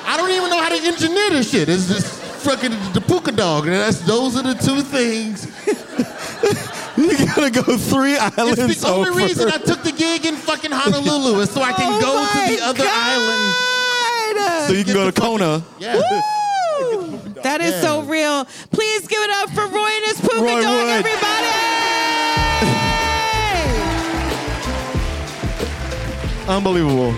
I 0.05 0.17
don't 0.17 0.29
even 0.29 0.51
know 0.51 0.61
how 0.61 0.69
to 0.69 0.75
engineer 0.75 1.31
this 1.31 1.49
shit. 1.49 1.67
It's 1.67 1.87
just 1.87 2.21
fucking 2.45 2.73
the 2.93 3.01
puka 3.01 3.31
dog, 3.31 3.63
and 3.63 3.73
that's 3.73 4.01
those 4.01 4.37
are 4.37 4.43
the 4.43 4.53
two 4.53 4.83
things. 4.83 5.47
You 7.19 7.25
gotta 7.25 7.49
go 7.51 7.77
three 7.77 8.17
islands. 8.17 8.37
It's 8.37 8.59
islands 8.59 8.81
the 8.81 8.87
only 8.89 9.09
over. 9.09 9.17
reason 9.19 9.47
I 9.49 9.57
took 9.57 9.81
the 9.83 9.91
gig 9.91 10.25
in 10.25 10.35
fucking 10.35 10.71
Honolulu 10.71 11.39
is 11.41 11.49
so 11.49 11.61
I 11.61 11.73
can 11.73 11.87
Oh 11.91 12.01
go 12.01 12.25
to 12.31 12.55
the 12.55 12.61
other 12.63 12.85
island. 12.87 14.67
So 14.67 14.73
you 14.73 14.83
can 14.83 14.93
go 14.93 15.09
to 15.09 15.21
Kona. 15.21 15.63
Yeah. 15.79 15.95
Woo! 15.95 17.17
That 17.43 17.61
is 17.61 17.79
so 17.81 18.01
real. 18.03 18.45
Please 18.71 19.07
give 19.07 19.21
it 19.21 19.29
up 19.31 19.49
for 19.49 19.65
Roy 19.67 19.89
and 19.89 20.05
his 20.05 20.21
puka 20.21 20.35
Roy 20.41 20.61
dog, 20.61 20.73
Wood. 20.73 21.05
everybody! 21.05 21.47
Unbelievable. 26.47 27.13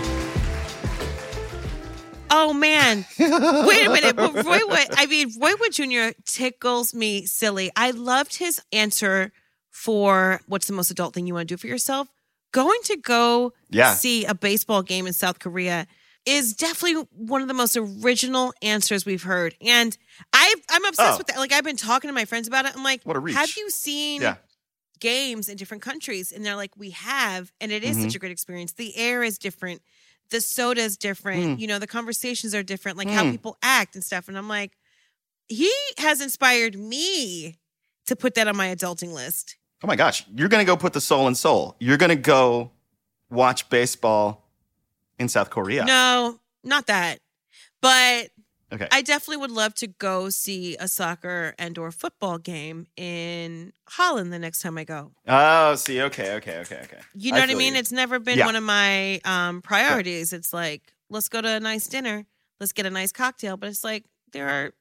Oh 2.30 2.52
man! 2.52 3.04
Wait 3.18 3.86
a 3.86 3.90
minute. 3.90 4.16
But 4.16 4.34
Roy 4.44 4.58
Wood, 4.66 4.86
I 4.92 5.06
mean, 5.06 5.30
Roy 5.40 5.52
Wood 5.60 5.72
Jr. 5.72 6.18
tickles 6.24 6.92
me 6.94 7.26
silly. 7.26 7.70
I 7.76 7.90
loved 7.92 8.36
his 8.36 8.60
answer 8.72 9.32
for 9.74 10.40
what's 10.46 10.68
the 10.68 10.72
most 10.72 10.88
adult 10.92 11.12
thing 11.14 11.26
you 11.26 11.34
want 11.34 11.48
to 11.48 11.52
do 11.52 11.58
for 11.58 11.66
yourself, 11.66 12.06
going 12.52 12.78
to 12.84 12.96
go 12.96 13.52
Yeah. 13.70 13.92
see 13.94 14.24
a 14.24 14.32
baseball 14.34 14.82
game 14.82 15.04
in 15.08 15.12
South 15.12 15.40
Korea 15.40 15.88
is 16.24 16.54
definitely 16.54 17.04
one 17.10 17.42
of 17.42 17.48
the 17.48 17.54
most 17.54 17.76
original 17.76 18.54
answers 18.62 19.04
we've 19.04 19.24
heard. 19.24 19.56
And 19.60 19.98
I 20.32 20.54
I'm 20.70 20.84
obsessed 20.84 21.14
Oh. 21.14 21.18
with 21.18 21.26
that. 21.26 21.38
Like 21.38 21.52
I've 21.52 21.64
been 21.64 21.76
talking 21.76 22.08
to 22.08 22.14
my 22.14 22.24
friends 22.24 22.46
about 22.46 22.66
it. 22.66 22.72
I'm 22.76 22.84
like, 22.84 23.02
What 23.02 23.16
a 23.16 23.18
reach. 23.18 23.34
have 23.34 23.50
you 23.56 23.68
seen 23.68 24.22
Yeah. 24.22 24.36
games 25.00 25.48
in 25.48 25.56
different 25.56 25.82
countries? 25.82 26.30
And 26.30 26.46
they're 26.46 26.54
like, 26.56 26.76
we 26.76 26.90
have, 26.90 27.50
and 27.60 27.72
it 27.72 27.82
is 27.82 27.96
Mm-hmm. 27.96 28.04
such 28.06 28.14
a 28.14 28.18
great 28.20 28.32
experience. 28.32 28.72
The 28.74 28.96
air 28.96 29.24
is 29.24 29.38
different, 29.38 29.82
the 30.30 30.40
soda 30.40 30.82
is 30.82 30.96
different, 30.96 31.58
Mm. 31.58 31.60
you 31.60 31.66
know, 31.66 31.80
the 31.80 31.88
conversations 31.88 32.54
are 32.54 32.62
different, 32.62 32.96
like 32.96 33.10
how 33.10 33.24
Mm. 33.24 33.32
people 33.32 33.58
act 33.60 33.96
and 33.96 34.04
stuff. 34.04 34.28
And 34.28 34.38
I'm 34.38 34.48
like, 34.48 34.72
he 35.48 35.70
has 35.98 36.20
inspired 36.20 36.78
me 36.78 37.58
to 38.06 38.14
put 38.16 38.34
that 38.36 38.46
on 38.48 38.56
my 38.56 38.68
adulting 38.74 39.12
list. 39.12 39.56
Oh 39.84 39.86
my 39.86 39.96
gosh, 39.96 40.24
you're 40.34 40.48
gonna 40.48 40.64
go 40.64 40.78
put 40.78 40.94
the 40.94 41.00
soul 41.00 41.28
in 41.28 41.34
soul. 41.34 41.76
You're 41.78 41.98
gonna 41.98 42.16
go 42.16 42.70
watch 43.28 43.68
baseball 43.68 44.48
in 45.18 45.28
South 45.28 45.50
Korea. 45.50 45.84
No, 45.84 46.40
not 46.64 46.86
that. 46.86 47.18
But 47.82 48.30
Okay. 48.72 48.88
I 48.90 49.02
definitely 49.02 49.36
would 49.36 49.50
love 49.50 49.74
to 49.74 49.86
go 49.86 50.30
see 50.30 50.74
a 50.80 50.88
soccer 50.88 51.54
and 51.58 51.76
or 51.76 51.92
football 51.92 52.38
game 52.38 52.86
in 52.96 53.74
Holland 53.86 54.32
the 54.32 54.38
next 54.38 54.62
time 54.62 54.78
I 54.78 54.84
go. 54.84 55.12
oh, 55.28 55.74
see, 55.74 56.00
okay, 56.00 56.32
okay, 56.36 56.60
okay, 56.60 56.80
okay. 56.84 56.98
You 57.14 57.32
know 57.32 57.40
what 57.40 57.50
I 57.50 57.54
mean? 57.54 57.74
you. 57.74 57.78
It's 57.80 57.92
never 57.92 58.18
been 58.18 58.38
Yeah. 58.38 58.46
one 58.46 58.56
of 58.56 58.64
my 58.64 59.20
um, 59.26 59.60
priorities. 59.60 60.32
It's 60.32 60.54
like, 60.54 60.94
let's 61.10 61.28
go 61.28 61.42
to 61.42 61.48
a 61.48 61.60
nice 61.60 61.86
dinner, 61.88 62.24
let's 62.58 62.72
get 62.72 62.86
a 62.86 62.90
nice 62.90 63.12
cocktail. 63.12 63.58
But 63.58 63.68
it's 63.68 63.84
like, 63.84 64.06
there 64.32 64.48
are 64.48 64.72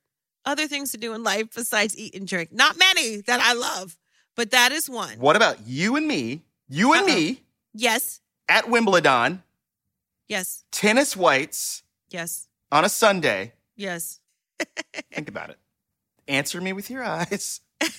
other 0.46 0.66
things 0.66 0.92
to 0.94 0.98
do 0.98 1.14
in 1.14 1.22
life 1.24 1.54
besides 1.54 1.96
eat 1.98 2.16
and 2.16 2.26
drink. 2.26 2.54
Not 2.54 2.78
many 2.80 3.18
that 3.28 3.42
I 3.42 3.54
love, 3.54 3.98
but 4.36 4.52
that 4.52 4.72
is 4.72 4.90
one. 4.90 5.20
What 5.20 5.36
about 5.36 5.66
you 5.68 5.96
and 5.96 6.08
me? 6.08 6.42
You 6.70 6.94
and 6.94 7.04
Uh-oh. 7.08 7.16
me 7.16 7.42
Yes, 7.74 8.22
at 8.48 8.70
Wimbledon, 8.70 9.42
yes, 10.28 10.64
tennis 10.72 11.16
whites 11.16 11.84
yes, 12.10 12.48
on 12.72 12.86
a 12.86 12.90
Sunday. 12.90 13.54
yes. 13.76 14.20
Think 15.12 15.28
about 15.30 15.50
it. 15.50 15.58
Answer 16.28 16.62
me 16.62 16.72
with 16.74 16.90
your 16.90 17.04
eyes. 17.04 17.62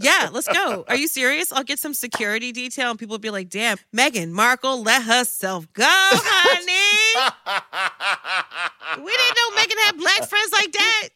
Yeah, 0.00 0.28
let's 0.32 0.46
go. 0.46 0.84
Are 0.86 0.94
you 0.94 1.08
serious? 1.08 1.50
I'll 1.50 1.64
get 1.64 1.80
some 1.80 1.92
security 1.92 2.52
detail 2.52 2.90
and 2.90 2.98
people 3.00 3.14
will 3.14 3.18
be 3.18 3.30
like, 3.30 3.48
damn, 3.48 3.78
Meghan 3.92 4.30
Markle 4.30 4.80
let 4.84 5.02
herself 5.02 5.66
go, 5.72 5.82
honey. 5.88 7.34
we 9.04 9.10
didn't 9.10 9.36
know 9.36 9.56
Meghan 9.60 9.84
had 9.86 9.96
black 9.98 10.28
friends 10.28 10.52
like 10.52 10.70
that. 10.72 11.08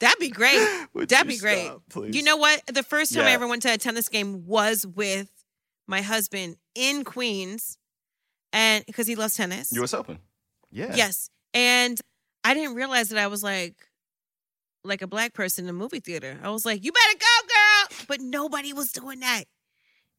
That'd 0.00 0.18
be 0.18 0.30
great. 0.30 0.66
Would 0.94 1.08
That'd 1.10 1.28
be 1.28 1.36
great. 1.38 1.66
stop, 1.66 1.82
please? 1.90 2.16
You 2.16 2.22
know 2.22 2.36
what? 2.36 2.62
The 2.66 2.82
first 2.82 3.14
time 3.14 3.26
I 3.26 3.32
ever 3.32 3.46
went 3.46 3.62
to 3.62 3.72
a 3.72 3.78
tennis 3.78 4.08
game 4.08 4.46
was 4.46 4.86
with 4.86 5.30
my 5.86 6.00
husband 6.02 6.56
in 6.74 7.04
Queens, 7.04 7.76
and 8.52 8.84
because 8.86 9.06
he 9.06 9.14
loves 9.14 9.34
tennis. 9.36 9.72
U.S. 9.72 9.94
Open. 9.94 10.18
Yeah. 10.70 10.94
Yes, 10.96 11.30
and 11.54 12.00
I 12.44 12.54
didn't 12.54 12.74
realize 12.76 13.10
that 13.10 13.18
I 13.18 13.26
was 13.26 13.42
like, 13.42 13.74
like 14.84 15.02
a 15.02 15.06
black 15.06 15.34
person 15.34 15.64
in 15.66 15.70
a 15.70 15.74
movie 15.74 16.00
theater. 16.00 16.38
I 16.42 16.50
was 16.50 16.64
like, 16.64 16.84
"You 16.84 16.92
better 16.92 17.18
go, 17.18 17.46
girl!" 17.48 18.04
But 18.08 18.20
nobody 18.20 18.72
was 18.72 18.92
doing 18.92 19.20
that. 19.20 19.44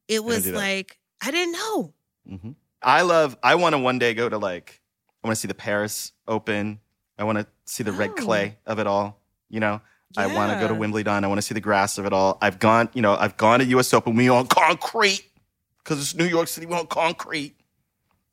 It 0.08 0.22
was 0.24 0.44
that. 0.44 0.54
like 0.54 0.98
I 1.22 1.30
didn't 1.30 1.52
know. 1.52 1.94
hmm 2.28 2.50
I 2.82 3.02
love. 3.02 3.36
I 3.42 3.54
want 3.56 3.74
to 3.74 3.78
one 3.78 3.98
day 3.98 4.12
go 4.14 4.28
to 4.28 4.38
like. 4.38 4.80
I 5.24 5.28
want 5.28 5.36
to 5.36 5.40
see 5.40 5.48
the 5.48 5.54
Paris 5.54 6.12
Open. 6.26 6.80
I 7.18 7.24
want 7.24 7.38
to 7.38 7.46
see 7.64 7.82
the 7.84 7.92
red 7.92 8.10
Oh. 8.10 8.14
clay 8.14 8.58
of 8.66 8.78
it 8.80 8.86
all. 8.88 9.20
You 9.52 9.60
know. 9.60 9.80
I 10.16 10.26
want 10.26 10.52
to 10.52 10.58
go 10.58 10.66
to 10.68 10.74
Yeah. 10.74 10.80
Wimbledon. 10.80 11.24
I 11.24 11.28
want 11.28 11.38
to 11.38 11.42
see 11.42 11.54
the 11.54 11.60
grass 11.60 11.96
of 11.96 12.04
it 12.04 12.12
all. 12.12 12.36
I've 12.42 12.58
gone. 12.58 12.88
You 12.92 13.00
know. 13.02 13.14
I've 13.14 13.36
gone 13.36 13.60
to 13.60 13.64
U.S. 13.66 13.94
Open. 13.94 14.16
We 14.16 14.28
on 14.28 14.46
concrete 14.48 15.24
because 15.78 16.00
it's 16.00 16.14
New 16.14 16.26
York 16.26 16.48
City. 16.48 16.66
We 16.66 16.74
on 16.74 16.86
concrete. 16.88 17.54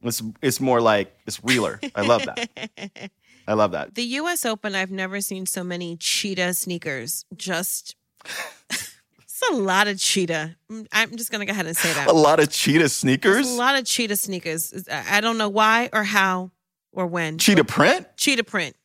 It's 0.01 0.21
it's 0.41 0.59
more 0.59 0.81
like 0.81 1.13
it's 1.27 1.43
realer. 1.43 1.79
I 1.95 2.01
love 2.01 2.25
that. 2.25 2.49
I 3.47 3.53
love 3.53 3.71
that. 3.71 3.95
the 3.95 4.03
U.S. 4.03 4.45
Open. 4.45 4.73
I've 4.75 4.91
never 4.91 5.21
seen 5.21 5.45
so 5.45 5.63
many 5.63 5.95
cheetah 5.97 6.53
sneakers. 6.55 7.25
Just. 7.35 7.95
It's 8.69 9.49
a 9.51 9.55
lot 9.55 9.87
of 9.87 9.97
cheetah. 9.97 10.57
Mm, 10.69 10.85
I'm 10.91 11.15
just 11.15 11.31
gonna 11.31 11.45
go 11.45 11.51
ahead 11.51 11.65
and 11.65 11.77
say 11.77 11.93
that. 11.93 12.09
A 12.09 12.11
lot 12.11 12.41
of 12.41 12.49
cheetah 12.51 12.79
There's 12.79 12.93
sneakers. 12.93 13.49
a 13.49 13.53
lot 13.53 13.77
of 13.79 13.85
cheetah 13.85 14.17
sneakers. 14.17 14.73
I 14.91 15.21
don't 15.21 15.37
know 15.37 15.47
why 15.47 15.89
or 15.93 16.03
how 16.03 16.51
or 16.91 17.07
when. 17.07 17.37
Cheetah 17.37 17.63
print. 17.63 18.05
cheetah 18.17 18.43
print, 18.43 18.75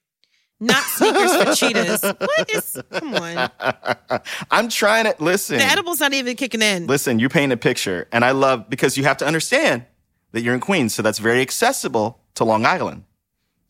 not 0.65 0.83
sneakers 0.85 1.37
for 1.37 1.55
cheetahs. 1.55 2.03
What 2.03 2.51
is? 2.51 2.83
Come 2.91 3.15
on, 3.15 3.51
I'm 4.51 4.69
trying 4.69 5.05
to 5.05 5.15
listen. 5.19 5.59
the 5.59 5.65
edible's 5.65 6.01
not 6.01 6.13
even 6.13 6.37
kicking 6.37 6.63
in. 6.63 6.87
Listen, 6.87 7.19
you 7.19 7.29
paint 7.29 7.53
a 7.53 7.57
picture, 7.57 8.09
and 8.13 8.25
I 8.25 8.33
love 8.33 8.69
because 8.69 8.97
you 8.97 9.05
have 9.05 9.17
to 9.19 9.27
understand 9.27 9.85
that 10.33 10.43
you're 10.43 10.55
in 10.55 10.61
Queens, 10.61 10.95
so 10.95 11.03
that's 11.03 11.19
very 11.19 11.41
accessible 11.41 12.21
to 12.35 12.45
Long 12.45 12.67
Island. 12.67 13.05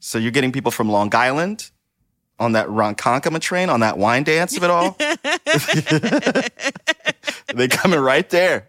So 0.01 0.19
you're 0.19 0.33
getting 0.33 0.53
people 0.53 0.71
from 0.71 0.91
Long 0.91 1.15
Island 1.15 1.71
on 2.39 2.53
that 2.53 2.69
Ronkonkoma 2.69 3.41
train, 3.41 3.69
on 3.71 3.81
that 3.81 3.97
wine 3.99 4.23
dance 4.25 4.57
of 4.57 4.63
it 4.65 4.71
all. 4.71 4.97
they 7.55 7.69
coming 7.69 8.01
right 8.01 8.29
there. 8.31 8.67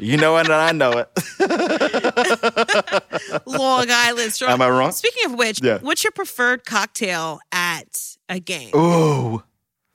you 0.00 0.16
know 0.16 0.36
it, 0.38 0.46
and 0.46 0.52
I 0.54 0.72
know 0.72 0.92
it. 0.92 1.08
Long 3.46 3.86
Island. 3.90 4.32
Strong. 4.32 4.52
Am 4.52 4.62
I 4.62 4.70
wrong? 4.70 4.92
Speaking 4.92 5.32
of 5.32 5.38
which, 5.38 5.60
Yeah. 5.62 5.78
what's 5.82 6.02
your 6.04 6.12
preferred 6.12 6.64
cocktail 6.64 7.40
at 7.50 8.16
a 8.28 8.38
game? 8.40 8.74
Ooh. 8.74 9.42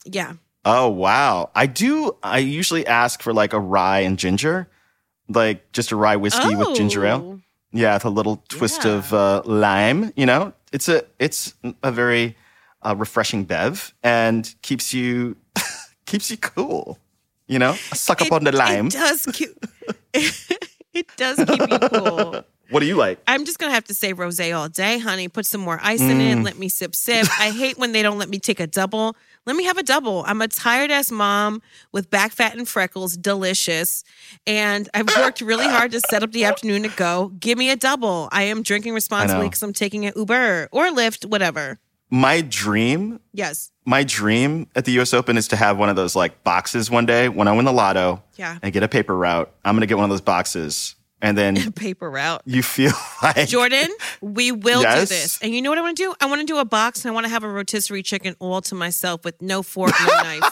Yeah. 0.05 0.33
Oh 0.65 0.89
wow. 0.89 1.49
I 1.55 1.65
do. 1.65 2.15
I 2.23 2.39
usually 2.39 2.85
ask 2.85 3.21
for 3.21 3.33
like 3.33 3.53
a 3.53 3.59
rye 3.59 3.99
and 4.01 4.19
ginger, 4.19 4.67
like 5.29 5.71
just 5.71 5.91
a 5.91 5.95
rye 5.95 6.17
whiskey 6.17 6.55
with 6.55 6.75
ginger 6.75 7.05
ale. 7.05 7.21
Oh. 7.25 7.39
Yeah, 7.71 7.95
with 7.95 8.05
a 8.05 8.09
little 8.09 8.43
twist 8.49 8.85
Yeah. 8.85 8.91
of 8.93 9.13
uh, 9.13 9.41
lime. 9.45 10.11
You 10.15 10.25
know, 10.25 10.53
it's 10.71 10.89
a 10.89 11.03
it's 11.19 11.53
a 11.83 11.91
very 11.91 12.35
uh, 12.81 12.95
refreshing 12.97 13.43
bev 13.45 13.93
and 14.03 14.53
keeps 14.61 14.93
you 14.93 15.35
keeps 16.05 16.29
you 16.31 16.37
cool. 16.37 16.97
You 17.47 17.59
know, 17.59 17.73
suck 17.93 18.21
up 18.21 18.27
It- 18.27 18.33
on 18.33 18.43
the 18.43 18.51
lime. 18.51 18.87
It 18.87 18.93
does 18.93 19.25
keep. 19.33 19.49
it 20.13 21.07
does 21.15 21.37
keep 21.37 21.69
you 21.69 21.79
cool. 21.89 22.43
What 22.69 22.81
do 22.81 22.85
you 22.85 22.97
like? 22.97 23.19
I'm 23.27 23.45
just 23.45 23.59
gonna 23.59 23.71
have 23.71 23.85
to 23.85 23.93
say 23.93 24.13
rosé 24.13 24.53
all 24.57 24.67
day, 24.67 24.99
honey. 24.99 25.29
Put 25.29 25.45
some 25.45 25.61
more 25.61 25.79
ice 25.81 26.01
in 26.01 26.17
Mm. 26.19 26.39
it. 26.41 26.43
Let 26.43 26.57
me 26.59 26.67
sip 26.67 26.93
sip. 26.95 27.25
I 27.39 27.51
hate 27.51 27.77
when 27.77 27.93
they 27.93 28.01
don't 28.03 28.17
let 28.17 28.27
me 28.27 28.39
take 28.39 28.59
a 28.59 28.67
double. 28.67 29.15
Let 29.45 29.55
me 29.55 29.63
have 29.63 29.77
a 29.77 29.83
double. 29.83 30.25
I'm 30.27 30.41
a 30.41 30.49
tired 30.49 30.91
ass 30.91 31.09
mom 31.09 31.61
with 31.93 32.09
back 32.09 32.33
fat 32.33 32.57
and 32.57 32.67
freckles, 32.67 33.15
delicious. 33.15 34.03
And 34.45 34.89
I've 34.93 35.07
worked 35.15 35.39
really 35.39 35.63
hard 35.67 35.93
to 35.93 36.01
set 36.09 36.21
up 36.23 36.33
the 36.33 36.43
afternoon 36.43 36.83
to 36.83 36.89
go. 36.89 37.29
Give 37.39 37.57
me 37.57 37.69
a 37.69 37.77
double. 37.77 38.27
I 38.33 38.43
am 38.43 38.61
drinking 38.63 38.93
responsibly 38.93 39.45
because 39.47 39.63
I'm 39.63 39.71
taking 39.71 40.05
an 40.05 40.11
Uber 40.17 40.67
or 40.73 40.87
Lyft, 40.87 41.25
whatever. 41.27 41.79
My 42.09 42.41
dream, 42.41 43.19
Yes. 43.33 43.71
my 43.85 44.03
dream 44.03 44.67
at 44.75 44.85
the 44.85 44.93
U.S. 44.93 45.13
Open 45.13 45.37
is 45.37 45.49
to 45.49 45.55
have 45.57 45.77
one 45.77 45.89
of 45.89 45.95
those 45.97 46.15
like 46.15 46.43
boxes 46.43 46.89
one 46.89 47.05
day 47.05 47.27
when 47.27 47.47
I 47.49 47.51
win 47.51 47.65
the 47.65 47.73
lotto 47.73 48.23
Yeah. 48.37 48.57
and 48.61 48.71
get 48.71 48.81
a 48.83 48.87
paper 48.87 49.15
route. 49.15 49.51
I'm 49.65 49.75
gonna 49.75 49.87
get 49.87 49.97
one 49.97 50.05
of 50.05 50.09
those 50.09 50.21
boxes, 50.21 50.95
and 51.21 51.37
then 51.37 51.71
Paper 51.73 52.09
route. 52.09 52.41
you 52.45 52.63
feel 52.63 52.93
like 53.23 53.49
Jordan, 53.49 53.89
we 54.21 54.53
will 54.53 54.81
do 54.83 55.05
this. 55.05 55.37
And 55.41 55.53
you 55.53 55.61
know 55.61 55.69
what 55.69 55.79
I 55.79 55.81
want 55.81 55.97
to 55.97 56.03
do? 56.03 56.15
I 56.21 56.27
want 56.27 56.39
to 56.39 56.47
do 56.47 56.59
a 56.59 56.65
box 56.65 57.03
and 57.03 57.11
I 57.11 57.13
want 57.13 57.25
to 57.25 57.29
have 57.29 57.43
a 57.43 57.49
rotisserie 57.49 58.03
chicken 58.03 58.35
all 58.39 58.61
to 58.61 58.75
myself 58.75 59.25
with 59.25 59.41
no 59.41 59.61
fork, 59.61 59.91
no 59.99 60.05
knife. 60.23 60.43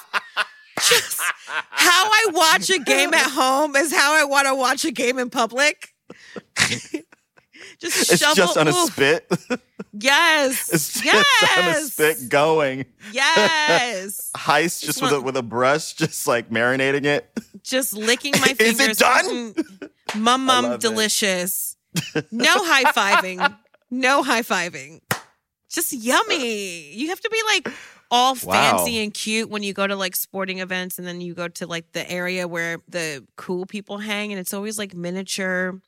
Just 0.81 1.21
how 1.69 2.05
I 2.05 2.25
watch 2.33 2.69
a 2.69 2.79
game 2.79 3.13
at 3.13 3.29
home 3.31 3.75
is 3.77 3.95
how 3.95 4.13
I 4.13 4.25
want 4.25 4.47
to 4.47 4.55
watch 4.55 4.83
a 4.83 4.91
game 4.91 5.19
in 5.19 5.29
public. 5.29 5.93
just 7.79 8.11
it's 8.11 8.21
shovel. 8.21 8.35
just 8.35 8.57
on 8.57 8.67
a 8.67 8.73
spit. 8.73 9.31
Yes. 9.93 10.73
It's 10.73 11.01
just 11.01 11.05
yes. 11.05 11.57
on 11.57 11.69
a 11.69 11.73
spit 11.85 12.29
going. 12.29 12.85
Yes. 13.11 14.31
Heist 14.37 14.83
just 14.83 15.01
with 15.01 15.11
a, 15.11 15.21
with 15.21 15.37
a 15.37 15.43
brush, 15.43 15.93
just 15.93 16.27
like 16.27 16.49
marinating 16.49 17.05
it. 17.05 17.29
just 17.63 17.93
licking 17.93 18.33
my 18.33 18.53
fingers. 18.53 18.79
Is 18.79 18.89
it 18.89 18.97
done? 18.99 19.55
Mum, 20.15 20.45
mum, 20.45 20.73
it. 20.73 20.81
delicious. 20.81 21.77
No 22.31 22.53
high 22.53 22.91
fiving. 22.91 23.55
No 23.89 24.23
high 24.23 24.41
fiving. 24.41 25.01
Just 25.69 25.93
yummy. 25.93 26.93
You 26.93 27.09
have 27.09 27.19
to 27.21 27.29
be 27.29 27.41
like 27.47 27.73
all 28.11 28.35
Wow. 28.43 28.77
fancy 28.77 29.03
and 29.03 29.13
cute 29.13 29.49
when 29.49 29.63
you 29.63 29.73
go 29.73 29.87
to 29.87 29.95
like 29.95 30.15
sporting 30.15 30.59
events 30.59 30.97
and 30.99 31.07
then 31.07 31.21
you 31.21 31.33
go 31.33 31.47
to 31.47 31.67
like 31.67 31.91
the 31.93 32.09
area 32.09 32.47
where 32.47 32.79
the 32.87 33.25
cool 33.35 33.65
people 33.65 33.97
hang 33.97 34.31
and 34.31 34.39
it's 34.39 34.53
always 34.53 34.77
like 34.77 34.93
miniature 34.93 35.81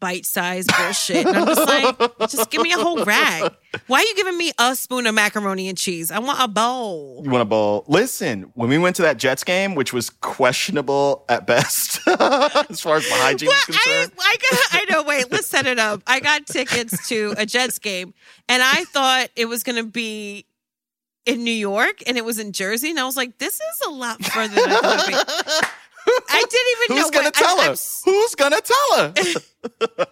bite 0.00 0.24
sized 0.26 0.70
bullshit. 0.76 1.26
And 1.26 1.36
I'm 1.36 1.46
just 1.46 1.68
like, 1.68 2.18
just 2.30 2.50
give 2.50 2.62
me 2.62 2.72
a 2.72 2.78
whole 2.78 3.04
rag. 3.04 3.52
Why 3.86 3.98
are 3.98 4.02
you 4.02 4.14
giving 4.16 4.36
me 4.36 4.52
a 4.58 4.74
spoon 4.74 5.06
of 5.06 5.14
macaroni 5.14 5.68
and 5.68 5.76
cheese? 5.76 6.10
I 6.10 6.18
want 6.18 6.38
a 6.40 6.48
bowl. 6.48 7.20
You 7.24 7.30
want 7.30 7.42
a 7.42 7.46
bowl? 7.46 7.84
Listen, 7.88 8.50
when 8.54 8.68
we 8.68 8.78
went 8.78 8.96
to 8.96 9.02
that 9.02 9.18
Jets 9.18 9.44
game, 9.44 9.74
which 9.74 9.92
was 9.92 10.10
questionable 10.10 11.24
at 11.28 11.46
best, 11.46 12.00
as 12.06 12.80
far 12.80 12.96
as 12.96 13.06
the 13.08 13.14
hygiene 13.14 13.48
Well, 13.48 13.58
is 13.68 13.76
I, 13.76 13.82
concerned. 13.82 14.12
I, 14.20 14.36
got, 14.50 14.60
I 14.72 14.84
know. 14.90 15.02
Wait, 15.04 15.30
let's 15.30 15.46
set 15.46 15.66
it 15.66 15.78
up. 15.78 16.02
I 16.06 16.20
got 16.20 16.46
tickets 16.46 17.08
to 17.08 17.34
a 17.36 17.46
Jets 17.46 17.78
game, 17.78 18.14
and 18.48 18.62
I 18.62 18.84
thought 18.84 19.28
it 19.36 19.46
was 19.46 19.62
going 19.62 19.76
to 19.76 19.84
be 19.90 20.46
in 21.24 21.44
New 21.44 21.52
York, 21.52 22.02
and 22.06 22.16
it 22.16 22.24
was 22.24 22.38
in 22.38 22.52
Jersey, 22.52 22.90
and 22.90 22.98
I 22.98 23.04
was 23.04 23.16
like, 23.16 23.38
"This 23.38 23.54
is 23.54 23.86
a 23.86 23.90
lot 23.90 24.24
further 24.24 24.54
than 24.54 24.70
I 24.70 24.80
thought 24.80 25.08
it'd 25.08 25.60
be." 25.60 25.66
I 26.06 26.44
didn't 26.48 26.68
even 26.72 26.96
know 26.96 27.02
Who's 27.02 27.10
know 27.10 27.18
gonna 27.18 27.24
what- 27.26 27.34
tell 27.34 27.60
I, 27.60 27.64
her? 27.66 27.76
Who's 28.04 28.34
gonna 28.34 28.60
tell 28.60 28.98
her? 28.98 29.14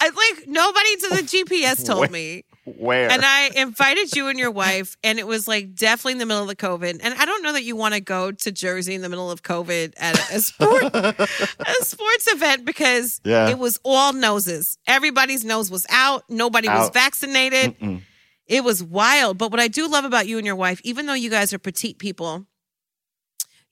I 0.00 0.08
like 0.10 0.46
nobody 0.48 0.96
to 0.96 1.08
the 1.16 1.22
GPS 1.22 1.84
told 1.84 2.00
Where? 2.00 2.10
me. 2.10 2.44
Where? 2.64 3.10
And 3.10 3.22
I 3.24 3.50
invited 3.56 4.14
you 4.14 4.28
and 4.28 4.38
your 4.38 4.50
wife, 4.50 4.96
and 5.02 5.18
it 5.18 5.26
was 5.26 5.48
like 5.48 5.74
definitely 5.74 6.12
in 6.12 6.18
the 6.18 6.26
middle 6.26 6.42
of 6.42 6.48
the 6.48 6.56
COVID. 6.56 7.00
And 7.02 7.14
I 7.14 7.24
don't 7.24 7.42
know 7.42 7.52
that 7.54 7.62
you 7.64 7.74
want 7.76 7.94
to 7.94 8.00
go 8.00 8.30
to 8.30 8.52
Jersey 8.52 8.94
in 8.94 9.00
the 9.02 9.08
middle 9.08 9.30
of 9.30 9.42
COVID 9.42 9.94
at 9.96 10.16
a 10.32 10.40
sport 10.40 10.82
a 10.94 11.26
sports 11.80 12.30
event 12.32 12.64
because 12.66 13.20
Yeah. 13.24 13.48
it 13.48 13.58
was 13.58 13.80
all 13.84 14.12
noses. 14.12 14.78
Everybody's 14.86 15.44
nose 15.44 15.70
was 15.70 15.86
out. 15.90 16.24
Nobody 16.28 16.68
was 16.68 16.90
vaccinated. 16.90 17.78
Mm-mm. 17.80 18.02
It 18.46 18.64
was 18.64 18.82
wild. 18.82 19.38
But 19.38 19.50
what 19.50 19.60
I 19.60 19.68
do 19.68 19.88
love 19.88 20.04
about 20.04 20.26
you 20.26 20.36
and 20.38 20.46
your 20.46 20.56
wife, 20.56 20.80
even 20.84 21.06
though 21.06 21.14
you 21.14 21.30
guys 21.30 21.52
are 21.52 21.58
petite 21.58 21.98
people, 21.98 22.46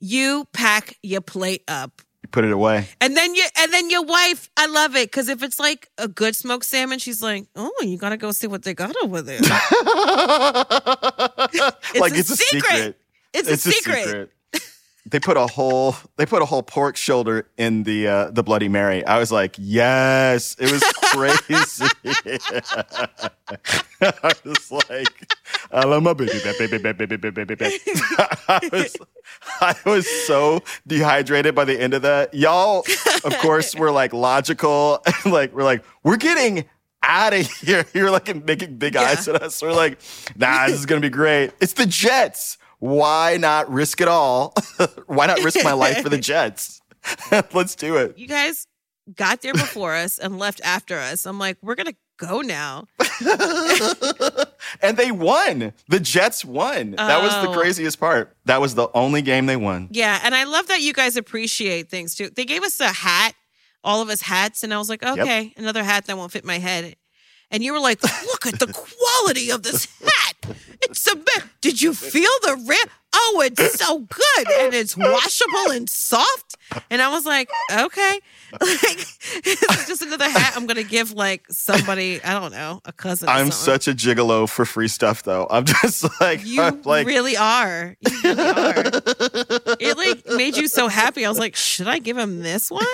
you 0.01 0.47
pack 0.53 0.97
your 1.03 1.20
plate 1.20 1.62
up. 1.68 2.03
You 2.22 2.28
put 2.28 2.44
it 2.44 2.53
away. 2.53 2.88
And 3.01 3.16
then 3.16 3.34
you 3.34 3.44
and 3.59 3.72
then 3.72 3.88
your 3.90 4.03
wife, 4.03 4.51
I 4.57 4.66
love 4.66 4.97
it 4.97 5.11
because 5.11 5.28
if 5.28 5.42
it's 5.42 5.61
like 5.61 5.88
a 5.99 6.09
good 6.09 6.34
smoked 6.34 6.64
salmon, 6.64 6.99
she's 6.99 7.22
like, 7.22 7.47
"Oh, 7.55 7.72
you 7.82 7.99
gotta 7.99 8.16
go 8.16 8.32
see 8.32 8.47
what 8.47 8.62
they 8.62 8.74
got 8.74 8.97
over 9.03 9.22
there." 9.22 9.40
like 9.40 9.53
a 12.12 12.16
it's 12.16 12.30
a 12.30 12.36
secret. 12.36 12.64
secret. 12.64 13.01
It's, 13.32 13.49
a, 13.49 13.57
secret. 13.57 14.32
They 15.09 15.20
put 15.20 15.36
a 15.36 15.46
whole 15.46 15.94
they 16.16 16.26
put 16.26 16.42
a 16.42 16.44
whole 16.44 16.64
pork 16.64 16.96
shoulder 16.96 17.48
in 17.57 17.84
the 17.84 18.09
uh, 18.09 18.30
the 18.32 18.42
Bloody 18.42 18.68
Mary. 18.68 19.04
I 19.07 19.18
was 19.18 19.30
like, 19.30 19.54
yes, 19.57 20.57
it 20.59 20.72
was 20.72 20.82
crazy. 21.12 21.86
I 24.00 24.32
was 24.44 24.72
like, 24.72 25.32
I 25.70 25.84
love 25.84 26.02
my 26.02 26.12
baby, 26.12 26.40
baby, 26.59 26.78
baby, 26.78 26.92
baby, 26.92 27.16
baby, 27.30 27.54
baby. 27.54 27.78
I 28.48 28.68
was 28.72 28.96
I 29.61 29.76
was 29.86 30.09
so 30.26 30.62
dehydrated 30.88 31.54
by 31.54 31.64
the 31.64 31.80
end 31.80 31.94
of 31.94 32.02
that. 32.02 32.34
Y'all, 32.34 32.84
of 33.24 33.38
course, 33.38 33.76
were 33.76 33.92
like 33.92 34.12
logical. 34.12 35.04
like 35.24 35.54
we're 35.54 35.62
like, 35.62 35.84
we're 36.02 36.16
getting 36.16 36.64
out 37.02 37.32
of 37.32 37.46
here. 37.46 37.86
You're 37.94 38.11
like 38.11 38.44
making 38.44 38.76
big 38.76 38.96
eyes 38.96 39.28
at 39.28 39.40
us. 39.40 39.62
We're 39.62 39.72
like, 39.72 40.00
nah, 40.36 40.66
this 40.66 40.80
is 40.80 40.86
gonna 40.86 41.00
be 41.00 41.11
great. 41.11 41.52
It's 41.61 41.74
the 41.74 41.86
Jets. 41.86 42.59
Why 42.78 43.36
not 43.38 43.70
risk 43.70 44.00
it 44.00 44.08
all? 44.08 44.54
Why 45.06 45.26
not 45.26 45.42
risk 45.42 45.62
my 45.64 45.72
life 45.72 46.02
for 46.02 46.08
the 46.08 46.18
Jets? 46.30 46.80
Let's 47.52 47.74
do 47.74 47.96
it. 47.96 48.18
You 48.18 48.26
guys 48.26 48.66
got 49.14 49.40
there 49.42 49.52
before 49.54 49.94
us 49.94 50.18
and 50.18 50.38
left 50.38 50.60
after 50.64 50.98
us. 50.98 51.26
I'm 51.26 51.38
like, 51.38 51.56
we're 51.62 51.74
gonna 51.76 51.94
go 52.18 52.40
now. 52.40 52.86
and 54.82 54.96
they 54.96 55.10
won. 55.12 55.72
The 55.88 56.00
Jets 56.00 56.44
won. 56.44 56.92
That 56.92 57.22
was 57.22 57.32
the 57.42 57.48
Oh. 57.50 57.54
craziest 57.54 57.98
part. 58.00 58.36
That 58.46 58.60
was 58.60 58.74
the 58.74 58.88
only 58.94 59.22
game 59.22 59.46
they 59.46 59.56
won. 59.56 59.88
Yeah, 59.90 60.18
and 60.22 60.34
I 60.34 60.44
love 60.44 60.66
that 60.68 60.80
you 60.80 60.92
guys 60.92 61.16
appreciate 61.16 61.88
things 61.90 62.14
too. 62.14 62.30
They 62.30 62.44
gave 62.44 62.62
us 62.62 62.80
a 62.80 62.88
hat, 62.88 63.34
all 63.84 64.02
of 64.02 64.08
us 64.08 64.22
hats, 64.22 64.62
and 64.64 64.72
I 64.74 64.78
was 64.78 64.88
like, 64.88 65.02
okay, 65.04 65.52
another 65.56 65.84
hat 65.84 66.06
that 66.06 66.16
won't 66.16 66.32
fit 66.32 66.44
my 66.44 66.58
head. 66.58 66.96
And 67.51 67.62
you 67.62 67.72
were 67.72 67.80
like, 67.80 68.03
look 68.03 68.47
at 68.47 68.59
the 68.59 68.66
quality 68.66 69.51
of 69.51 69.62
this 69.62 69.86
hat. 70.01 70.57
It's 70.82 71.07
a 71.11 71.16
bit. 71.16 71.44
Did 71.61 71.80
you 71.80 71.94
feel 71.94 72.30
the 72.42 72.64
rip? 72.66 72.90
Oh, 73.14 73.42
it's 73.44 73.78
so 73.78 74.01
good. 74.01 74.51
And 74.61 74.74
it's 74.74 74.97
washable 74.97 75.70
and 75.70 75.88
soft. 75.88 76.57
And 76.90 77.01
I 77.01 77.09
was 77.09 77.24
like, 77.24 77.49
okay. 77.72 78.20
Like, 78.59 79.07
it's 79.44 79.86
just 79.88 80.03
another 80.03 80.30
hat 80.30 80.55
I'm 80.57 80.66
going 80.66 80.76
to 80.76 80.84
give 80.84 81.12
like 81.12 81.44
somebody, 81.51 82.22
I 82.22 82.32
don't 82.38 82.53
know, 82.53 82.80
a 82.84 82.92
cousin. 82.92 83.28
I'm 83.28 83.51
such 83.51 83.88
a 83.88 83.92
gigolo 83.92 84.49
for 84.49 84.64
free 84.64 84.88
stuff, 84.88 85.24
though. 85.24 85.47
I'm 85.51 85.64
just 85.82 86.07
like, 86.20 86.44
You 86.47 86.62
I'm 86.62 86.80
like, 86.82 87.07
really 87.07 87.36
are. 87.36 87.97
You 88.01 88.22
really 88.22 88.40
are. 88.40 88.82
it 89.80 89.97
like 89.97 90.26
made 90.36 90.57
you 90.57 90.68
so 90.68 90.88
happy. 90.88 91.26
I 91.26 91.28
was 91.28 91.38
like, 91.38 91.57
should 91.57 91.88
I 91.88 91.99
give 91.99 92.16
him 92.16 92.40
this 92.42 92.70
one? 92.70 92.84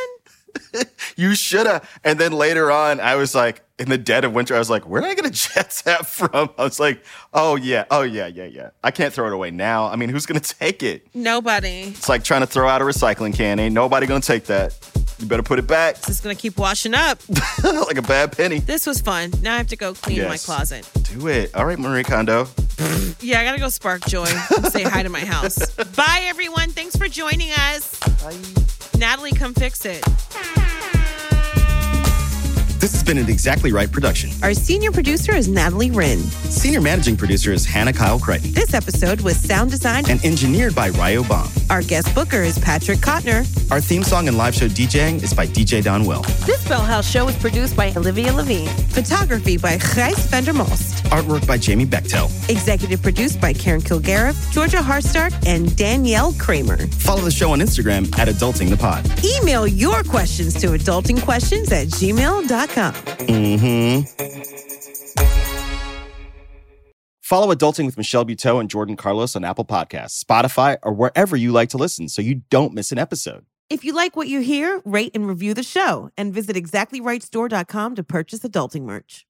you 1.16 1.34
shoulda. 1.34 1.82
And 2.02 2.18
then 2.18 2.32
later 2.32 2.70
on, 2.70 2.98
I 3.00 3.16
was 3.16 3.34
like, 3.34 3.62
in 3.82 3.88
the 3.90 3.98
dead 3.98 4.24
of 4.24 4.32
winter, 4.32 4.54
I 4.54 4.58
was 4.58 4.70
like, 4.70 4.88
where 4.88 5.00
did 5.02 5.10
I 5.10 5.14
get 5.14 5.26
a 5.26 5.30
Jets 5.30 5.82
hat 5.82 6.06
from? 6.06 6.50
I 6.56 6.62
was 6.64 6.78
like, 6.80 7.02
oh 7.34 7.56
yeah, 7.56 7.84
oh 7.90 8.02
yeah, 8.02 8.26
yeah, 8.28 8.44
yeah. 8.44 8.70
I 8.82 8.90
can't 8.90 9.12
throw 9.12 9.26
it 9.26 9.32
away 9.32 9.50
now. 9.50 9.86
I 9.86 9.96
mean, 9.96 10.08
who's 10.08 10.24
gonna 10.26 10.40
take 10.40 10.82
it? 10.82 11.06
Nobody. 11.14 11.82
It's 11.88 12.08
like 12.08 12.24
trying 12.24 12.42
to 12.42 12.46
throw 12.46 12.68
out 12.68 12.80
a 12.80 12.84
recycling 12.84 13.34
can. 13.34 13.58
Ain't 13.58 13.74
nobody 13.74 14.06
gonna 14.06 14.20
take 14.20 14.44
that. 14.46 14.78
You 15.18 15.28
better 15.28 15.42
put 15.44 15.60
it 15.60 15.68
back 15.68 15.96
This 16.00 16.16
is 16.16 16.20
gonna 16.20 16.34
keep 16.34 16.56
washing 16.56 16.94
up. 16.94 17.20
like 17.62 17.96
a 17.96 18.02
bad 18.02 18.36
penny. 18.36 18.58
This 18.58 18.86
was 18.86 19.00
fun. 19.00 19.32
Now 19.42 19.54
I 19.54 19.58
have 19.58 19.68
to 19.68 19.76
go 19.76 19.94
clean 19.94 20.22
my 20.24 20.36
closet. 20.36 20.88
Do 21.04 21.28
it. 21.28 21.54
All 21.54 21.64
right, 21.66 21.78
Marie 21.78 22.04
Kondo. 22.04 22.46
Yeah, 23.20 23.40
I 23.40 23.44
gotta 23.44 23.60
go 23.60 23.68
spark 23.68 24.04
joy. 24.06 24.24
Say 24.24 24.82
hi 24.82 25.04
to 25.04 25.08
my 25.08 25.20
house. 25.20 25.70
Bye, 25.96 26.22
everyone. 26.24 26.70
Thanks 26.70 26.96
for 26.96 27.06
joining 27.06 27.50
us. 27.52 28.00
Bye. 28.20 28.36
Natalie, 28.98 29.30
come 29.30 29.54
fix 29.54 29.84
it. 29.84 30.02
This 32.82 32.90
has 32.94 33.04
been 33.04 33.16
an 33.16 33.28
Exactly 33.30 33.70
Right 33.70 33.88
production. 33.92 34.30
Our 34.42 34.54
senior 34.54 34.90
producer 34.90 35.32
is 35.36 35.46
Natalie 35.46 35.92
Wren. 35.92 36.18
Senior 36.50 36.80
managing 36.80 37.16
producer 37.16 37.52
is 37.52 37.64
Hannah 37.64 37.92
Kyle 37.92 38.18
Crichton 38.18 38.52
This 38.54 38.74
episode 38.74 39.20
was 39.20 39.36
sound 39.36 39.70
designed. 39.70 40.10
and 40.10 40.22
engineered 40.24 40.74
by 40.74 40.88
Ryo 40.88 41.22
Baum. 41.22 41.48
Our 41.70 41.82
guest 41.82 42.12
booker 42.12 42.42
is 42.42 42.58
Patrick 42.58 42.98
Kotner. 42.98 43.46
Our 43.70 43.80
theme 43.80 44.02
song 44.02 44.26
and 44.26 44.36
live 44.36 44.56
show 44.56 44.66
DJing 44.66 45.22
is 45.22 45.32
by 45.32 45.46
DJ 45.46 45.80
Donwill. 45.80 46.26
This 46.44 46.66
Bell 46.66 46.80
House 46.82 47.08
show 47.08 47.24
was 47.24 47.36
produced 47.36 47.76
by 47.76 47.92
Olivia 47.94 48.32
Levine. 48.32 48.66
Photography 48.88 49.56
by 49.58 49.76
Gijs 49.78 50.26
Vandermost. 50.26 51.04
Artwork 51.04 51.46
by 51.46 51.58
Jamie 51.58 51.86
Bechtel. 51.86 52.26
Executive 52.50 53.00
produced 53.00 53.40
by 53.40 53.52
Karen 53.52 53.80
Kilgariff, 53.80 54.52
Georgia 54.52 54.78
Hardstark, 54.78 55.32
and 55.46 55.76
Danielle 55.76 56.32
Kramer. 56.32 56.78
Follow 56.88 57.20
the 57.20 57.30
show 57.30 57.52
on 57.52 57.60
Instagram 57.60 58.12
at 58.18 58.26
Adulting 58.26 58.70
the 58.70 58.76
Pod. 58.76 59.08
Email 59.24 59.68
your 59.68 60.02
questions 60.02 60.54
to 60.54 60.70
adultingquestions 60.70 61.70
at 61.70 61.86
gmail.com. 61.86 62.71
Mm-hmm. 62.74 64.02
Follow 67.20 67.54
Adulting 67.54 67.86
with 67.86 67.96
Michelle 67.96 68.26
Buteau 68.26 68.60
and 68.60 68.68
Jordan 68.68 68.96
Carlos 68.96 69.34
on 69.36 69.44
Apple 69.44 69.64
Podcasts, 69.64 70.22
Spotify, 70.22 70.76
or 70.82 70.92
wherever 70.92 71.34
you 71.36 71.50
like 71.50 71.70
to 71.70 71.78
listen 71.78 72.08
so 72.08 72.20
you 72.20 72.42
don't 72.50 72.74
miss 72.74 72.92
an 72.92 72.98
episode. 72.98 73.46
If 73.70 73.84
you 73.84 73.94
like 73.94 74.16
what 74.16 74.28
you 74.28 74.40
hear, 74.40 74.82
rate 74.84 75.12
and 75.14 75.26
review 75.26 75.54
the 75.54 75.62
show 75.62 76.10
and 76.18 76.34
visit 76.34 76.56
exactlyrightstore.com 76.56 77.94
to 77.94 78.02
purchase 78.02 78.40
adulting 78.40 78.82
merch. 78.82 79.24